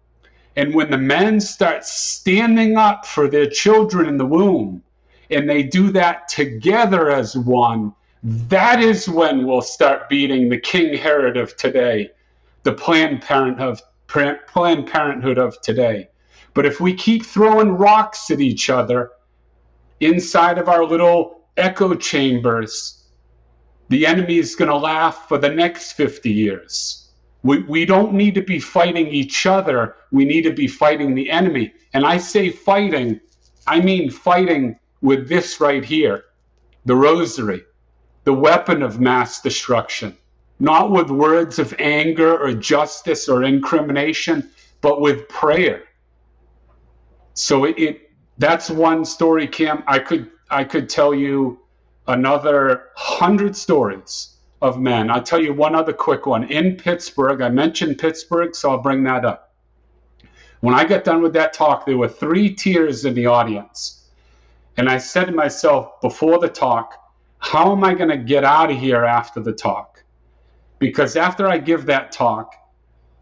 and 0.56 0.74
when 0.74 0.92
the 0.92 0.98
men 0.98 1.40
start 1.40 1.86
standing 1.86 2.78
up 2.78 3.06
for 3.06 3.28
their 3.28 3.48
children 3.48 4.08
in 4.08 4.18
the 4.18 4.26
womb, 4.26 4.82
and 5.30 5.50
they 5.50 5.64
do 5.64 5.92
that 5.92 6.28
together 6.28 7.10
as 7.10 7.38
one, 7.38 7.94
that 8.24 8.82
is 8.82 9.10
when 9.10 9.46
we'll 9.46 9.62
start 9.62 10.08
beating 10.08 10.48
the 10.48 10.58
King 10.58 10.98
Herod 10.98 11.36
of 11.36 11.58
today, 11.58 12.10
the 12.64 12.72
Planned 12.72 13.22
Parenthood, 13.22 13.80
Planned 14.08 14.88
Parenthood 14.88 15.38
of 15.38 15.60
today. 15.62 16.08
But 16.54 16.66
if 16.66 16.80
we 16.80 16.94
keep 16.94 17.26
throwing 17.26 17.72
rocks 17.72 18.32
at 18.32 18.40
each 18.40 18.70
other 18.70 19.12
inside 20.00 20.58
of 20.58 20.70
our 20.70 20.86
little 20.86 21.42
echo 21.58 21.96
chambers, 21.96 23.04
the 23.90 24.06
enemy 24.06 24.38
is 24.38 24.56
going 24.56 24.70
to 24.70 24.78
laugh 24.78 25.28
for 25.28 25.38
the 25.38 25.50
next 25.50 25.94
50 25.94 26.32
years. 26.32 27.10
We, 27.44 27.64
we 27.64 27.86
don't 27.86 28.14
need 28.14 28.36
to 28.36 28.42
be 28.42 28.60
fighting 28.60 29.08
each 29.08 29.46
other. 29.46 29.96
We 30.12 30.24
need 30.24 30.44
to 30.44 30.54
be 30.54 30.68
fighting 30.68 31.14
the 31.14 31.30
enemy. 31.30 31.74
And 31.94 32.06
I 32.06 32.20
say 32.20 32.50
fighting, 32.52 33.20
I 33.68 33.82
mean 33.82 34.10
fighting 34.10 34.80
with 35.02 35.28
this 35.28 35.60
right 35.60 35.84
here 35.84 36.24
the 36.86 36.96
rosary, 36.96 37.64
the 38.24 38.34
weapon 38.34 38.82
of 38.82 39.00
mass 39.00 39.42
destruction, 39.42 40.18
not 40.60 40.92
with 40.92 41.10
words 41.10 41.60
of 41.60 41.74
anger 41.80 42.38
or 42.38 42.54
justice 42.54 43.28
or 43.28 43.44
incrimination, 43.44 44.50
but 44.82 45.02
with 45.02 45.28
prayer. 45.28 45.84
So 47.34 47.66
it, 47.66 47.78
it 47.78 48.12
that's 48.38 48.70
one 48.70 49.06
story, 49.06 49.48
Cam. 49.48 49.84
I 49.88 50.00
could 50.00 50.30
I 50.50 50.64
could 50.64 50.90
tell 50.90 51.14
you 51.14 51.60
another 52.08 52.90
hundred 52.96 53.56
stories 53.56 54.36
of 54.62 54.80
men. 54.80 55.10
I'll 55.10 55.24
tell 55.24 55.42
you 55.42 55.54
one 55.54 55.76
other 55.76 55.94
quick 55.94 56.26
one. 56.26 56.46
In 56.46 56.78
Pittsburgh, 56.78 57.42
I 57.42 57.50
mentioned 57.50 57.98
Pittsburgh, 57.98 58.56
so 58.56 58.72
I'll 58.72 58.82
bring 58.82 59.04
that 59.04 59.26
up. 59.26 59.54
When 60.62 60.74
I 60.74 60.86
got 60.86 61.04
done 61.04 61.22
with 61.22 61.34
that 61.34 61.52
talk, 61.52 61.86
there 61.86 61.98
were 61.98 62.08
three 62.08 62.50
tiers 62.54 63.04
in 63.04 63.14
the 63.14 63.26
audience. 63.26 64.08
And 64.78 64.90
I 64.90 64.98
said 64.98 65.26
to 65.26 65.32
myself 65.34 66.00
before 66.02 66.40
the 66.40 66.48
talk, 66.48 66.94
how 67.44 67.72
am 67.72 67.84
I 67.84 67.94
going 67.94 68.10
to 68.10 68.18
get 68.18 68.44
out 68.44 68.72
of 68.72 68.78
here 68.78 69.04
after 69.04 69.40
the 69.40 69.54
talk? 69.54 70.04
Because 70.80 71.16
after 71.16 71.48
I 71.48 71.58
give 71.60 71.86
that 71.86 72.12
talk, 72.12 72.56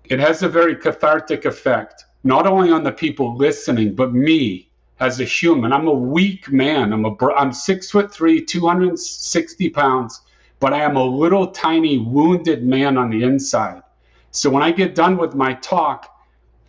it 0.06 0.20
has 0.20 0.44
a 0.44 0.50
very 0.50 0.76
cathartic 0.76 1.46
effect, 1.46 2.06
not 2.24 2.48
only 2.48 2.72
on 2.72 2.84
the 2.84 2.92
people 2.92 3.36
listening, 3.36 3.96
but 3.96 4.14
me 4.14 4.70
as 5.00 5.20
a 5.20 5.26
human. 5.26 5.74
I'm 5.74 5.88
a 5.88 5.94
weak 5.94 6.52
man. 6.52 6.94
I'm 6.94 7.06
a 7.06 7.16
I'm 7.36 7.52
six 7.52 7.92
foot 7.92 8.14
three, 8.14 8.44
260 8.44 9.70
pounds 9.70 10.22
but 10.62 10.74
I 10.74 10.84
am 10.84 10.96
a 10.96 11.04
little 11.04 11.48
tiny 11.48 11.98
wounded 11.98 12.64
man 12.64 12.96
on 12.96 13.10
the 13.10 13.24
inside. 13.24 13.82
So 14.30 14.50
when 14.50 14.62
I 14.62 14.72
get 14.72 14.96
done 14.96 15.18
with 15.18 15.34
my 15.34 15.56
talk, 15.56 16.08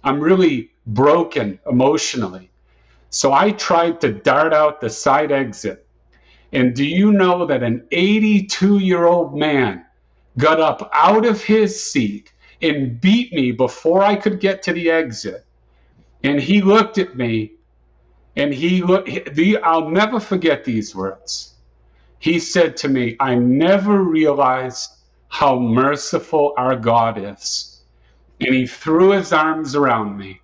I'm 0.03 0.19
really 0.19 0.71
broken 0.87 1.61
emotionally. 1.71 2.51
So 3.11 3.35
I 3.35 3.53
tried 3.53 4.01
to 4.01 4.11
dart 4.11 4.55
out 4.55 4.81
the 4.81 4.89
side 4.89 5.31
exit. 5.31 5.82
And 6.53 6.75
do 6.75 6.85
you 6.85 7.13
know 7.13 7.47
that 7.47 7.63
an 7.63 7.87
82 7.91 8.79
year 8.79 9.07
old 9.07 9.37
man 9.37 9.85
got 10.39 10.61
up 10.61 10.91
out 10.93 11.27
of 11.27 11.43
his 11.43 11.83
seat 11.83 12.33
and 12.61 13.01
beat 13.01 13.33
me 13.33 13.53
before 13.53 14.03
I 14.03 14.17
could 14.17 14.41
get 14.41 14.63
to 14.65 14.73
the 14.73 14.91
exit. 14.91 15.45
And 16.23 16.41
he 16.41 16.63
looked 16.63 16.99
at 16.99 17.17
me 17.17 17.53
and 18.37 18.55
he 18.55 18.83
looked, 18.83 19.11
I'll 19.63 19.89
never 19.89 20.21
forget 20.21 20.65
these 20.65 20.95
words. 20.95 21.55
He 22.19 22.39
said 22.39 22.77
to 22.79 22.89
me, 22.89 23.17
I 23.19 23.35
never 23.35 24.03
realized 24.03 24.91
how 25.29 25.59
merciful 25.59 26.55
our 26.57 26.77
God 26.77 27.19
is. 27.19 27.81
And 28.41 28.55
he 28.55 28.67
threw 28.67 29.11
his 29.11 29.33
arms 29.33 29.75
around 29.75 30.17
me. 30.17 30.41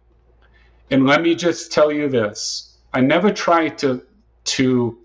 And 0.90 1.06
let 1.06 1.22
me 1.22 1.34
just 1.34 1.72
tell 1.72 1.92
you 1.92 2.08
this 2.08 2.78
I 2.92 3.00
never 3.00 3.30
tried 3.30 3.78
to, 3.78 4.02
to 4.44 4.98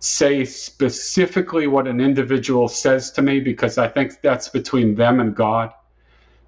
say 0.00 0.44
specifically 0.44 1.66
what 1.66 1.86
an 1.86 2.00
individual 2.00 2.68
says 2.68 3.10
to 3.12 3.22
me 3.22 3.38
because 3.38 3.78
I 3.78 3.86
think 3.86 4.20
that's 4.22 4.48
between 4.48 4.94
them 4.94 5.20
and 5.20 5.36
God. 5.36 5.72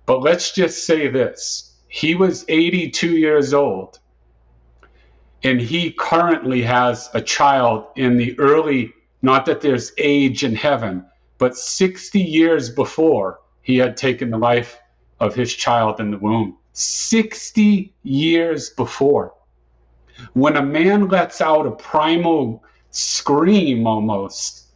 But 0.06 0.20
let's 0.20 0.52
just 0.52 0.86
say 0.86 1.08
this 1.08 1.76
he 1.88 2.14
was 2.14 2.46
82 2.48 3.18
years 3.18 3.52
old 3.52 3.98
and 5.44 5.60
he 5.60 5.92
currently 5.92 6.62
has 6.62 7.10
a 7.14 7.20
child 7.20 7.86
in 7.96 8.16
the 8.16 8.38
early, 8.38 8.94
not 9.20 9.44
that 9.46 9.60
there's 9.60 9.92
age 9.98 10.44
in 10.44 10.54
heaven, 10.54 11.04
but 11.38 11.56
60 11.56 12.20
years 12.20 12.70
before 12.70 13.40
he 13.60 13.76
had 13.76 13.96
taken 13.96 14.30
the 14.30 14.38
life 14.38 14.78
of 15.20 15.34
his 15.34 15.54
child 15.54 16.00
in 16.00 16.10
the 16.10 16.18
womb. 16.18 16.56
60 16.72 17.92
years 18.02 18.70
before. 18.70 19.34
When 20.32 20.56
a 20.56 20.62
man 20.62 21.08
lets 21.08 21.40
out 21.40 21.66
a 21.66 21.72
primal 21.72 22.62
scream 22.92 23.86
almost 23.86 24.66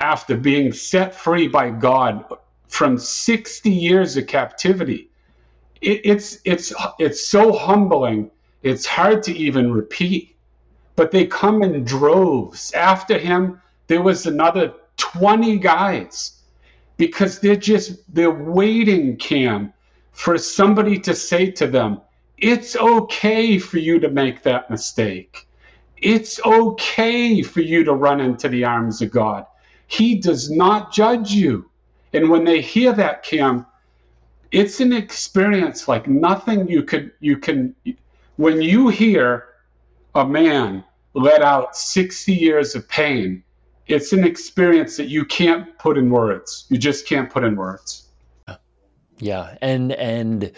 after 0.00 0.36
being 0.36 0.72
set 0.72 1.14
free 1.14 1.46
by 1.48 1.70
God 1.70 2.24
from 2.66 2.98
60 2.98 3.70
years 3.70 4.16
of 4.16 4.26
captivity, 4.26 5.10
it, 5.80 6.00
it's, 6.04 6.38
it's, 6.44 6.72
it's 6.98 7.26
so 7.26 7.52
humbling 7.52 8.30
it's 8.62 8.86
hard 8.86 9.22
to 9.24 9.36
even 9.36 9.72
repeat. 9.72 10.36
But 10.94 11.10
they 11.10 11.26
come 11.26 11.62
in 11.62 11.84
droves. 11.84 12.72
After 12.72 13.18
him, 13.18 13.60
there 13.86 14.02
was 14.02 14.26
another 14.26 14.74
20 14.98 15.58
guys 15.58 16.42
because 16.96 17.40
they're 17.40 17.56
just, 17.56 18.14
they're 18.14 18.30
waiting, 18.30 19.16
Cam, 19.16 19.72
for 20.12 20.38
somebody 20.38 20.98
to 21.00 21.14
say 21.14 21.50
to 21.52 21.66
them, 21.66 22.00
it's 22.38 22.76
okay 22.76 23.58
for 23.58 23.78
you 23.78 23.98
to 24.00 24.10
make 24.10 24.42
that 24.42 24.70
mistake. 24.70 25.48
It's 26.02 26.44
okay 26.44 27.42
for 27.42 27.60
you 27.60 27.84
to 27.84 27.94
run 27.94 28.20
into 28.20 28.48
the 28.48 28.64
arms 28.64 29.00
of 29.02 29.10
God. 29.10 29.46
He 29.86 30.16
does 30.16 30.50
not 30.50 30.92
judge 30.92 31.32
you. 31.32 31.70
And 32.12 32.28
when 32.28 32.44
they 32.44 32.60
hear 32.60 32.92
that, 32.92 33.22
Cam, 33.22 33.66
it's 34.50 34.80
an 34.80 34.92
experience 34.92 35.88
like 35.88 36.06
nothing 36.06 36.68
you 36.68 36.82
could 36.82 37.12
you 37.20 37.38
can 37.38 37.74
when 38.36 38.60
you 38.60 38.88
hear 38.88 39.46
a 40.14 40.26
man 40.26 40.84
let 41.14 41.42
out 41.42 41.76
60 41.76 42.32
years 42.32 42.74
of 42.74 42.88
pain, 42.88 43.42
it's 43.86 44.12
an 44.12 44.24
experience 44.24 44.96
that 44.96 45.08
you 45.08 45.24
can't 45.24 45.78
put 45.78 45.98
in 45.98 46.10
words. 46.10 46.66
You 46.68 46.78
just 46.78 47.06
can't 47.06 47.30
put 47.30 47.44
in 47.44 47.56
words. 47.56 48.08
Yeah, 49.18 49.56
and 49.60 49.92
and 49.92 50.52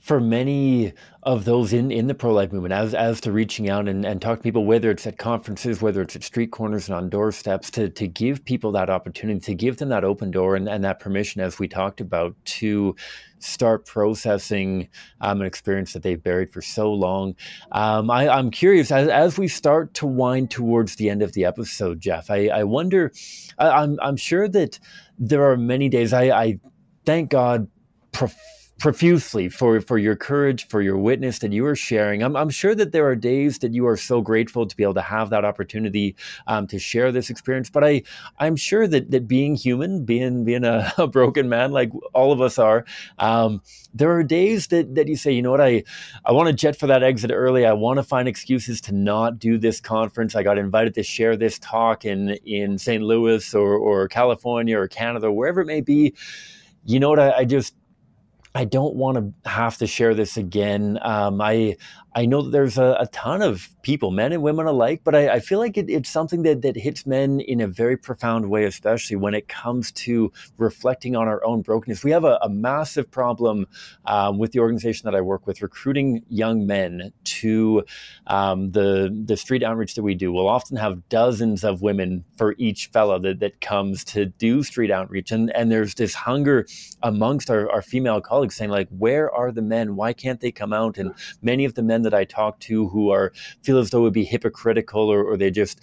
for 0.00 0.18
many 0.18 0.94
of 1.22 1.44
those 1.44 1.74
in, 1.74 1.90
in 1.90 2.06
the 2.06 2.14
pro 2.14 2.32
life 2.32 2.50
movement, 2.52 2.72
as 2.72 2.94
as 2.94 3.20
to 3.20 3.30
reaching 3.30 3.68
out 3.68 3.86
and, 3.86 4.04
and 4.06 4.22
talk 4.22 4.38
to 4.38 4.42
people, 4.42 4.64
whether 4.64 4.90
it's 4.90 5.06
at 5.06 5.18
conferences, 5.18 5.82
whether 5.82 6.00
it's 6.00 6.16
at 6.16 6.24
street 6.24 6.50
corners 6.50 6.88
and 6.88 6.96
on 6.96 7.10
doorsteps, 7.10 7.70
to 7.70 7.90
to 7.90 8.08
give 8.08 8.44
people 8.44 8.72
that 8.72 8.88
opportunity, 8.88 9.38
to 9.40 9.54
give 9.54 9.76
them 9.76 9.90
that 9.90 10.02
open 10.02 10.30
door 10.30 10.56
and, 10.56 10.68
and 10.68 10.82
that 10.82 11.00
permission, 11.00 11.42
as 11.42 11.58
we 11.58 11.68
talked 11.68 12.00
about, 12.00 12.34
to 12.46 12.96
start 13.40 13.86
processing 13.86 14.88
um, 15.20 15.40
an 15.40 15.46
experience 15.46 15.92
that 15.92 16.02
they've 16.02 16.22
buried 16.22 16.52
for 16.52 16.62
so 16.62 16.92
long. 16.92 17.34
Um, 17.72 18.10
I, 18.10 18.38
am 18.38 18.50
curious 18.50 18.90
as, 18.90 19.08
as 19.08 19.38
we 19.38 19.48
start 19.48 19.94
to 19.94 20.06
wind 20.06 20.50
towards 20.50 20.96
the 20.96 21.10
end 21.10 21.22
of 21.22 21.32
the 21.32 21.44
episode, 21.44 22.00
Jeff. 22.00 22.30
I, 22.30 22.48
I 22.48 22.64
wonder. 22.64 23.12
I, 23.58 23.68
I'm 23.68 23.98
I'm 24.02 24.16
sure 24.16 24.48
that 24.48 24.78
there 25.18 25.50
are 25.50 25.58
many 25.58 25.90
days. 25.90 26.14
I, 26.14 26.30
I 26.30 26.60
thank 27.04 27.30
God. 27.30 27.68
Profusely 28.80 29.50
for 29.50 29.80
for 29.82 29.98
your 29.98 30.16
courage, 30.16 30.66
for 30.68 30.80
your 30.80 30.96
witness 30.96 31.38
that 31.40 31.52
you 31.52 31.66
are 31.66 31.76
sharing. 31.76 32.22
I'm, 32.22 32.34
I'm 32.34 32.48
sure 32.48 32.74
that 32.74 32.92
there 32.92 33.06
are 33.06 33.14
days 33.14 33.58
that 33.58 33.74
you 33.74 33.86
are 33.86 33.96
so 33.96 34.22
grateful 34.22 34.66
to 34.66 34.74
be 34.74 34.82
able 34.82 34.94
to 34.94 35.02
have 35.02 35.30
that 35.30 35.44
opportunity 35.44 36.16
um, 36.46 36.66
to 36.68 36.78
share 36.78 37.12
this 37.12 37.28
experience. 37.28 37.68
But 37.68 37.84
I 37.84 38.02
I'm 38.38 38.56
sure 38.56 38.88
that 38.88 39.10
that 39.10 39.28
being 39.28 39.54
human, 39.54 40.04
being 40.04 40.44
being 40.44 40.64
a, 40.64 40.92
a 40.98 41.06
broken 41.06 41.48
man 41.48 41.72
like 41.72 41.92
all 42.14 42.32
of 42.32 42.40
us 42.40 42.58
are, 42.58 42.86
um, 43.18 43.62
there 43.92 44.10
are 44.10 44.24
days 44.24 44.68
that 44.68 44.94
that 44.94 45.08
you 45.08 45.16
say, 45.16 45.30
you 45.30 45.42
know 45.42 45.50
what, 45.50 45.60
I 45.60 45.84
I 46.24 46.32
want 46.32 46.48
to 46.48 46.54
jet 46.54 46.76
for 46.76 46.86
that 46.86 47.02
exit 47.02 47.30
early. 47.32 47.66
I 47.66 47.74
want 47.74 47.98
to 47.98 48.02
find 48.02 48.26
excuses 48.26 48.80
to 48.82 48.94
not 48.94 49.38
do 49.38 49.58
this 49.58 49.80
conference. 49.80 50.34
I 50.34 50.42
got 50.42 50.56
invited 50.56 50.94
to 50.94 51.02
share 51.02 51.36
this 51.36 51.58
talk 51.58 52.06
in 52.06 52.30
in 52.46 52.78
St. 52.78 53.04
Louis 53.04 53.54
or 53.54 53.74
or 53.76 54.08
California 54.08 54.78
or 54.78 54.88
Canada, 54.88 55.30
wherever 55.30 55.60
it 55.60 55.66
may 55.66 55.82
be. 55.82 56.14
You 56.86 56.98
know 56.98 57.10
what? 57.10 57.18
I, 57.18 57.32
I 57.32 57.44
just 57.44 57.74
I 58.54 58.64
don't 58.64 58.96
want 58.96 59.16
to 59.44 59.50
have 59.50 59.76
to 59.78 59.86
share 59.86 60.14
this 60.14 60.36
again. 60.36 60.98
Um, 61.02 61.40
I 61.40 61.76
I 62.14 62.26
know 62.26 62.42
that 62.42 62.50
there's 62.50 62.76
a, 62.76 62.96
a, 62.98 63.06
ton 63.12 63.40
of 63.40 63.68
people, 63.82 64.10
men 64.10 64.32
and 64.32 64.42
women 64.42 64.66
alike, 64.66 65.02
but 65.04 65.14
I, 65.14 65.34
I 65.34 65.40
feel 65.40 65.58
like 65.60 65.76
it, 65.76 65.88
it's 65.88 66.10
something 66.10 66.42
that, 66.42 66.62
that 66.62 66.76
hits 66.76 67.06
men 67.06 67.40
in 67.40 67.60
a 67.60 67.68
very 67.68 67.96
profound 67.96 68.50
way, 68.50 68.64
especially 68.64 69.16
when 69.16 69.34
it 69.34 69.48
comes 69.48 69.92
to 69.92 70.32
reflecting 70.58 71.14
on 71.14 71.28
our 71.28 71.44
own 71.44 71.62
brokenness. 71.62 72.02
We 72.02 72.10
have 72.10 72.24
a, 72.24 72.38
a 72.42 72.48
massive 72.48 73.10
problem 73.10 73.66
um, 74.06 74.38
with 74.38 74.52
the 74.52 74.58
organization 74.58 75.04
that 75.04 75.14
I 75.14 75.20
work 75.20 75.46
with, 75.46 75.62
recruiting 75.62 76.24
young 76.28 76.66
men 76.66 77.12
to 77.24 77.84
um, 78.26 78.72
the 78.72 79.16
the 79.26 79.36
street 79.36 79.62
outreach 79.62 79.94
that 79.94 80.02
we 80.02 80.14
do. 80.14 80.32
We'll 80.32 80.48
often 80.48 80.76
have 80.76 81.08
dozens 81.08 81.62
of 81.62 81.82
women 81.82 82.24
for 82.36 82.54
each 82.58 82.86
fellow 82.88 83.18
that, 83.20 83.40
that 83.40 83.60
comes 83.60 84.04
to 84.04 84.26
do 84.26 84.62
street 84.62 84.90
outreach, 84.90 85.30
and 85.30 85.54
and 85.54 85.70
there's 85.70 85.94
this 85.94 86.14
hunger 86.14 86.66
amongst 87.02 87.50
our, 87.50 87.70
our 87.70 87.82
female 87.82 88.20
colleagues 88.20 88.56
saying 88.56 88.70
like, 88.70 88.88
where 88.90 89.32
are 89.32 89.52
the 89.52 89.62
men? 89.62 89.96
Why 89.96 90.12
can't 90.12 90.40
they 90.40 90.50
come 90.52 90.72
out? 90.72 90.98
And 90.98 91.14
many 91.42 91.64
of 91.64 91.74
the 91.74 91.82
men 91.82 91.99
that 92.02 92.14
I 92.14 92.24
talk 92.24 92.60
to 92.60 92.88
who 92.88 93.10
are 93.10 93.32
feel 93.62 93.78
as 93.78 93.90
though 93.90 93.98
it 93.98 94.02
would 94.02 94.12
be 94.12 94.24
hypocritical 94.24 95.08
or, 95.08 95.24
or 95.24 95.36
they 95.36 95.50
just 95.50 95.80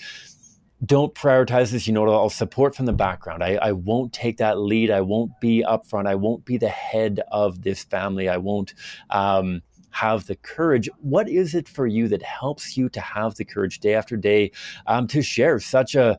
don't 0.86 1.14
prioritize 1.16 1.72
this. 1.72 1.88
You 1.88 1.94
know, 1.94 2.08
I'll 2.10 2.30
support 2.30 2.76
from 2.76 2.86
the 2.86 2.94
background. 2.94 3.44
I, 3.44 3.56
I 3.56 3.72
won't 3.72 4.14
take 4.14 4.38
that 4.38 4.60
lead. 4.60 4.92
I 4.92 5.02
won't 5.02 5.32
be 5.40 5.64
upfront. 5.68 6.08
I 6.08 6.16
won't 6.16 6.46
be 6.46 6.58
the 6.58 6.70
head 6.70 7.22
of 7.32 7.64
this 7.64 7.84
family. 7.84 8.30
I 8.30 8.38
won't 8.38 8.74
um, 9.10 9.62
have 9.92 10.28
the 10.28 10.36
courage. 10.36 10.90
What 11.00 11.28
is 11.28 11.56
it 11.56 11.68
for 11.68 11.88
you 11.88 12.08
that 12.10 12.22
helps 12.22 12.78
you 12.78 12.90
to 12.90 13.02
have 13.02 13.36
the 13.36 13.46
courage 13.46 13.80
day 13.80 13.96
after 13.96 14.16
day 14.16 14.52
um, 14.86 15.08
to 15.08 15.22
share 15.22 15.60
such 15.60 15.96
a 15.96 16.18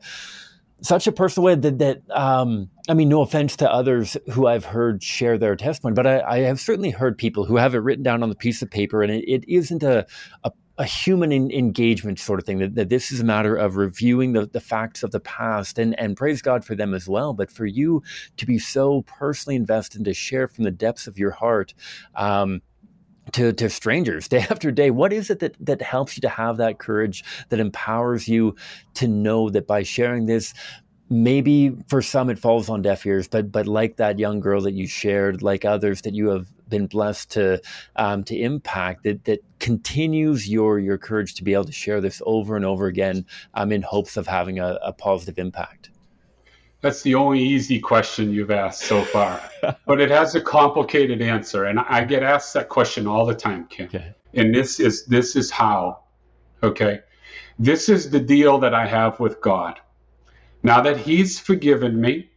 such 0.81 1.07
a 1.07 1.11
personal 1.11 1.45
way 1.45 1.55
that, 1.55 1.77
that 1.79 2.01
um, 2.11 2.69
I 2.87 2.93
mean, 2.93 3.09
no 3.09 3.21
offense 3.21 3.55
to 3.57 3.71
others 3.71 4.17
who 4.31 4.47
I've 4.47 4.65
heard 4.65 5.03
share 5.03 5.37
their 5.37 5.55
testimony, 5.55 5.95
but 5.95 6.07
I, 6.07 6.21
I, 6.21 6.37
have 6.39 6.59
certainly 6.59 6.89
heard 6.89 7.17
people 7.17 7.45
who 7.45 7.57
have 7.57 7.75
it 7.75 7.79
written 7.79 8.03
down 8.03 8.23
on 8.23 8.29
the 8.29 8.35
piece 8.35 8.61
of 8.61 8.71
paper, 8.71 9.03
and 9.03 9.11
it, 9.11 9.23
it 9.29 9.43
isn't 9.47 9.83
a, 9.83 10.05
a, 10.43 10.51
a 10.77 10.85
human 10.85 11.31
in, 11.31 11.51
engagement 11.51 12.19
sort 12.19 12.39
of 12.39 12.45
thing. 12.45 12.59
That, 12.59 12.75
that, 12.75 12.89
this 12.89 13.11
is 13.11 13.19
a 13.19 13.25
matter 13.25 13.55
of 13.55 13.75
reviewing 13.75 14.33
the, 14.33 14.47
the 14.47 14.61
facts 14.61 15.03
of 15.03 15.11
the 15.11 15.19
past, 15.19 15.77
and 15.77 15.97
and 15.99 16.15
praise 16.17 16.41
God 16.41 16.63
for 16.63 16.75
them 16.75 16.93
as 16.93 17.07
well. 17.07 17.33
But 17.33 17.51
for 17.51 17.65
you 17.65 18.01
to 18.37 18.45
be 18.45 18.57
so 18.57 19.03
personally 19.03 19.55
invested 19.55 19.97
and 19.97 20.05
to 20.05 20.13
share 20.13 20.47
from 20.47 20.63
the 20.63 20.71
depths 20.71 21.07
of 21.07 21.17
your 21.17 21.31
heart. 21.31 21.73
Um, 22.15 22.61
to, 23.33 23.53
to 23.53 23.69
strangers 23.69 24.27
day 24.29 24.45
after 24.49 24.71
day. 24.71 24.91
What 24.91 25.13
is 25.13 25.29
it 25.29 25.39
that, 25.39 25.55
that 25.59 25.81
helps 25.81 26.17
you 26.17 26.21
to 26.21 26.29
have 26.29 26.57
that 26.57 26.79
courage 26.79 27.23
that 27.49 27.59
empowers 27.59 28.27
you 28.27 28.55
to 28.95 29.07
know 29.07 29.49
that 29.49 29.67
by 29.67 29.83
sharing 29.83 30.25
this 30.25 30.53
maybe 31.09 31.75
for 31.87 32.01
some 32.01 32.29
it 32.29 32.37
falls 32.37 32.69
on 32.69 32.83
deaf 32.83 33.03
ears 33.05 33.27
but 33.27 33.51
but 33.51 33.65
like 33.65 33.97
that 33.97 34.19
young 34.19 34.39
girl 34.39 34.61
that 34.61 34.73
you 34.73 34.85
shared 34.85 35.41
like 35.41 35.65
others 35.65 36.03
that 36.03 36.13
you 36.13 36.27
have 36.27 36.47
been 36.69 36.85
blessed 36.85 37.31
to 37.31 37.59
um, 37.95 38.23
to 38.23 38.37
impact 38.37 39.03
that 39.03 39.25
that 39.25 39.43
continues 39.59 40.47
your 40.47 40.77
your 40.77 40.99
courage 40.99 41.33
to 41.33 41.43
be 41.43 41.53
able 41.53 41.65
to 41.65 41.71
share 41.71 41.99
this 41.99 42.21
over 42.27 42.55
and 42.55 42.63
over 42.63 42.85
again 42.85 43.25
um, 43.55 43.71
in 43.71 43.81
hopes 43.81 44.17
of 44.17 44.27
having 44.27 44.59
a, 44.59 44.77
a 44.83 44.93
positive 44.93 45.39
impact 45.39 45.89
that's 46.81 47.01
the 47.01 47.15
only 47.15 47.41
easy 47.41 47.79
question 47.79 48.31
you've 48.31 48.51
asked 48.51 48.81
so 48.81 49.03
far, 49.03 49.41
but 49.85 49.99
it 49.99 50.09
has 50.09 50.35
a 50.35 50.41
complicated 50.41 51.21
answer, 51.21 51.65
and 51.65 51.79
I 51.79 52.05
get 52.05 52.23
asked 52.23 52.53
that 52.53 52.69
question 52.69 53.05
all 53.05 53.25
the 53.25 53.35
time, 53.35 53.65
Cam. 53.67 53.87
Okay. 53.87 54.13
And 54.33 54.53
this 54.53 54.79
is 54.79 55.05
this 55.05 55.35
is 55.35 55.51
how. 55.51 55.99
Okay, 56.61 57.01
this 57.57 57.89
is 57.89 58.09
the 58.09 58.19
deal 58.19 58.59
that 58.59 58.73
I 58.73 58.85
have 58.85 59.19
with 59.19 59.41
God. 59.41 59.79
Now 60.63 60.81
that 60.81 60.97
He's 60.97 61.39
forgiven 61.39 61.99
me, 61.99 62.29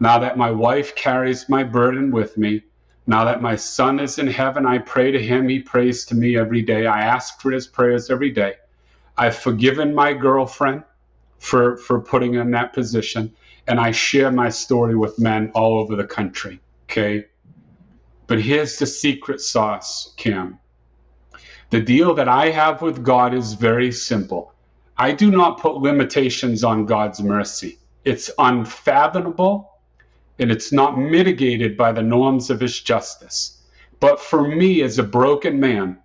now 0.00 0.18
that 0.18 0.38
my 0.38 0.50
wife 0.50 0.94
carries 0.94 1.48
my 1.48 1.64
burden 1.64 2.10
with 2.10 2.36
me, 2.36 2.62
now 3.06 3.24
that 3.24 3.42
my 3.42 3.56
son 3.56 4.00
is 4.00 4.18
in 4.18 4.26
heaven, 4.26 4.64
I 4.66 4.78
pray 4.78 5.10
to 5.10 5.22
Him. 5.22 5.48
He 5.48 5.60
prays 5.60 6.04
to 6.06 6.14
me 6.14 6.36
every 6.36 6.62
day. 6.62 6.86
I 6.86 7.00
ask 7.00 7.40
for 7.40 7.50
His 7.50 7.66
prayers 7.66 8.10
every 8.10 8.30
day. 8.30 8.54
I've 9.16 9.36
forgiven 9.36 9.94
my 9.94 10.14
girlfriend 10.14 10.84
for 11.38 11.76
for 11.76 12.00
putting 12.00 12.34
in 12.34 12.50
that 12.52 12.72
position 12.72 13.34
and 13.66 13.80
I 13.80 13.90
share 13.92 14.30
my 14.30 14.50
story 14.50 14.94
with 14.94 15.18
men 15.18 15.50
all 15.54 15.78
over 15.78 15.96
the 15.96 16.06
country. 16.06 16.60
Okay. 16.84 17.26
But 18.26 18.40
here's 18.40 18.78
the 18.78 18.86
secret 18.86 19.40
sauce, 19.40 20.14
Cam. 20.16 20.58
The 21.70 21.80
deal 21.80 22.14
that 22.14 22.28
I 22.28 22.50
have 22.50 22.82
with 22.82 23.04
God 23.04 23.34
is 23.34 23.54
very 23.54 23.92
simple. 23.92 24.54
I 24.96 25.12
do 25.12 25.30
not 25.30 25.60
put 25.60 25.76
limitations 25.76 26.62
on 26.62 26.86
God's 26.86 27.20
mercy. 27.20 27.78
It's 28.04 28.30
unfathomable 28.38 29.70
and 30.38 30.50
it's 30.50 30.72
not 30.72 30.98
mitigated 30.98 31.76
by 31.76 31.92
the 31.92 32.02
norms 32.02 32.50
of 32.50 32.60
his 32.60 32.80
justice. 32.80 33.62
But 34.00 34.20
for 34.20 34.46
me, 34.46 34.82
as 34.82 34.98
a 34.98 35.02
broken 35.02 35.60
man, 35.60 35.98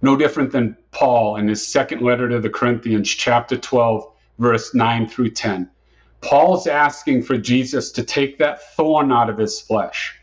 no 0.00 0.16
different 0.16 0.50
than 0.52 0.76
Paul 0.90 1.36
in 1.36 1.48
his 1.48 1.66
second 1.66 2.02
letter 2.02 2.28
to 2.28 2.40
the 2.40 2.50
Corinthians, 2.50 3.08
chapter 3.08 3.56
12, 3.56 4.10
verse 4.38 4.74
9 4.74 5.08
through 5.08 5.30
10. 5.30 5.70
Paul's 6.22 6.66
asking 6.66 7.22
for 7.22 7.36
Jesus 7.36 7.90
to 7.92 8.04
take 8.04 8.38
that 8.38 8.74
thorn 8.74 9.12
out 9.12 9.28
of 9.28 9.38
his 9.38 9.60
flesh. 9.60 10.14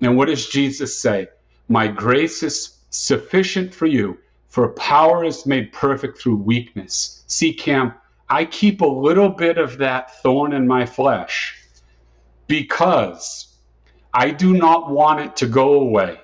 And 0.00 0.16
what 0.16 0.26
does 0.26 0.48
Jesus 0.48 0.98
say? 0.98 1.28
My 1.68 1.86
grace 1.86 2.42
is 2.42 2.78
sufficient 2.90 3.74
for 3.74 3.86
you, 3.86 4.18
for 4.48 4.70
power 4.70 5.24
is 5.24 5.46
made 5.46 5.72
perfect 5.72 6.18
through 6.18 6.36
weakness. 6.36 7.22
See, 7.26 7.52
Cam, 7.52 7.94
I 8.28 8.46
keep 8.46 8.80
a 8.80 8.86
little 8.86 9.28
bit 9.28 9.58
of 9.58 9.78
that 9.78 10.20
thorn 10.22 10.54
in 10.54 10.66
my 10.66 10.86
flesh 10.86 11.56
because 12.46 13.54
I 14.12 14.30
do 14.30 14.56
not 14.56 14.90
want 14.90 15.20
it 15.20 15.36
to 15.36 15.46
go 15.46 15.74
away. 15.74 16.20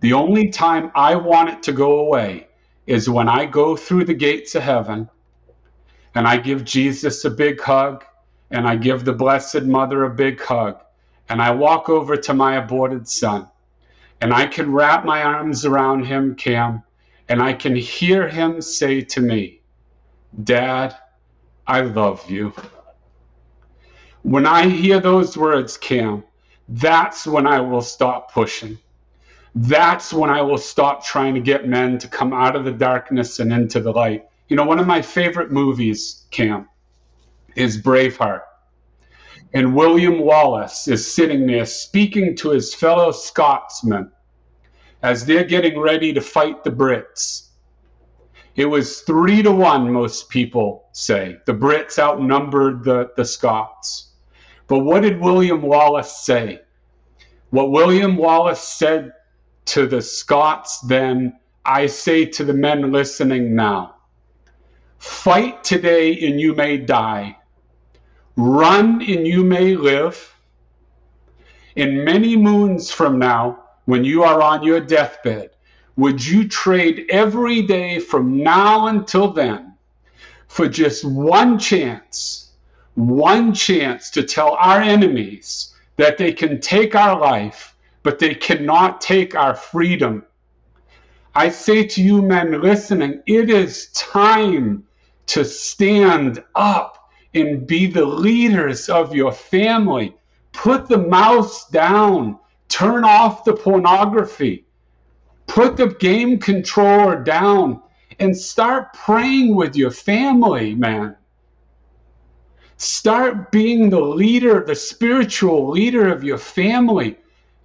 The 0.00 0.12
only 0.12 0.48
time 0.48 0.90
I 0.94 1.14
want 1.14 1.50
it 1.50 1.62
to 1.64 1.72
go 1.72 2.00
away 2.00 2.48
is 2.86 3.08
when 3.08 3.28
I 3.28 3.46
go 3.46 3.76
through 3.76 4.06
the 4.06 4.14
gates 4.14 4.56
of 4.56 4.64
heaven 4.64 5.08
and 6.14 6.26
I 6.28 6.38
give 6.38 6.64
Jesus 6.64 7.24
a 7.24 7.30
big 7.30 7.60
hug 7.60 8.04
and 8.50 8.68
I 8.68 8.76
give 8.76 9.04
the 9.04 9.12
Blessed 9.12 9.62
Mother 9.62 10.04
a 10.04 10.10
big 10.10 10.40
hug 10.42 10.80
and 11.28 11.42
I 11.42 11.52
walk 11.52 11.88
over 11.88 12.16
to 12.16 12.34
my 12.34 12.56
aborted 12.56 13.08
son 13.08 13.48
and 14.20 14.32
I 14.34 14.46
can 14.46 14.72
wrap 14.72 15.04
my 15.04 15.22
arms 15.22 15.64
around 15.64 16.04
him, 16.06 16.34
Cam, 16.36 16.82
and 17.28 17.42
I 17.42 17.54
can 17.54 17.76
hear 17.76 18.28
him 18.28 18.62
say 18.62 19.02
to 19.02 19.20
me, 19.20 19.60
Dad, 20.44 20.96
I 21.66 21.82
love 21.82 22.30
you. 22.30 22.54
When 24.22 24.46
I 24.46 24.68
hear 24.68 25.00
those 25.00 25.36
words, 25.36 25.76
Cam, 25.78 26.24
that's 26.68 27.26
when 27.26 27.46
I 27.46 27.60
will 27.60 27.82
stop 27.82 28.32
pushing 28.32 28.78
that's 29.54 30.12
when 30.12 30.30
I 30.30 30.42
will 30.42 30.58
stop 30.58 31.04
trying 31.04 31.34
to 31.34 31.40
get 31.40 31.68
men 31.68 31.98
to 31.98 32.08
come 32.08 32.32
out 32.32 32.56
of 32.56 32.64
the 32.64 32.72
darkness 32.72 33.38
and 33.38 33.52
into 33.52 33.80
the 33.80 33.92
light. 33.92 34.26
You 34.52 34.56
know, 34.56 34.66
one 34.66 34.78
of 34.78 34.86
my 34.86 35.00
favorite 35.00 35.50
movies, 35.50 36.26
Cam, 36.30 36.68
is 37.56 37.80
Braveheart. 37.80 38.42
And 39.54 39.74
William 39.74 40.18
Wallace 40.18 40.88
is 40.88 41.10
sitting 41.10 41.46
there 41.46 41.64
speaking 41.64 42.36
to 42.36 42.50
his 42.50 42.74
fellow 42.74 43.12
Scotsmen 43.12 44.12
as 45.02 45.24
they're 45.24 45.44
getting 45.44 45.78
ready 45.80 46.12
to 46.12 46.20
fight 46.20 46.64
the 46.64 46.70
Brits. 46.70 47.48
It 48.54 48.66
was 48.66 49.00
three 49.00 49.42
to 49.42 49.50
one, 49.50 49.90
most 49.90 50.28
people 50.28 50.84
say. 50.92 51.38
The 51.46 51.54
Brits 51.54 51.98
outnumbered 51.98 52.84
the, 52.84 53.10
the 53.16 53.24
Scots. 53.24 54.10
But 54.66 54.80
what 54.80 55.00
did 55.00 55.18
William 55.18 55.62
Wallace 55.62 56.14
say? 56.26 56.60
What 57.48 57.70
William 57.70 58.18
Wallace 58.18 58.60
said 58.60 59.14
to 59.64 59.86
the 59.86 60.02
Scots 60.02 60.80
then, 60.80 61.38
I 61.64 61.86
say 61.86 62.26
to 62.26 62.44
the 62.44 62.52
men 62.52 62.92
listening 62.92 63.54
now 63.54 63.94
fight 65.02 65.64
today 65.64 66.16
and 66.26 66.40
you 66.40 66.54
may 66.54 66.76
die, 66.76 67.36
run 68.36 69.02
and 69.02 69.26
you 69.26 69.42
may 69.42 69.74
live. 69.74 70.32
In 71.74 72.04
many 72.04 72.36
moons 72.36 72.92
from 72.92 73.18
now, 73.18 73.64
when 73.86 74.04
you 74.04 74.22
are 74.22 74.40
on 74.40 74.62
your 74.62 74.78
deathbed, 74.78 75.50
would 75.96 76.24
you 76.24 76.46
trade 76.46 77.06
every 77.10 77.62
day 77.62 77.98
from 77.98 78.44
now 78.44 78.86
until 78.86 79.32
then 79.32 79.74
for 80.46 80.68
just 80.68 81.04
one 81.04 81.58
chance, 81.58 82.52
one 82.94 83.52
chance 83.52 84.08
to 84.10 84.22
tell 84.22 84.52
our 84.52 84.80
enemies 84.80 85.74
that 85.96 86.16
they 86.16 86.32
can 86.32 86.60
take 86.60 86.94
our 86.94 87.18
life 87.18 87.74
but 88.04 88.20
they 88.20 88.36
cannot 88.36 89.00
take 89.00 89.34
our 89.34 89.54
freedom. 89.54 90.24
I 91.34 91.48
say 91.48 91.86
to 91.86 92.02
you, 92.02 92.22
men 92.22 92.60
listening, 92.60 93.22
it 93.26 93.50
is 93.50 93.88
time 93.88 94.84
to 95.32 95.46
stand 95.46 96.44
up 96.54 97.10
and 97.32 97.66
be 97.66 97.86
the 97.86 98.04
leaders 98.04 98.90
of 98.90 99.16
your 99.16 99.32
family. 99.32 100.14
Put 100.52 100.88
the 100.88 100.98
mouse 100.98 101.70
down, 101.70 102.38
turn 102.68 103.02
off 103.02 103.42
the 103.42 103.54
pornography, 103.54 104.66
put 105.46 105.78
the 105.78 105.88
game 105.88 106.38
controller 106.38 107.24
down, 107.24 107.80
and 108.18 108.36
start 108.36 108.92
praying 108.92 109.54
with 109.54 109.74
your 109.74 109.90
family, 109.90 110.74
man. 110.74 111.16
Start 112.76 113.50
being 113.50 113.88
the 113.88 114.02
leader, 114.02 114.62
the 114.66 114.74
spiritual 114.74 115.70
leader 115.70 116.12
of 116.12 116.22
your 116.22 116.36
family. 116.36 117.16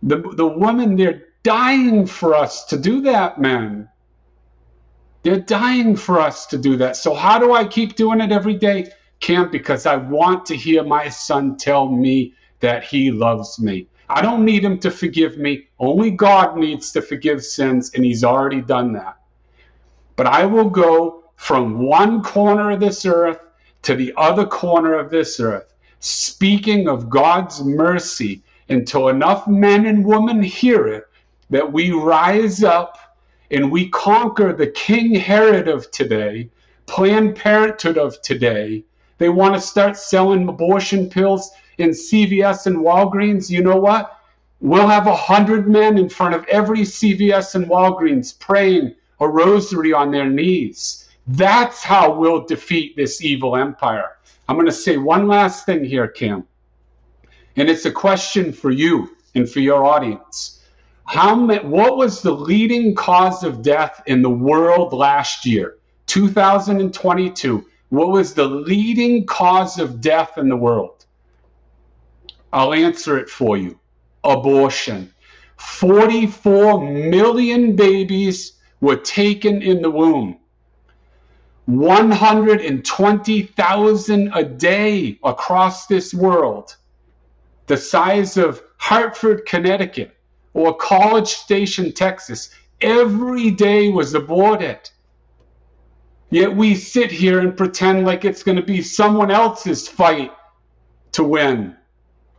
The, 0.03 0.19
the 0.37 0.47
women, 0.47 0.95
they're 0.95 1.25
dying 1.43 2.05
for 2.05 2.33
us 2.33 2.63
to 2.67 2.77
do 2.77 3.01
that, 3.01 3.41
man. 3.41 3.89
They're 5.27 5.41
dying 5.41 5.97
for 5.97 6.21
us 6.21 6.45
to 6.45 6.57
do 6.57 6.77
that. 6.77 6.95
So, 6.95 7.13
how 7.13 7.37
do 7.37 7.51
I 7.51 7.65
keep 7.65 7.97
doing 7.97 8.21
it 8.21 8.31
every 8.31 8.53
day? 8.53 8.91
Can't 9.19 9.51
because 9.51 9.85
I 9.85 9.97
want 9.97 10.45
to 10.45 10.55
hear 10.55 10.85
my 10.85 11.09
son 11.09 11.57
tell 11.57 11.89
me 11.89 12.33
that 12.61 12.85
he 12.85 13.11
loves 13.11 13.59
me. 13.59 13.87
I 14.07 14.21
don't 14.21 14.45
need 14.45 14.63
him 14.63 14.79
to 14.79 14.89
forgive 14.89 15.37
me. 15.37 15.67
Only 15.79 16.11
God 16.11 16.55
needs 16.55 16.93
to 16.93 17.01
forgive 17.01 17.43
sins, 17.43 17.91
and 17.93 18.05
he's 18.05 18.23
already 18.23 18.61
done 18.61 18.93
that. 18.93 19.17
But 20.15 20.27
I 20.27 20.45
will 20.45 20.69
go 20.69 21.25
from 21.35 21.79
one 21.79 22.23
corner 22.23 22.71
of 22.71 22.79
this 22.79 23.05
earth 23.05 23.41
to 23.81 23.95
the 23.95 24.13
other 24.15 24.45
corner 24.45 24.93
of 24.93 25.09
this 25.09 25.41
earth, 25.41 25.73
speaking 25.99 26.87
of 26.87 27.09
God's 27.09 27.61
mercy 27.61 28.43
until 28.69 29.09
enough 29.09 29.45
men 29.45 29.87
and 29.87 30.05
women 30.05 30.41
hear 30.41 30.87
it 30.87 31.03
that 31.49 31.73
we 31.73 31.91
rise 31.91 32.63
up 32.63 32.97
and 33.51 33.71
we 33.71 33.89
conquer 33.89 34.53
the 34.53 34.67
King 34.67 35.15
Herod 35.15 35.67
of 35.67 35.89
today, 35.91 36.49
Planned 36.85 37.35
Parenthood 37.35 37.97
of 37.97 38.21
today. 38.21 38.83
They 39.17 39.29
want 39.29 39.55
to 39.55 39.61
start 39.61 39.97
selling 39.97 40.47
abortion 40.47 41.09
pills 41.09 41.51
in 41.77 41.91
CVS 41.91 42.65
and 42.65 42.77
Walgreens. 42.77 43.49
You 43.49 43.63
know 43.63 43.77
what? 43.77 44.19
We'll 44.59 44.87
have 44.87 45.07
a 45.07 45.15
hundred 45.15 45.67
men 45.67 45.97
in 45.97 46.09
front 46.09 46.35
of 46.35 46.45
every 46.47 46.79
CVS 46.79 47.55
and 47.55 47.67
Walgreens 47.67 48.37
praying 48.37 48.95
a 49.19 49.27
rosary 49.27 49.93
on 49.93 50.11
their 50.11 50.29
knees. 50.29 51.07
That's 51.27 51.83
how 51.83 52.13
we'll 52.13 52.45
defeat 52.45 52.95
this 52.95 53.21
evil 53.21 53.55
empire. 53.55 54.17
I'm 54.47 54.55
going 54.55 54.67
to 54.67 54.71
say 54.71 54.97
one 54.97 55.27
last 55.27 55.65
thing 55.65 55.83
here, 55.83 56.07
Cam, 56.07 56.45
And 57.55 57.69
it's 57.69 57.85
a 57.85 57.91
question 57.91 58.53
for 58.53 58.71
you 58.71 59.15
and 59.35 59.49
for 59.49 59.59
your 59.59 59.85
audience. 59.85 60.56
How 61.07 61.35
many, 61.35 61.65
what 61.65 61.95
was 61.95 62.21
the 62.21 62.33
leading 62.33 62.93
cause 62.93 63.43
of 63.43 63.61
death 63.61 64.03
in 64.07 64.21
the 64.21 64.29
world 64.29 64.91
last 64.91 65.45
year, 65.45 65.77
2022? 66.07 67.65
What 67.89 68.09
was 68.09 68.33
the 68.33 68.45
leading 68.45 69.25
cause 69.25 69.79
of 69.79 70.01
death 70.01 70.37
in 70.37 70.49
the 70.49 70.57
world? 70.57 71.05
I'll 72.51 72.73
answer 72.73 73.17
it 73.17 73.29
for 73.29 73.55
you. 73.55 73.79
Abortion. 74.25 75.13
44 75.55 76.91
million 76.91 77.77
babies 77.77 78.59
were 78.81 78.97
taken 78.97 79.61
in 79.61 79.81
the 79.81 79.89
womb. 79.89 80.37
120,000 81.65 84.31
a 84.33 84.43
day 84.43 85.19
across 85.23 85.87
this 85.87 86.13
world 86.13 86.75
the 87.67 87.77
size 87.77 88.37
of 88.37 88.63
Hartford, 88.77 89.45
Connecticut, 89.45 90.16
or 90.57 90.73
College 90.73 91.27
Station, 91.27 91.91
Texas, 91.91 92.49
every 92.81 93.51
day 93.51 93.89
was 93.89 94.15
aborted. 94.15 94.89
Yet 96.31 96.55
we 96.55 96.73
sit 96.73 97.11
here 97.11 97.41
and 97.41 97.55
pretend 97.55 98.05
like 98.07 98.25
it's 98.25 98.41
going 98.41 98.55
to 98.55 98.63
be 98.63 98.81
someone 98.81 99.29
else's 99.29 99.87
fight 99.87 100.31
to 101.11 101.23
win. 101.23 101.77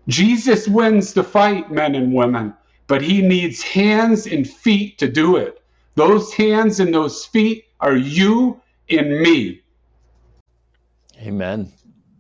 Jesus 0.09 0.67
wins 0.67 1.13
the 1.13 1.23
fight, 1.23 1.71
men 1.71 1.95
and 1.95 2.13
women, 2.13 2.55
but 2.89 3.03
he 3.03 3.23
needs 3.23 3.63
hands 3.63 4.27
and 4.27 4.51
feet 4.51 4.99
to 4.99 5.07
do 5.07 5.37
it. 5.37 5.63
Those 5.95 6.33
hands 6.33 6.81
and 6.81 6.93
those 6.93 7.25
feet 7.25 7.67
are 7.79 7.97
you 7.97 8.61
and 8.91 9.21
me. 9.21 9.63
Amen. 11.23 11.71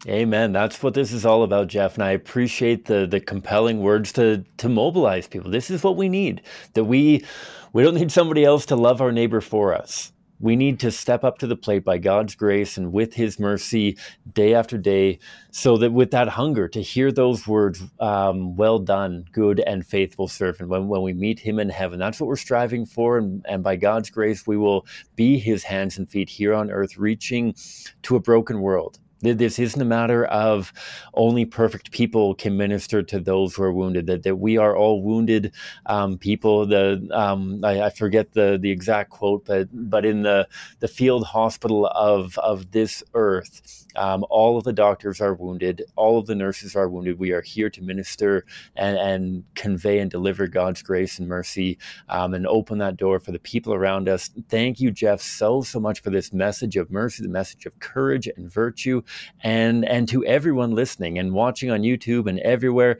Amen. 0.07 0.53
That's 0.53 0.82
what 0.82 0.94
this 0.94 1.12
is 1.12 1.26
all 1.26 1.42
about, 1.42 1.68
Jeff. 1.68 1.94
And 1.94 2.05
I 2.05 2.11
appreciate 2.12 2.86
the 2.86 3.07
the 3.07 3.20
compelling 3.20 3.80
words 3.80 4.12
to 4.12 4.44
to 4.59 4.68
mobilize 4.68 5.26
people. 5.26 5.51
This 5.51 5.70
is 5.70 5.82
what 5.82 5.96
we 5.96 6.09
need. 6.09 6.42
That 6.74 6.84
we 6.84 7.24
we 7.72 7.82
don't 7.82 7.94
need 7.94 8.12
somebody 8.12 8.44
else 8.44 8.66
to 8.66 8.76
love 8.76 9.01
our 9.01 9.12
neighbor 9.12 9.40
for 9.40 9.74
us. 9.74 10.12
we 10.40 10.57
need 10.57 10.80
to 10.80 10.90
step 10.90 11.24
up 11.24 11.38
to 11.38 11.46
the 11.46 11.57
plate 11.57 11.84
by 11.84 11.99
God's 11.99 12.34
grace 12.34 12.76
and 12.76 12.92
with 12.92 13.14
His 13.14 13.38
mercy 13.40 13.99
day 14.32 14.55
after 14.55 14.78
day, 14.78 15.18
so 15.51 15.76
that 15.78 15.92
with 15.92 16.11
that 16.12 16.28
hunger 16.28 16.68
to 16.68 16.82
hear 16.82 17.11
those 17.11 17.46
words, 17.46 17.82
um, 18.01 18.57
well 18.57 18.78
done, 18.78 19.24
good 19.32 19.61
and 19.61 19.86
faithful 19.86 20.28
servant, 20.28 20.68
when, 20.68 20.88
when 20.88 21.03
we 21.03 21.12
meet 21.12 21.40
Him 21.40 21.59
in 21.59 21.68
heaven, 21.70 21.99
that's 21.99 22.20
what 22.20 22.28
we're 22.28 22.36
striving 22.36 22.86
for. 22.86 23.18
And, 23.18 23.44
and 23.49 23.62
by 23.64 23.76
God's 23.76 24.11
grace, 24.11 24.46
we 24.46 24.57
will 24.57 24.86
be 25.16 25.38
His 25.38 25.64
hands 25.64 25.99
and 25.99 26.09
feet 26.09 26.28
here 26.30 26.55
on 26.55 26.70
earth, 26.70 26.96
reaching 26.99 27.55
to 28.03 28.16
a 28.16 28.20
broken 28.20 28.61
world 28.61 28.99
this 29.21 29.59
isn't 29.59 29.81
a 29.81 29.85
matter 29.85 30.25
of 30.27 30.73
only 31.14 31.45
perfect 31.45 31.91
people 31.91 32.35
can 32.35 32.57
minister 32.57 33.03
to 33.03 33.21
those 33.21 33.55
who 33.55 33.62
are 33.62 33.73
wounded. 33.73 34.07
That, 34.07 34.23
that 34.23 34.37
we 34.37 34.57
are 34.57 34.77
all 34.77 35.03
wounded 35.03 35.53
um, 35.87 36.19
people. 36.19 36.66
The 36.66 37.09
um, 37.12 37.64
I, 37.64 37.83
I, 37.83 37.91
forget 37.91 38.33
the 38.33 38.59
the 38.61 38.71
exact 38.71 39.11
quote, 39.11 39.45
but 39.45 39.69
but 39.73 40.05
in 40.05 40.23
the 40.23 40.49
the 40.81 40.89
field 40.89 41.25
hospital 41.25 41.87
of 41.87 42.39
of 42.39 42.71
this 42.71 43.03
earth, 43.14 43.87
um, 43.99 44.24
all 44.30 44.57
of 44.57 44.64
the 44.64 44.72
doctors 44.72 45.20
are 45.20 45.34
wounded. 45.34 45.82
All 45.96 46.18
of 46.18 46.26
the 46.26 46.36
nurses 46.36 46.76
are 46.76 46.88
wounded. 46.88 47.18
We 47.18 47.32
are 47.32 47.42
here 47.42 47.68
to 47.70 47.82
minister 47.82 48.44
and 48.76 48.96
and 48.96 49.44
convey 49.55 49.99
and 49.99 50.11
deliver 50.11 50.46
God's 50.46 50.82
grace 50.82 51.18
and 51.18 51.28
mercy 51.28 51.78
um, 52.09 52.32
and 52.32 52.46
open 52.46 52.78
that 52.78 52.96
door 52.96 53.18
for 53.18 53.32
the 53.32 53.40
people 53.40 53.74
around 53.74 54.09
us. 54.09 54.30
Thank 54.49 54.80
you, 54.80 54.92
Jeff, 54.92 55.20
so 55.20 55.62
so 55.62 55.80
much 55.80 56.01
for 56.01 56.11
this 56.11 56.32
message 56.32 56.76
of 56.76 56.90
mercy, 56.90 57.24
the 57.24 57.28
message 57.28 57.66
of 57.66 57.78
courage 57.80 58.28
and 58.28 58.51
virtue 58.51 59.03
and 59.42 59.84
and 59.84 60.09
to 60.09 60.24
everyone 60.24 60.76
listening 60.76 61.18
and 61.18 61.32
watching 61.32 61.70
on 61.70 61.82
YouTube 61.82 62.28
and 62.28 62.38
everywhere, 62.40 62.99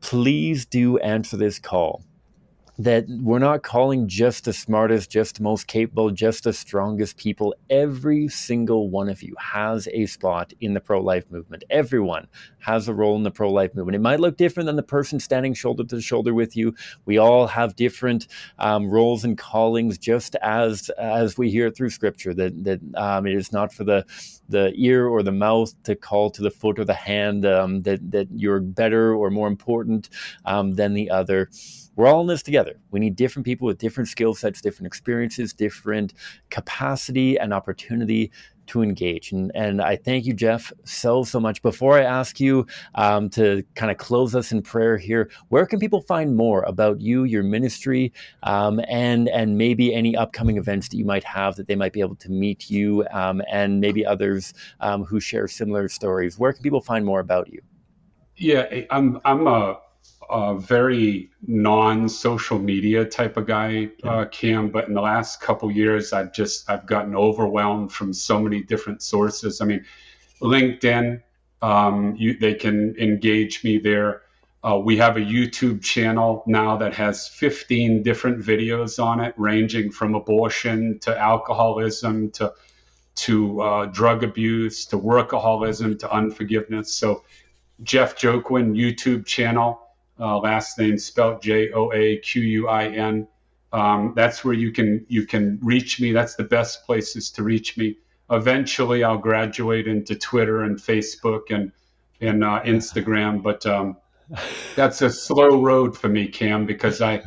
please 0.00 0.66
do 0.66 0.98
answer 0.98 1.36
this 1.36 1.60
call 1.60 2.02
that 2.82 3.06
we're 3.08 3.38
not 3.38 3.62
calling 3.62 4.08
just 4.08 4.44
the 4.44 4.52
smartest, 4.52 5.08
just 5.08 5.36
the 5.36 5.42
most 5.44 5.68
capable, 5.68 6.10
just 6.10 6.44
the 6.44 6.52
strongest 6.52 7.16
people. 7.16 7.54
Every 7.70 8.26
single 8.26 8.90
one 8.90 9.08
of 9.08 9.22
you 9.22 9.36
has 9.38 9.86
a 9.92 10.06
spot 10.06 10.52
in 10.60 10.74
the 10.74 10.80
pro 10.80 11.00
life 11.00 11.30
movement. 11.30 11.62
Everyone 11.70 12.26
has 12.58 12.88
a 12.88 12.94
role 12.94 13.14
in 13.14 13.22
the 13.22 13.30
pro 13.30 13.52
life 13.52 13.72
movement. 13.76 13.94
It 13.94 14.00
might 14.00 14.18
look 14.18 14.36
different 14.36 14.66
than 14.66 14.74
the 14.74 14.82
person 14.82 15.20
standing 15.20 15.54
shoulder 15.54 15.84
to 15.84 16.00
shoulder 16.00 16.34
with 16.34 16.56
you. 16.56 16.74
We 17.04 17.18
all 17.18 17.46
have 17.46 17.76
different 17.76 18.26
um, 18.58 18.88
roles 18.88 19.24
and 19.24 19.38
callings, 19.38 19.96
just 19.96 20.34
as 20.42 20.88
as 20.98 21.38
we 21.38 21.50
hear 21.50 21.70
through 21.70 21.90
Scripture. 21.90 22.34
That 22.34 22.64
that 22.64 22.80
um, 22.96 23.26
it 23.26 23.34
is 23.34 23.52
not 23.52 23.72
for 23.72 23.84
the 23.84 24.04
the 24.48 24.72
ear 24.74 25.06
or 25.06 25.22
the 25.22 25.32
mouth 25.32 25.72
to 25.84 25.94
call 25.94 26.30
to 26.30 26.42
the 26.42 26.50
foot 26.50 26.80
or 26.80 26.84
the 26.84 26.94
hand 26.94 27.46
um, 27.46 27.82
that 27.82 28.10
that 28.10 28.26
you're 28.34 28.60
better 28.60 29.14
or 29.14 29.30
more 29.30 29.46
important 29.46 30.08
um, 30.46 30.74
than 30.74 30.94
the 30.94 31.10
other 31.10 31.48
we're 31.96 32.06
all 32.06 32.22
in 32.22 32.26
this 32.26 32.42
together. 32.42 32.78
We 32.90 33.00
need 33.00 33.16
different 33.16 33.44
people 33.44 33.66
with 33.66 33.78
different 33.78 34.08
skill 34.08 34.34
sets, 34.34 34.60
different 34.60 34.86
experiences, 34.86 35.52
different 35.52 36.14
capacity 36.50 37.38
and 37.38 37.52
opportunity 37.52 38.30
to 38.68 38.82
engage. 38.82 39.32
And, 39.32 39.50
and 39.54 39.82
I 39.82 39.96
thank 39.96 40.24
you, 40.24 40.32
Jeff, 40.32 40.72
so, 40.84 41.24
so 41.24 41.40
much. 41.40 41.60
Before 41.62 41.98
I 41.98 42.02
ask 42.02 42.38
you 42.40 42.66
um, 42.94 43.28
to 43.30 43.62
kind 43.74 43.90
of 43.90 43.98
close 43.98 44.34
us 44.34 44.52
in 44.52 44.62
prayer 44.62 44.96
here, 44.96 45.30
where 45.48 45.66
can 45.66 45.78
people 45.78 46.00
find 46.00 46.36
more 46.36 46.62
about 46.62 47.00
you, 47.00 47.24
your 47.24 47.42
ministry, 47.42 48.12
um, 48.44 48.80
and, 48.88 49.28
and 49.28 49.58
maybe 49.58 49.92
any 49.92 50.16
upcoming 50.16 50.56
events 50.56 50.88
that 50.88 50.96
you 50.96 51.04
might 51.04 51.24
have 51.24 51.56
that 51.56 51.66
they 51.66 51.76
might 51.76 51.92
be 51.92 52.00
able 52.00 52.16
to 52.16 52.30
meet 52.30 52.70
you 52.70 53.04
um, 53.10 53.42
and 53.50 53.80
maybe 53.80 54.06
others 54.06 54.54
um, 54.80 55.04
who 55.04 55.20
share 55.20 55.48
similar 55.48 55.88
stories? 55.88 56.38
Where 56.38 56.52
can 56.52 56.62
people 56.62 56.80
find 56.80 57.04
more 57.04 57.20
about 57.20 57.52
you? 57.52 57.60
Yeah, 58.36 58.66
I'm, 58.90 59.20
I'm 59.24 59.46
a 59.46 59.78
a 60.32 60.58
very 60.58 61.30
non-social 61.46 62.58
media 62.58 63.04
type 63.04 63.36
of 63.36 63.46
guy, 63.46 63.90
uh, 64.02 64.24
Cam. 64.26 64.70
But 64.70 64.88
in 64.88 64.94
the 64.94 65.00
last 65.02 65.40
couple 65.40 65.70
years, 65.70 66.12
I've 66.12 66.32
just 66.32 66.68
I've 66.70 66.86
gotten 66.86 67.14
overwhelmed 67.14 67.92
from 67.92 68.12
so 68.14 68.40
many 68.40 68.62
different 68.62 69.02
sources. 69.02 69.60
I 69.60 69.66
mean, 69.66 69.84
LinkedIn, 70.40 71.22
um, 71.60 72.16
you, 72.16 72.38
they 72.38 72.54
can 72.54 72.96
engage 72.98 73.62
me 73.62 73.78
there. 73.78 74.22
Uh, 74.64 74.78
we 74.78 74.96
have 74.96 75.16
a 75.16 75.20
YouTube 75.20 75.82
channel 75.82 76.44
now 76.46 76.76
that 76.78 76.94
has 76.94 77.28
15 77.28 78.02
different 78.02 78.38
videos 78.38 79.02
on 79.02 79.20
it, 79.20 79.34
ranging 79.36 79.90
from 79.90 80.14
abortion 80.14 80.98
to 81.00 81.18
alcoholism 81.18 82.30
to 82.32 82.52
to 83.14 83.60
uh, 83.60 83.84
drug 83.86 84.24
abuse 84.24 84.86
to 84.86 84.96
workaholism 84.96 85.98
to 85.98 86.10
unforgiveness. 86.10 86.94
So, 86.94 87.24
Jeff 87.82 88.22
Joaquin 88.24 88.74
YouTube 88.74 89.26
channel 89.26 89.78
uh, 90.20 90.38
last 90.38 90.78
name 90.78 90.98
spelled 90.98 91.42
J 91.42 91.72
O 91.72 91.92
A 91.92 92.18
Q 92.18 92.42
U 92.42 92.68
I 92.68 92.88
N. 92.88 93.28
Um, 93.72 94.12
that's 94.14 94.44
where 94.44 94.54
you 94.54 94.72
can 94.72 95.06
you 95.08 95.26
can 95.26 95.58
reach 95.62 96.00
me. 96.00 96.12
That's 96.12 96.34
the 96.34 96.44
best 96.44 96.84
places 96.86 97.30
to 97.32 97.42
reach 97.42 97.76
me. 97.76 97.96
Eventually, 98.30 99.04
I'll 99.04 99.18
graduate 99.18 99.86
into 99.86 100.14
Twitter 100.14 100.62
and 100.62 100.76
Facebook 100.76 101.50
and 101.50 101.72
and 102.20 102.44
uh, 102.44 102.62
Instagram, 102.64 103.42
but 103.42 103.66
um, 103.66 103.96
that's 104.76 105.02
a 105.02 105.10
slow 105.10 105.62
road 105.62 105.96
for 105.96 106.08
me, 106.08 106.28
Cam, 106.28 106.66
because 106.66 107.00
I 107.00 107.22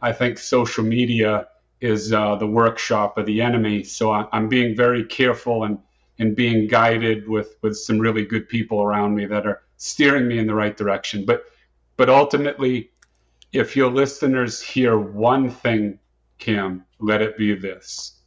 I 0.00 0.12
think 0.12 0.38
social 0.38 0.84
media 0.84 1.48
is 1.80 2.12
uh, 2.12 2.36
the 2.36 2.46
workshop 2.46 3.18
of 3.18 3.26
the 3.26 3.42
enemy. 3.42 3.82
So 3.82 4.10
I, 4.12 4.26
am 4.32 4.48
being 4.48 4.76
very 4.76 5.04
careful 5.04 5.64
and 5.64 5.78
and 6.18 6.36
being 6.36 6.68
guided 6.68 7.28
with 7.28 7.56
with 7.62 7.76
some 7.76 7.98
really 7.98 8.24
good 8.24 8.48
people 8.48 8.82
around 8.82 9.14
me 9.14 9.26
that 9.26 9.46
are 9.46 9.62
steering 9.76 10.28
me 10.28 10.38
in 10.38 10.46
the 10.46 10.54
right 10.54 10.76
direction. 10.76 11.24
But 11.24 11.44
but 11.96 12.08
ultimately, 12.08 12.90
if 13.52 13.76
your 13.76 13.90
listeners 13.90 14.60
hear 14.60 14.98
one 14.98 15.50
thing, 15.50 15.98
Cam, 16.38 16.84
let 16.98 17.22
it 17.22 17.36
be 17.36 17.54
this 17.54 18.18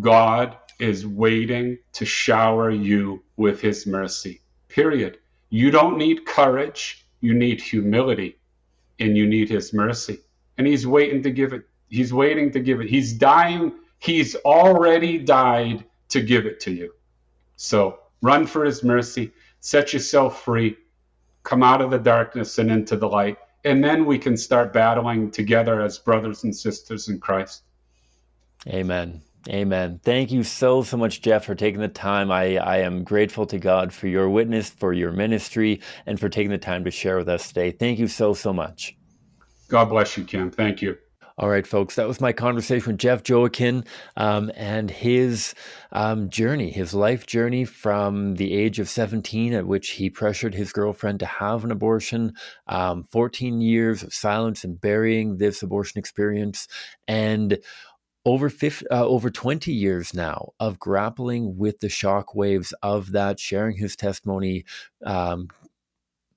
God 0.00 0.56
is 0.78 1.06
waiting 1.06 1.78
to 1.92 2.04
shower 2.04 2.70
you 2.70 3.22
with 3.36 3.60
his 3.60 3.86
mercy. 3.86 4.40
Period. 4.68 5.18
You 5.48 5.70
don't 5.70 5.96
need 5.96 6.26
courage, 6.26 7.06
you 7.20 7.34
need 7.34 7.60
humility, 7.60 8.36
and 8.98 9.16
you 9.16 9.26
need 9.26 9.48
his 9.48 9.72
mercy. 9.72 10.18
And 10.58 10.66
he's 10.66 10.86
waiting 10.86 11.22
to 11.22 11.30
give 11.30 11.52
it. 11.52 11.62
He's 11.88 12.12
waiting 12.12 12.50
to 12.52 12.60
give 12.60 12.80
it. 12.80 12.88
He's 12.88 13.12
dying. 13.12 13.72
He's 13.98 14.34
already 14.36 15.18
died 15.18 15.84
to 16.08 16.20
give 16.20 16.46
it 16.46 16.60
to 16.60 16.72
you. 16.72 16.92
So 17.56 18.00
run 18.22 18.46
for 18.46 18.64
his 18.64 18.82
mercy, 18.82 19.32
set 19.60 19.92
yourself 19.92 20.42
free, 20.42 20.76
come 21.46 21.62
out 21.62 21.80
of 21.80 21.90
the 21.90 21.98
darkness 21.98 22.58
and 22.58 22.70
into 22.70 22.96
the 22.96 23.08
light. 23.08 23.38
And 23.64 23.82
then 23.82 24.04
we 24.04 24.18
can 24.18 24.36
start 24.36 24.72
battling 24.72 25.30
together 25.30 25.80
as 25.80 25.98
brothers 25.98 26.44
and 26.44 26.54
sisters 26.54 27.08
in 27.08 27.20
Christ. 27.20 27.62
Amen. 28.66 29.22
Amen. 29.48 30.00
Thank 30.02 30.32
you 30.32 30.42
so, 30.42 30.82
so 30.82 30.96
much, 30.96 31.22
Jeff, 31.22 31.44
for 31.44 31.54
taking 31.54 31.80
the 31.80 31.88
time. 31.88 32.32
I, 32.32 32.56
I 32.56 32.78
am 32.78 33.04
grateful 33.04 33.46
to 33.46 33.58
God 33.58 33.92
for 33.92 34.08
your 34.08 34.28
witness, 34.28 34.70
for 34.70 34.92
your 34.92 35.12
ministry, 35.12 35.80
and 36.04 36.18
for 36.18 36.28
taking 36.28 36.50
the 36.50 36.58
time 36.58 36.84
to 36.84 36.90
share 36.90 37.16
with 37.16 37.28
us 37.28 37.48
today. 37.48 37.70
Thank 37.70 38.00
you 38.00 38.08
so, 38.08 38.34
so 38.34 38.52
much. 38.52 38.96
God 39.68 39.84
bless 39.86 40.16
you, 40.16 40.24
Cam. 40.24 40.50
Thank 40.50 40.82
you. 40.82 40.98
All 41.38 41.50
right, 41.50 41.66
folks, 41.66 41.96
that 41.96 42.08
was 42.08 42.18
my 42.18 42.32
conversation 42.32 42.92
with 42.92 42.98
Jeff 42.98 43.28
Joaquin 43.28 43.84
um, 44.16 44.50
and 44.56 44.90
his 44.90 45.52
um, 45.92 46.30
journey, 46.30 46.70
his 46.70 46.94
life 46.94 47.26
journey 47.26 47.66
from 47.66 48.36
the 48.36 48.54
age 48.54 48.78
of 48.78 48.88
17, 48.88 49.52
at 49.52 49.66
which 49.66 49.90
he 49.90 50.08
pressured 50.08 50.54
his 50.54 50.72
girlfriend 50.72 51.20
to 51.20 51.26
have 51.26 51.62
an 51.62 51.70
abortion, 51.70 52.32
um, 52.68 53.04
14 53.12 53.60
years 53.60 54.02
of 54.02 54.14
silence 54.14 54.64
and 54.64 54.80
burying 54.80 55.36
this 55.36 55.62
abortion 55.62 55.98
experience, 55.98 56.68
and 57.06 57.58
over 58.24 58.48
50, 58.48 58.88
uh, 58.88 59.04
over 59.04 59.28
20 59.28 59.70
years 59.70 60.14
now 60.14 60.52
of 60.58 60.78
grappling 60.78 61.58
with 61.58 61.80
the 61.80 61.90
shock 61.90 62.34
waves 62.34 62.72
of 62.82 63.12
that, 63.12 63.38
sharing 63.38 63.76
his 63.76 63.94
testimony, 63.94 64.64
um, 65.04 65.48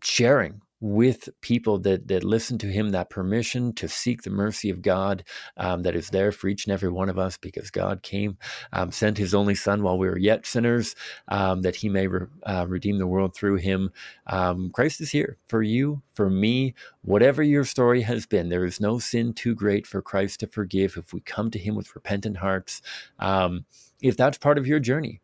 sharing 0.04 0.62
with 0.82 1.30
people 1.42 1.78
that 1.80 2.08
that 2.08 2.24
listen 2.24 2.58
to 2.58 2.68
him 2.68 2.92
that 2.92 3.10
permission 3.10 3.74
to 3.74 3.88
seek 3.88 4.22
the 4.24 4.30
mercy 4.30 4.70
of 4.70 4.82
God 4.82 5.24
um, 5.58 5.84
that 5.84 5.96
is 5.96 6.10
there 6.10 6.32
for 6.32 6.48
each 6.48 6.66
and 6.66 6.74
every 6.74 6.90
one 6.90 7.10
of 7.10 7.20
us 7.20 7.38
because 7.38 7.70
God 7.72 8.02
came 8.04 8.38
um, 8.74 8.92
sent 8.92 9.18
his 9.18 9.34
only 9.34 9.56
son 9.56 9.84
while 9.84 9.98
we 9.98 10.08
were 10.08 10.18
yet 10.18 10.46
sinners 10.46 10.96
um, 11.28 11.62
that 11.62 11.76
he 11.76 11.90
may 11.90 12.08
re- 12.08 12.28
uh, 12.44 12.66
redeem 12.68 12.98
the 12.98 13.08
world 13.08 13.36
through 13.36 13.56
him. 13.56 13.92
Um, 14.28 14.70
Christ 14.72 15.02
is 15.02 15.12
here 15.12 15.38
for 15.48 15.62
you 15.62 16.02
for 16.14 16.30
me 16.30 16.76
whatever 17.02 17.44
your 17.44 17.66
story 17.66 18.02
has 18.02 18.26
been. 18.26 18.50
There 18.50 18.66
is 18.66 18.80
no 18.80 19.00
sin 19.00 19.34
too 19.34 19.56
great 19.56 19.86
for 19.88 20.02
Christ 20.02 20.42
to 20.42 20.48
forgive 20.48 20.98
if 20.98 21.14
we 21.14 21.22
come 21.22 21.52
to 21.52 21.60
him 21.60 21.76
with 21.76 21.96
repentant 21.96 22.38
hearts. 22.38 22.82
Um, 23.20 23.66
if 24.02 24.16
that's 24.16 24.38
part 24.38 24.58
of 24.58 24.68
your 24.68 24.80
journey 24.80 25.22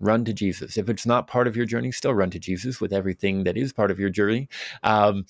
run 0.00 0.24
to 0.24 0.32
Jesus. 0.32 0.76
If 0.76 0.88
it's 0.88 1.06
not 1.06 1.26
part 1.26 1.46
of 1.46 1.56
your 1.56 1.66
journey, 1.66 1.92
still 1.92 2.14
run 2.14 2.30
to 2.30 2.38
Jesus 2.38 2.80
with 2.80 2.92
everything 2.92 3.44
that 3.44 3.56
is 3.56 3.72
part 3.72 3.90
of 3.90 3.98
your 3.98 4.10
journey. 4.10 4.48
Um, 4.82 5.26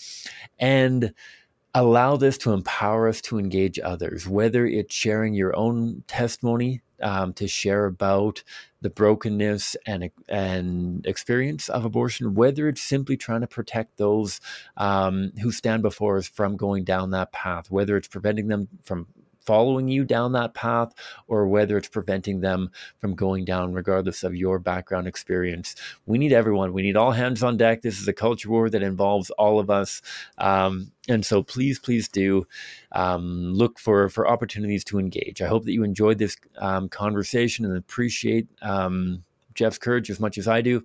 and 0.58 1.12
allow 1.74 2.16
this 2.16 2.38
to 2.38 2.52
empower 2.52 3.06
us 3.06 3.20
to 3.20 3.38
engage 3.38 3.78
others, 3.78 4.26
whether 4.26 4.66
it's 4.66 4.94
sharing 4.94 5.34
your 5.34 5.54
own 5.54 6.02
testimony 6.06 6.80
um, 7.02 7.34
to 7.34 7.46
share 7.46 7.84
about 7.84 8.42
the 8.80 8.88
brokenness 8.88 9.76
and 9.86 10.10
and 10.28 11.06
experience 11.06 11.68
of 11.68 11.84
abortion, 11.84 12.34
whether 12.34 12.68
it's 12.68 12.80
simply 12.80 13.16
trying 13.16 13.42
to 13.42 13.46
protect 13.46 13.98
those 13.98 14.40
um, 14.78 15.32
who 15.42 15.52
stand 15.52 15.82
before 15.82 16.16
us 16.16 16.26
from 16.26 16.56
going 16.56 16.84
down 16.84 17.10
that 17.10 17.32
path, 17.32 17.70
whether 17.70 17.96
it's 17.96 18.08
preventing 18.08 18.48
them 18.48 18.68
from 18.82 19.06
following 19.46 19.88
you 19.88 20.04
down 20.04 20.32
that 20.32 20.54
path 20.54 20.92
or 21.28 21.46
whether 21.46 21.76
it's 21.78 21.88
preventing 21.88 22.40
them 22.40 22.70
from 23.00 23.14
going 23.14 23.44
down, 23.44 23.72
regardless 23.72 24.22
of 24.22 24.34
your 24.34 24.58
background 24.58 25.06
experience. 25.06 25.74
We 26.04 26.18
need 26.18 26.32
everyone. 26.32 26.72
We 26.72 26.82
need 26.82 26.96
all 26.96 27.12
hands 27.12 27.42
on 27.42 27.56
deck. 27.56 27.82
This 27.82 28.00
is 28.00 28.08
a 28.08 28.12
culture 28.12 28.50
war 28.50 28.68
that 28.68 28.82
involves 28.82 29.30
all 29.30 29.58
of 29.58 29.70
us. 29.70 30.02
Um, 30.38 30.92
and 31.08 31.24
so 31.24 31.42
please, 31.42 31.78
please 31.78 32.08
do 32.08 32.46
um, 32.92 33.54
look 33.54 33.78
for, 33.78 34.08
for 34.08 34.28
opportunities 34.28 34.84
to 34.84 34.98
engage. 34.98 35.40
I 35.40 35.46
hope 35.46 35.64
that 35.64 35.72
you 35.72 35.84
enjoyed 35.84 36.18
this 36.18 36.36
um, 36.58 36.88
conversation 36.88 37.64
and 37.64 37.76
appreciate 37.76 38.48
um, 38.62 39.24
Jeff's 39.54 39.78
courage 39.78 40.10
as 40.10 40.20
much 40.20 40.36
as 40.36 40.48
I 40.48 40.60
do. 40.60 40.84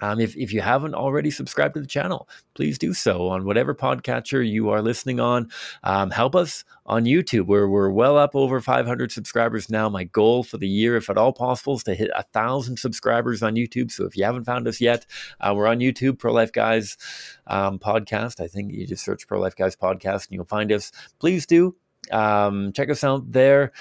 Um, 0.00 0.20
if, 0.20 0.36
if 0.36 0.52
you 0.52 0.60
haven't 0.60 0.94
already 0.94 1.30
subscribed 1.30 1.74
to 1.74 1.80
the 1.80 1.86
channel, 1.86 2.28
please 2.54 2.78
do 2.78 2.94
so 2.94 3.28
on 3.28 3.44
whatever 3.44 3.74
podcatcher 3.74 4.48
you 4.48 4.70
are 4.70 4.82
listening 4.82 5.20
on. 5.20 5.50
Um, 5.84 6.10
help 6.10 6.34
us 6.34 6.64
on 6.86 7.04
YouTube. 7.04 7.46
We're, 7.46 7.68
we're 7.68 7.90
well 7.90 8.16
up 8.16 8.34
over 8.34 8.60
500 8.60 9.12
subscribers 9.12 9.70
now. 9.70 9.88
My 9.88 10.04
goal 10.04 10.42
for 10.42 10.58
the 10.58 10.68
year, 10.68 10.96
if 10.96 11.10
at 11.10 11.18
all 11.18 11.32
possible, 11.32 11.76
is 11.76 11.84
to 11.84 11.94
hit 11.94 12.10
a 12.14 12.22
thousand 12.22 12.78
subscribers 12.78 13.42
on 13.42 13.54
YouTube. 13.54 13.90
So 13.90 14.04
if 14.04 14.16
you 14.16 14.24
haven't 14.24 14.44
found 14.44 14.66
us 14.66 14.80
yet, 14.80 15.06
uh, 15.40 15.52
we're 15.54 15.66
on 15.66 15.78
YouTube, 15.78 16.18
Pro 16.18 16.32
Life 16.32 16.52
Guys 16.52 16.96
um, 17.46 17.78
Podcast. 17.78 18.40
I 18.40 18.46
think 18.46 18.72
you 18.72 18.86
just 18.86 19.04
search 19.04 19.26
Pro 19.26 19.40
Life 19.40 19.56
Guys 19.56 19.76
Podcast 19.76 20.28
and 20.28 20.32
you'll 20.32 20.44
find 20.44 20.72
us. 20.72 20.92
Please 21.18 21.46
do 21.46 21.76
um, 22.10 22.72
check 22.72 22.90
us 22.90 23.04
out 23.04 23.30
there. 23.30 23.72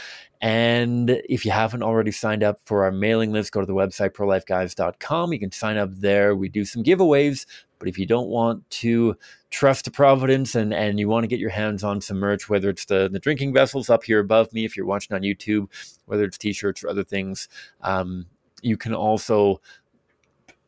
And 0.42 1.22
if 1.28 1.44
you 1.46 1.52
haven't 1.52 1.84
already 1.84 2.12
signed 2.12 2.44
up 2.44 2.62
for 2.66 2.86
our 2.86 2.92
mailing 2.92 3.34
list, 3.34 3.52
go 3.52 3.60
to 3.60 3.66
the 3.66 3.74
website 3.74 4.12
prolifeguys.com. 4.12 5.34
You 5.34 5.40
can 5.40 5.52
sign 5.52 5.78
up 5.78 5.90
there. 5.94 6.36
We 6.36 6.48
do 6.48 6.64
some 6.64 6.84
giveaways, 6.84 7.46
but 7.78 7.90
if 7.90 7.98
you 7.98 8.06
don't 8.06 8.30
want 8.30 8.70
to 8.72 9.18
trust 9.50 9.86
to 9.86 9.92
Providence 9.92 10.56
and, 10.56 10.74
and 10.74 10.98
you 11.00 11.10
want 11.10 11.24
to 11.24 11.28
get 11.28 11.40
your 11.40 11.50
hands 11.50 11.84
on 11.84 12.00
some 12.00 12.18
merch, 12.18 12.48
whether 12.48 12.70
it's 12.70 12.86
the, 12.86 13.10
the 13.12 13.20
drinking 13.20 13.54
vessels 13.54 13.90
up 13.90 14.04
here 14.04 14.20
above 14.20 14.54
me, 14.54 14.64
if 14.64 14.78
you're 14.78 14.86
watching 14.86 15.16
on 15.16 15.24
YouTube, 15.24 15.68
whether 16.06 16.24
it's 16.24 16.38
t 16.38 16.54
shirts 16.54 16.84
or 16.84 16.90
other 16.90 17.04
things, 17.04 17.50
um, 17.82 18.26
you 18.62 18.78
can 18.78 18.94
also 18.94 19.62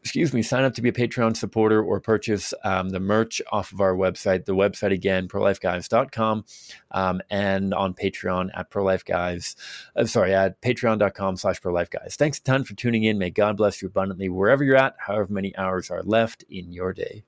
excuse 0.02 0.34
me, 0.34 0.42
sign 0.42 0.64
up 0.64 0.74
to 0.74 0.82
be 0.82 0.90
a 0.90 0.94
Patreon 0.94 1.38
supporter 1.38 1.82
or 1.82 2.00
purchase 2.00 2.54
um, 2.64 2.90
the 2.90 3.00
merch 3.00 3.42
off 3.52 3.72
of 3.72 3.82
our 3.82 3.94
website. 3.94 4.46
The 4.46 4.56
website 4.56 4.92
again, 4.92 5.28
prolifeguys.com, 5.28 6.46
um, 6.92 7.22
and 7.30 7.74
on 7.74 7.94
Patreon 7.94 8.50
at 8.56 8.72
prolifeguys. 8.72 9.56
Uh, 9.96 10.06
sorry, 10.06 10.34
at 10.34 10.62
patreon.com 10.62 11.38
slash 11.38 11.62
prolifeguys. 11.62 12.16
Thanks 12.16 12.40
a 12.40 12.44
ton 12.44 12.64
for 12.64 12.74
tuning 12.74 13.04
in. 13.04 13.18
May 13.18 13.30
God 13.30 13.58
bless 13.58 13.82
you 13.82 13.88
abundantly 13.88 14.30
wherever 14.30 14.64
you're 14.64 14.78
at, 14.78 14.96
however 14.98 15.32
many 15.32 15.56
hours 15.56 15.92
are 15.92 16.04
left 16.04 16.44
in 16.50 16.72
your 16.74 16.94
day. 16.94 17.24